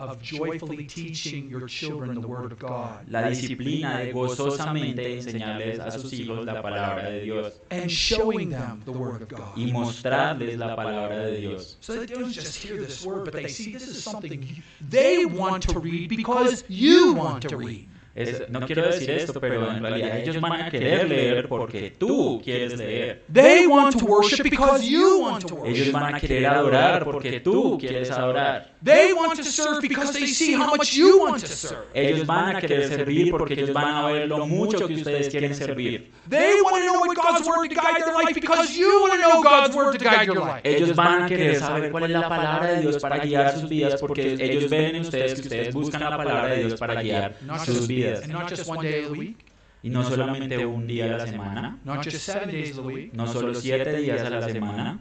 of 0.00 0.20
joyfully 0.22 0.86
teaching 0.86 1.48
your 1.50 1.66
children 1.66 2.20
the 2.20 2.26
Word 2.26 2.52
of 2.52 2.58
God 2.58 3.06
La 3.08 3.28
disciplina 3.28 3.98
de 3.98 4.12
gozosamente 4.12 5.18
enseñarles 5.18 5.78
a 5.78 5.90
sus 5.90 6.12
hijos 6.12 6.44
la 6.46 6.62
palabra 6.62 7.10
de 7.10 7.20
Dios 7.20 7.60
and 7.70 7.88
showing 7.90 8.50
them 8.50 8.80
the 8.84 8.90
Word 8.90 9.22
of 9.22 9.28
God. 9.28 9.56
y 9.56 9.70
mostrarles 9.72 10.56
la 10.58 10.74
palabra 10.74 11.26
de 11.26 11.36
Dios. 11.40 11.76
So 11.80 11.94
they 11.94 12.06
don't 12.06 12.32
just 12.32 12.56
hear 12.56 12.78
this 12.78 13.04
word, 13.04 13.24
but 13.24 13.34
they 13.34 13.48
see 13.48 13.72
this 13.72 13.86
is 13.86 14.02
something 14.02 14.62
they 14.90 15.26
want 15.26 15.62
to 15.68 15.78
read 15.78 16.08
because 16.08 16.64
you 16.68 17.12
want 17.14 17.42
to 17.48 17.56
read. 17.56 17.86
Es- 18.12 18.42
no 18.50 18.60
quiero 18.66 18.86
decir 18.88 19.08
esto, 19.10 19.40
pero 19.40 19.70
en 19.70 19.80
realidad 19.82 20.18
ellos 20.18 20.40
van 20.40 20.62
a 20.62 20.70
querer 20.70 21.08
leer 21.08 21.48
porque 21.48 21.92
tú 21.96 22.40
quieres 22.44 22.76
leer. 22.76 23.22
They 23.32 23.68
want 23.68 23.96
to 23.96 24.04
worship 24.04 24.42
because 24.42 24.84
you 24.84 25.20
want 25.22 25.46
to 25.46 25.64
Ellos 25.64 25.78
worship. 25.78 25.92
van 25.92 26.14
a 26.16 26.20
querer 26.20 26.46
adorar 26.46 27.04
porque 27.04 27.38
tú 27.40 27.78
quieres 27.78 28.10
adorar. 28.10 28.74
They 28.82 29.12
want 29.12 29.36
to 29.36 29.44
serve 29.44 29.82
because 29.82 30.12
they 30.12 30.26
see 30.26 30.54
how 30.54 30.74
much 30.74 30.94
you 30.94 31.18
want 31.18 31.40
to 31.40 31.46
serve. 31.46 31.86
Ellos 31.92 32.26
van 32.26 32.56
a 32.56 32.60
querer 32.60 32.88
servir 32.88 33.30
porque 33.30 33.52
ellos 33.52 33.72
van 33.74 33.94
a 33.94 34.06
ver 34.06 34.26
lo 34.26 34.46
mucho 34.46 34.86
que 34.86 34.94
ustedes 34.94 35.28
quieren 35.28 35.54
servir. 35.54 36.10
They 36.28 36.62
want 36.62 36.76
to 36.76 36.84
know 36.86 37.00
what 37.00 37.14
God's 37.14 37.46
Word 37.46 37.68
to 37.68 37.74
guide 37.74 38.02
their 38.02 38.14
life 38.14 38.34
because 38.34 38.74
you 38.78 38.88
want 39.02 39.12
to 39.14 39.18
know 39.18 39.42
God's 39.42 39.76
Word 39.76 39.98
to 39.98 40.04
guide 40.04 40.26
your 40.26 40.40
life. 40.40 40.62
Ellos 40.64 40.96
van 40.96 41.24
a 41.24 41.28
querer 41.28 41.58
saber 41.58 41.90
cuál 41.90 42.04
es 42.04 42.10
la 42.10 42.28
palabra 42.28 42.72
de 42.72 42.80
Dios 42.80 42.98
para 43.02 43.18
guiar 43.18 43.52
sus 43.52 43.68
vidas 43.68 44.00
porque 44.00 44.36
ellos 44.40 44.70
ven 44.70 44.96
en 44.96 45.02
ustedes 45.02 45.34
que 45.34 45.40
ustedes 45.42 45.74
buscan 45.74 46.00
la 46.00 46.16
palabra 46.16 46.46
de 46.54 46.64
Dios 46.64 46.80
para 46.80 47.02
guiar 47.02 47.36
sus 47.64 47.86
vidas. 47.86 48.22
and 48.22 48.32
not 48.32 48.48
just 48.48 48.66
one 48.68 48.82
day 48.82 49.02
the 49.02 49.12
week, 49.12 49.36
Y 49.82 49.88
no 49.88 50.04
solamente 50.04 50.64
un 50.66 50.86
día 50.86 51.06
a 51.06 51.18
la 51.18 51.26
semana, 51.26 51.78
not 51.84 52.02
just 52.04 52.18
seven 52.18 52.50
days 52.50 52.76
of 52.76 52.86
the 52.86 52.92
week, 52.92 53.14
no 53.14 53.26
solo 53.26 53.54
siete 53.54 53.96
días 53.96 54.20
a 54.22 54.30
la 54.30 54.42
semana, 54.48 55.00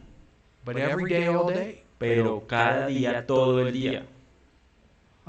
but 0.65 0.77
every 0.77 1.09
day, 1.09 1.27
all 1.27 1.47
day. 1.47 1.83
Pero 1.99 2.47
cada 2.47 2.87
día, 2.87 3.27
todo 3.27 3.61
el 3.61 3.73
día. 3.73 4.07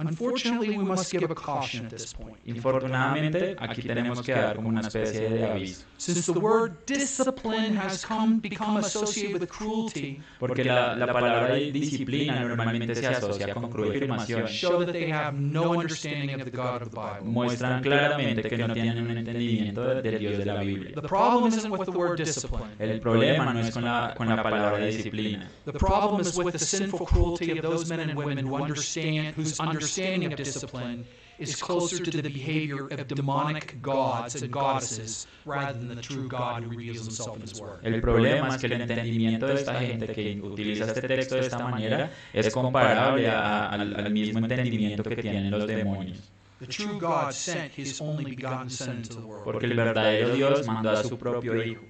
Unfortunately, 0.01 0.77
we 0.77 0.85
must 0.85 1.13
give 1.13 1.31
a 1.31 1.35
caution 1.35 1.85
at 1.87 1.91
this 1.91 2.13
point. 2.15 2.37
Infortunadamente, 2.47 3.57
aquí 3.59 3.83
tenemos 3.83 4.23
que 4.23 4.33
dar 4.33 4.57
como 4.57 4.69
una 4.69 4.81
especie 4.81 5.29
de 5.29 5.45
aviso, 5.45 5.85
Since 5.99 6.33
the 6.33 6.41
word 6.41 6.87
discipline 6.87 7.77
has 7.77 8.05
come 8.05 8.41
become 8.41 8.79
associated 8.79 9.41
with 9.41 9.49
cruelty, 9.51 10.23
porque 10.39 10.65
la, 10.65 10.95
la 10.95 11.13
palabra 11.13 11.55
disciplina 11.55 12.41
normalmente 12.41 12.95
se 12.95 13.07
asocia 13.07 13.53
con 13.53 13.71
cruelfimación. 13.71 14.47
show 14.49 14.83
that 14.85 14.93
they 14.93 15.11
have 15.13 15.35
no 15.35 15.79
understanding 15.79 16.41
of 16.41 16.45
the 16.45 16.51
God 16.51 16.83
of 16.83 16.91
the 16.91 16.97
Bible. 16.97 17.27
Muestran 17.27 17.83
claramente 17.83 18.49
que 18.49 18.57
no 18.57 18.73
tienen 18.73 19.05
un 19.05 19.19
entendimiento 19.19 20.01
del 20.03 20.19
Dios 20.19 20.39
de 20.39 20.45
la 20.47 20.61
Biblia. 20.61 20.95
The 20.95 21.09
problem 21.09 21.53
isn't 21.53 21.71
with 21.71 21.85
the 21.85 21.93
word 21.93 22.17
discipline. 22.17 22.71
El 22.79 23.01
problema 23.01 23.53
no 23.53 23.61
es 23.61 23.75
con 23.75 23.85
la, 23.85 24.15
con 24.17 24.29
la 24.29 24.43
palabra 24.43 24.79
disciplina. 24.87 25.51
The 25.67 25.73
problem 25.73 26.23
is 26.23 26.37
with 26.39 26.53
the 26.53 26.59
sinful 26.59 27.07
cruelty 27.07 27.51
of 27.53 27.63
those 27.63 27.89
men 27.89 28.01
and 28.01 28.17
women 28.17 28.47
who 28.47 28.57
understand 28.57 29.35
whose 29.37 29.61
understanding 29.61 29.89
of 29.99 30.36
discipline 30.36 31.05
is 31.38 31.57
closer 31.57 32.03
to 32.03 32.11
the 32.11 32.28
behavior 32.28 32.86
of 32.91 33.07
demonic 33.09 33.80
gods 33.80 34.34
and 34.43 34.53
goddesses 34.53 35.26
rather 35.47 35.78
than 35.78 35.97
the 35.97 36.03
true 36.03 36.28
God 36.28 36.62
who 36.64 36.70
reveals 36.70 37.07
himself 37.07 37.36
in 37.36 37.43
his 37.43 37.59
word. 37.61 37.80
El 37.82 38.01
problema 38.01 38.49
es 38.49 38.59
que 38.61 38.66
el 38.66 38.80
entendimiento 38.80 39.47
de 39.47 39.55
esta 39.55 39.74
gente 39.80 40.07
que 40.12 40.41
utiliza 40.43 40.84
este 40.86 41.09
texto 41.09 41.34
de 41.36 41.41
esta 41.43 41.59
manera 41.66 42.11
es 42.32 42.51
comparable 42.53 43.28
a- 43.28 43.68
al, 43.70 43.95
al 43.97 44.11
mismo 44.12 44.38
entendimiento 44.41 45.03
que 45.03 45.16
tienen 45.16 45.51
los 45.51 45.66
demonios. 45.66 46.30
The 46.61 46.66
true 46.66 46.99
God 47.01 47.32
sent 47.32 47.72
his 47.78 47.99
only 48.03 48.34
begotten 48.36 48.68
Son 48.68 48.97
into 48.99 49.14
the 49.14 49.20
world 49.22 49.45
Porque 49.45 49.64
el 49.64 49.74
verdadero 49.74 50.34
Dios 50.34 50.66
mandó 50.66 50.91
a 50.91 51.03
su 51.03 51.16
propio 51.18 51.64
Hijo 51.64 51.80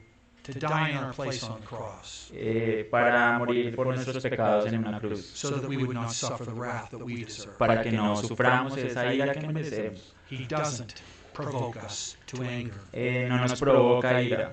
to 0.53 0.59
die 0.59 0.91
in 0.91 0.97
our 0.97 1.13
place 1.13 1.43
on 1.43 1.61
the 1.61 1.67
cross 1.67 2.31
eh, 2.35 2.85
para 2.91 3.39
morir 3.39 3.75
por 3.75 3.87
nuestros 3.87 4.23
pecados 4.23 4.67
en 4.67 4.85
una 4.87 4.99
cruz, 5.01 5.25
so 5.35 5.51
that 5.51 5.69
we 5.69 5.77
would 5.77 5.95
not 5.95 6.11
suffer 6.13 6.45
the 6.45 6.53
wrath 6.53 6.91
that 6.91 6.99
we 7.05 7.25
deserve. 7.25 7.57
para 7.59 7.83
que 7.83 7.91
no 7.93 8.15
suframos 8.17 8.77
esa 8.77 9.13
ira 9.13 9.35
que 9.35 9.47
merecemos. 9.49 10.15
He 10.29 10.45
doesn't 10.47 11.03
provoke 11.33 11.77
us 11.85 12.17
to 12.27 12.43
anger. 12.43 12.81
Eh, 12.93 13.27
no 13.29 13.39
nos 13.39 13.59
provoca 13.61 14.23
ira, 14.23 14.53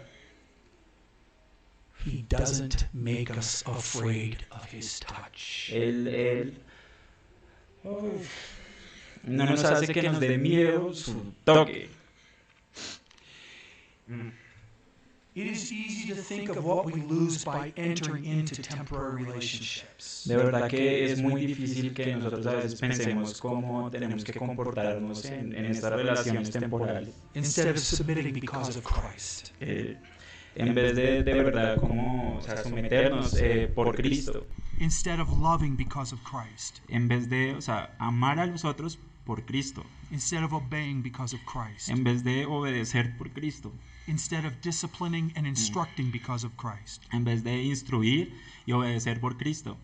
He 2.05 2.21
doesn't 2.29 2.85
make 2.93 3.29
us 3.31 3.63
afraid 3.65 4.45
of 4.51 4.63
his 4.71 4.99
touch. 5.01 5.69
Él, 5.73 6.07
él 6.07 6.53
no 9.23 9.45
nos 9.45 9.63
hace 9.65 9.87
que 9.93 10.01
nos 10.03 10.19
dé 10.19 10.37
miedo 10.37 10.93
su 10.93 11.33
toque. 11.43 11.89
De 20.25 20.35
verdad 20.35 20.67
que 20.67 21.05
es 21.05 21.21
muy 21.21 21.45
difícil 21.45 21.93
que 21.93 22.15
nosotros 22.15 22.47
a 22.47 22.55
veces 22.55 22.79
pensemos 22.79 23.39
cómo 23.39 23.91
tenemos 23.91 24.23
que 24.23 24.33
comportarnos 24.33 25.25
en, 25.25 25.53
en 25.55 25.65
estas 25.65 25.93
relaciones 25.93 26.49
temporales. 26.49 27.13
Instead 27.35 27.69
of 27.69 27.77
submitting 27.77 28.33
because 28.33 28.79
of 28.79 28.85
Christ. 28.85 29.51
Eh, 29.59 29.95
en 30.55 30.73
vez 30.73 30.95
de 30.95 31.21
de 31.21 31.33
verdad 31.33 31.79
como 31.79 32.38
o 32.38 32.41
sea, 32.41 32.57
someternos 32.63 33.35
eh, 33.39 33.71
por 33.75 33.95
Cristo. 33.95 34.43
Instead 34.79 35.19
of 35.19 35.29
loving 35.39 35.77
because 35.77 36.15
of 36.15 36.21
Christ. 36.23 36.79
En 36.89 37.07
vez 37.07 37.29
de 37.29 37.53
o 37.53 37.61
sea, 37.61 37.95
amar 37.99 38.39
a 38.39 38.47
los 38.47 38.65
otros 38.65 38.97
por 39.23 39.45
Cristo. 39.45 39.83
Instead 40.09 40.43
of 40.43 40.53
obeying 40.53 41.03
because 41.03 41.35
of 41.35 41.41
Christ. 41.45 41.89
En 41.89 42.03
vez 42.03 42.23
de 42.23 42.47
obedecer 42.47 43.15
por 43.17 43.29
Cristo. 43.29 43.71
Instead 44.08 44.45
of 44.45 44.62
disciplining 44.62 45.34
and 45.36 45.45
instructing 45.45 46.10
because 46.12 46.45
of 46.45 46.55
Christ. 46.58 47.01
En 47.12 47.24
vez 47.24 47.43
de 47.43 47.64
instruir 47.64 48.34
y 48.66 48.74
obedecer 48.74 49.20
por 49.20 49.38
Cristo. 49.38 49.78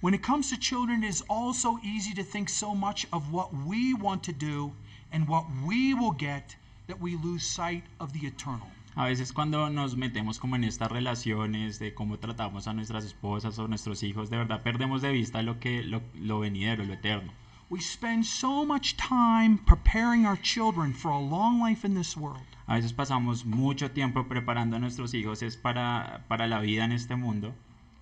When 0.00 0.14
it 0.14 0.22
comes 0.22 0.50
to 0.50 0.56
children, 0.56 1.02
it 1.04 1.08
is 1.08 1.22
also 1.28 1.78
easy 1.82 2.12
to 2.14 2.22
think 2.22 2.48
so 2.48 2.74
much 2.74 3.06
of 3.12 3.32
what 3.32 3.54
we 3.54 3.94
want 3.94 4.22
to 4.24 4.32
do 4.32 4.72
and 5.12 5.26
what 5.26 5.46
we 5.64 5.94
will 5.94 6.12
get 6.12 6.56
that 6.86 7.00
we 7.00 7.16
lose 7.16 7.44
sight 7.44 7.84
of 7.98 8.12
the 8.12 8.26
eternal. 8.26 8.68
A 8.94 9.04
veces 9.04 9.32
cuando 9.32 9.68
nos 9.68 9.94
metemos 9.96 10.38
como 10.38 10.56
en 10.56 10.64
estas 10.64 10.90
relaciones 10.90 11.78
de 11.78 11.94
cómo 11.94 12.18
tratamos 12.18 12.66
a 12.66 12.72
nuestras 12.72 13.04
esposas 13.04 13.58
o 13.58 13.68
nuestros 13.68 14.02
hijos, 14.02 14.30
de 14.30 14.38
verdad 14.38 14.62
perdemos 14.62 15.02
de 15.02 15.12
vista 15.12 15.42
lo 15.42 15.60
que 15.60 15.82
lo, 15.82 16.02
lo 16.14 16.40
venidero, 16.40 16.84
lo 16.84 16.94
eterno. 16.94 17.32
We 17.68 17.80
spend 17.80 18.24
so 18.26 18.64
much 18.64 18.96
time 18.96 19.58
preparing 19.58 20.24
our 20.24 20.36
children 20.36 20.92
for 20.92 21.10
a 21.10 21.18
long 21.18 21.58
life 21.58 21.84
in 21.84 21.94
this 21.94 22.16
world. 22.16 22.46
A 22.68 22.76
veces 22.76 22.92
pasamos 22.92 23.44
mucho 23.44 23.90
tiempo 23.90 24.22
preparando 24.28 24.76
a 24.76 24.78
nuestros 24.78 25.14
hijos 25.14 25.42
es 25.42 25.56
para, 25.56 26.24
para 26.28 26.46
la 26.46 26.60
vida 26.60 26.84
en 26.84 26.92
este 26.92 27.16
mundo. 27.16 27.54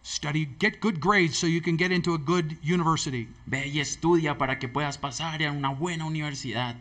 Study, 0.03 0.55
get 0.59 0.81
good 0.81 1.01
grades 1.01 1.39
so 1.39 1.47
you 1.47 1.63
can 1.63 1.79
get 1.79 1.93
into 1.93 2.13
a 2.13 2.19
good 2.19 2.59
university. 2.63 3.27
Ve 3.47 3.69
y 3.69 3.81
estudia 3.81 4.37
para 4.37 4.59
que 4.59 4.69
puedas 4.69 4.99
pasar 4.99 5.43
a 5.43 5.51
una 5.51 5.71
buena 5.71 6.05
universidad. 6.05 6.77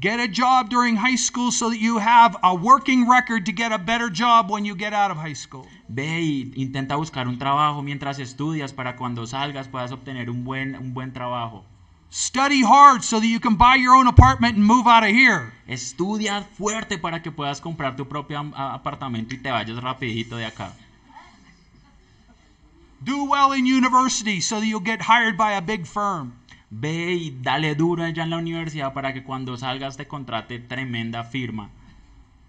Get 0.00 0.18
a 0.18 0.26
job 0.26 0.70
during 0.70 0.96
high 0.96 1.16
school 1.16 1.52
so 1.52 1.68
that 1.68 1.78
you 1.78 1.98
have 1.98 2.34
a 2.42 2.54
working 2.54 3.06
record 3.06 3.44
to 3.44 3.52
get 3.52 3.70
a 3.70 3.76
better 3.76 4.08
job 4.08 4.48
when 4.48 4.64
you 4.64 4.74
get 4.74 4.94
out 4.94 5.10
of 5.10 5.18
high 5.18 5.34
school. 5.34 5.66
Ve 5.90 6.22
y 6.22 6.52
intenta 6.56 6.96
buscar 6.96 7.28
un 7.28 7.38
trabajo 7.38 7.82
mientras 7.82 8.18
estudias 8.18 8.72
para 8.72 8.96
cuando 8.96 9.26
salgas 9.26 9.68
puedas 9.68 9.92
obtener 9.92 10.30
un 10.30 10.42
buen, 10.42 10.74
un 10.74 10.94
buen 10.94 11.12
trabajo. 11.12 11.66
Study 12.08 12.62
hard 12.62 13.04
so 13.04 13.20
that 13.20 13.26
you 13.26 13.40
can 13.40 13.56
buy 13.56 13.74
your 13.74 13.94
own 13.94 14.06
apartment 14.06 14.56
and 14.56 14.64
move 14.64 14.86
out 14.86 15.02
of 15.02 15.10
here. 15.10 15.52
Estudia 15.68 16.46
fuerte 16.56 16.96
para 16.96 17.20
que 17.20 17.30
puedas 17.30 17.60
comprar 17.60 17.94
tu 17.94 18.06
propio 18.06 18.38
apartamento 18.56 19.34
y 19.34 19.38
te 19.38 19.50
vayas 19.50 19.82
rapidito 19.82 20.38
de 20.38 20.46
acá. 20.46 20.72
Do 23.04 23.24
well 23.24 23.52
in 23.52 23.66
university 23.66 24.40
so 24.40 24.60
that 24.60 24.66
you'll 24.66 24.80
get 24.80 25.02
hired 25.02 25.36
by 25.36 25.52
a 25.52 25.60
big 25.60 25.86
firm. 25.86 26.39
Ve 26.70 27.14
y 27.14 27.30
dale 27.42 27.74
duro 27.74 28.04
allá 28.04 28.22
en 28.22 28.30
la 28.30 28.38
universidad 28.38 28.94
para 28.94 29.12
que 29.12 29.24
cuando 29.24 29.56
salgas 29.56 29.96
te 29.96 30.06
contrate 30.06 30.58
tremenda 30.60 31.24
firma. 31.24 31.70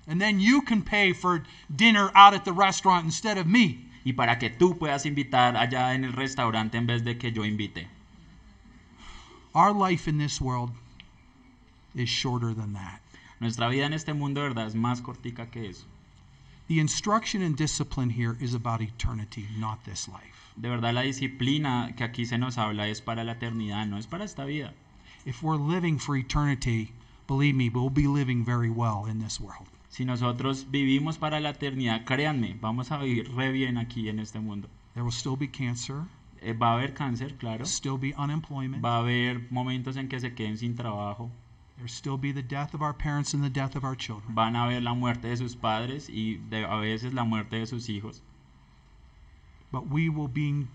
And 0.07 0.19
then 0.19 0.39
you 0.39 0.61
can 0.61 0.81
pay 0.81 1.13
for 1.13 1.43
dinner 1.69 2.11
out 2.13 2.33
at 2.33 2.43
the 2.43 2.53
restaurant 2.53 3.05
instead 3.05 3.37
of 3.37 3.47
me. 3.47 3.91
y 4.03 4.13
para 4.13 4.39
que 4.39 4.49
tú 4.49 4.77
puedas 4.77 5.05
invitar 5.05 5.55
allá 5.55 5.93
en 5.93 6.03
el 6.03 6.13
restaurante 6.13 6.77
en 6.77 6.87
vez 6.87 7.03
de 7.03 7.17
que 7.17 7.31
yo 7.31 7.45
invite. 7.45 7.87
Our 9.53 9.73
life 9.73 10.07
in 10.07 10.17
this 10.17 10.39
world 10.41 10.71
is 11.93 12.09
shorter 12.09 12.53
than 12.53 12.73
that. 12.73 13.01
Nuestra 13.39 13.69
vida 13.69 13.85
en 13.85 13.93
este 13.93 14.13
mundo, 14.13 14.41
verdad, 14.41 14.67
es 14.67 14.75
más 14.75 15.01
cortica 15.01 15.49
que 15.51 15.69
eso. 15.69 15.85
The 16.67 16.79
instruction 16.79 17.41
and 17.41 17.55
discipline 17.55 18.11
here 18.11 18.37
is 18.39 18.53
about 18.53 18.81
eternity, 18.81 19.47
not 19.57 19.83
this 19.83 20.07
life. 20.07 20.40
De 20.61 20.69
verdad, 20.69 20.93
la 20.93 21.01
disciplina 21.01 21.93
que 21.95 22.03
aquí 22.03 22.25
se 22.25 22.37
nos 22.37 22.59
habla 22.59 22.87
es 22.87 23.01
para 23.01 23.23
la 23.23 23.31
eternidad, 23.31 23.87
no 23.87 23.97
es 23.97 24.05
para 24.05 24.23
esta 24.25 24.45
vida. 24.45 24.73
If 25.25 25.41
we're 25.41 25.57
living 25.59 25.97
for 25.97 26.15
eternity, 26.15 26.91
believe 27.27 27.55
me, 27.55 27.69
we'll 27.69 27.89
be 27.89 28.07
living 28.07 28.45
very 28.45 28.69
well 28.69 29.09
in 29.09 29.19
this 29.19 29.39
world. 29.39 29.67
Si 29.89 30.05
nosotros 30.05 30.67
vivimos 30.69 31.17
para 31.17 31.39
la 31.39 31.49
eternidad, 31.49 32.05
créanme, 32.05 32.55
vamos 32.61 32.91
a 32.91 32.99
vivir 32.99 33.33
re 33.35 33.51
bien 33.51 33.77
aquí 33.79 34.07
en 34.07 34.19
este 34.19 34.39
mundo. 34.39 34.69
There 34.93 35.03
will 35.03 35.11
still 35.11 35.35
be 35.35 35.47
cancer, 35.49 36.03
Eh, 36.43 36.53
va 36.53 36.71
a 36.71 36.73
haber 36.73 36.93
cáncer, 36.93 37.37
claro. 37.37 37.65
still 37.65 37.97
be 37.99 38.13
unemployment, 38.17 38.83
Va 38.83 38.97
a 38.97 38.99
haber 38.99 39.47
momentos 39.51 39.95
en 39.97 40.07
que 40.09 40.19
se 40.19 40.33
queden 40.35 40.57
sin 40.57 40.75
trabajo. 40.75 41.31
there'll 41.75 41.89
still 41.89 42.17
be 42.17 42.31
the 42.31 42.43
death 42.43 42.75
of 42.75 42.81
our 42.83 42.93
parents 42.95 43.33
and 43.33 43.43
the 43.43 43.49
death 43.49 43.75
of 43.75 43.83
our 43.83 43.95
children. 43.97 44.35
Van 44.35 44.55
a 44.55 44.67
ver 44.67 44.81
la 44.83 44.93
muerte 44.93 45.27
de 45.27 45.37
sus 45.37 45.55
padres 45.55 46.07
y 46.09 46.35
de- 46.51 46.65
a 46.65 46.75
veces 46.75 47.13
la 47.15 47.23
muerte 47.23 47.57
de 47.57 47.65
sus 47.65 47.89
hijos. 47.89 48.21
But 49.71 49.87
we 49.87 50.09
will 50.09 50.27
be, 50.27 50.67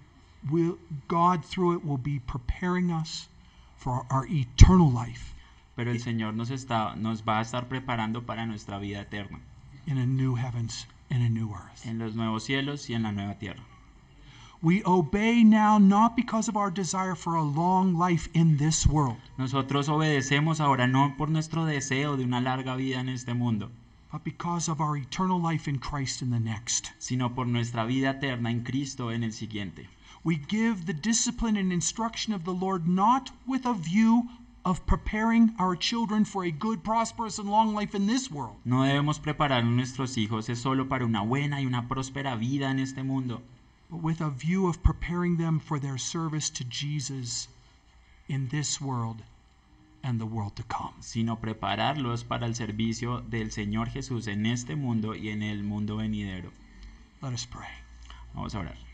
will, 0.51 0.79
God 1.07 1.45
through 1.45 1.75
it 1.75 1.85
will 1.85 1.99
be 1.99 2.19
preparing 2.19 2.91
us 2.91 3.29
for 3.77 4.07
our, 4.11 4.27
eternal 4.27 4.91
life 4.91 5.35
Pero 5.77 5.91
el 5.91 6.01
Señor 6.01 6.35
nos, 6.35 6.51
está, 6.51 6.97
nos 6.97 7.23
va 7.23 7.39
a 7.39 7.43
estar 7.43 7.69
preparando 7.69 8.25
para 8.25 8.47
nuestra 8.47 8.79
vida 8.79 9.03
eterna, 9.03 9.41
in 9.87 9.99
a 9.99 10.07
new 10.07 10.35
heavens 10.35 10.87
and 11.11 11.23
a 11.23 11.29
new 11.29 11.53
earth. 11.53 11.85
en 11.85 11.99
los 11.99 12.17
nuevos 12.17 12.45
cielos 12.45 12.89
y 12.89 12.95
en 12.95 13.03
la 13.03 13.13
nueva 13.13 13.35
tierra. 13.35 13.63
We 14.63 14.83
obey 14.87 15.45
now 15.45 15.79
not 15.79 16.17
because 16.17 16.49
of 16.49 16.57
our 16.57 16.71
desire 16.71 17.15
for 17.15 17.35
a 17.35 17.43
long 17.43 17.95
life 17.95 18.31
in 18.33 18.57
this 18.57 18.87
world, 18.87 19.19
Nosotros 19.37 19.91
obedecemos 19.91 20.61
ahora 20.61 20.87
no 20.87 21.15
por 21.19 21.29
nuestro 21.29 21.67
deseo 21.67 22.17
de 22.17 22.25
una 22.25 22.41
larga 22.41 22.75
vida 22.75 22.99
en 22.99 23.11
este 23.11 23.35
mundo, 23.35 23.71
but 24.17 24.25
because 24.25 24.67
of 24.67 24.81
our 24.81 24.97
eternal 24.97 25.39
life 25.39 25.69
in 25.69 25.79
Christ 25.79 26.23
in 26.23 26.31
the 26.31 26.41
next. 26.41 26.91
sino 26.99 27.29
por 27.29 27.45
nuestra 27.45 27.85
vida 27.85 28.15
eterna 28.19 28.51
en 28.51 28.65
Cristo 28.65 29.11
en 29.11 29.23
el 29.23 29.31
siguiente. 29.31 29.89
We 30.25 30.37
give 30.37 30.87
the 30.87 30.95
discipline 30.95 31.59
and 31.59 31.71
instruction 31.71 32.33
of 32.33 32.45
the 32.45 32.55
Lord 32.55 32.89
not 32.89 33.31
with 33.47 33.67
a 33.67 33.75
view 33.75 34.31
of 34.65 34.87
preparing 34.87 35.55
our 35.59 35.77
children 35.77 36.25
for 36.25 36.47
a 36.47 36.51
good, 36.51 36.83
prosperous, 36.83 37.39
and 37.39 37.51
long 37.51 37.75
life 37.75 37.95
in 37.95 38.07
this 38.07 38.31
world, 38.31 38.57
No 38.65 38.85
debemos 38.85 39.21
preparar 39.21 39.59
a 39.59 39.63
nuestros 39.63 40.17
hijos 40.17 40.49
es 40.49 40.61
solo 40.61 40.87
para 40.87 41.05
una 41.05 41.23
buena 41.23 41.61
y 41.61 41.67
una 41.67 41.87
próspera 41.87 42.39
vida 42.39 42.71
en 42.71 42.79
este 42.79 43.05
mundo, 43.05 43.43
but 43.91 44.03
with 44.03 44.23
a 44.23 44.31
view 44.31 44.67
of 44.67 44.83
preparing 44.83 45.37
them 45.37 45.61
for 45.61 45.79
their 45.79 45.99
service 45.99 46.49
to 46.49 46.65
Jesus 46.65 47.49
in 48.29 48.49
this 48.49 48.81
world 48.81 49.23
and 50.07 50.21
the 50.21 50.25
world 50.25 50.55
to 50.55 50.63
come. 50.65 50.95
sino 51.01 51.41
prepararlos 51.41 52.25
para 52.25 52.47
el 52.47 52.55
servicio 52.55 53.21
del 53.23 53.51
Señor 53.51 53.89
Jesús 53.89 54.27
en 54.29 54.47
este 54.47 54.77
mundo 54.77 55.15
y 55.15 55.31
en 55.31 55.43
el 55.43 55.63
mundo 55.65 55.97
venidero. 55.97 56.51
Let 57.23 57.33
us 57.33 57.47
pray. 57.47 57.69
Vamos 58.35 58.55
a 58.55 58.61
orar. 58.61 58.86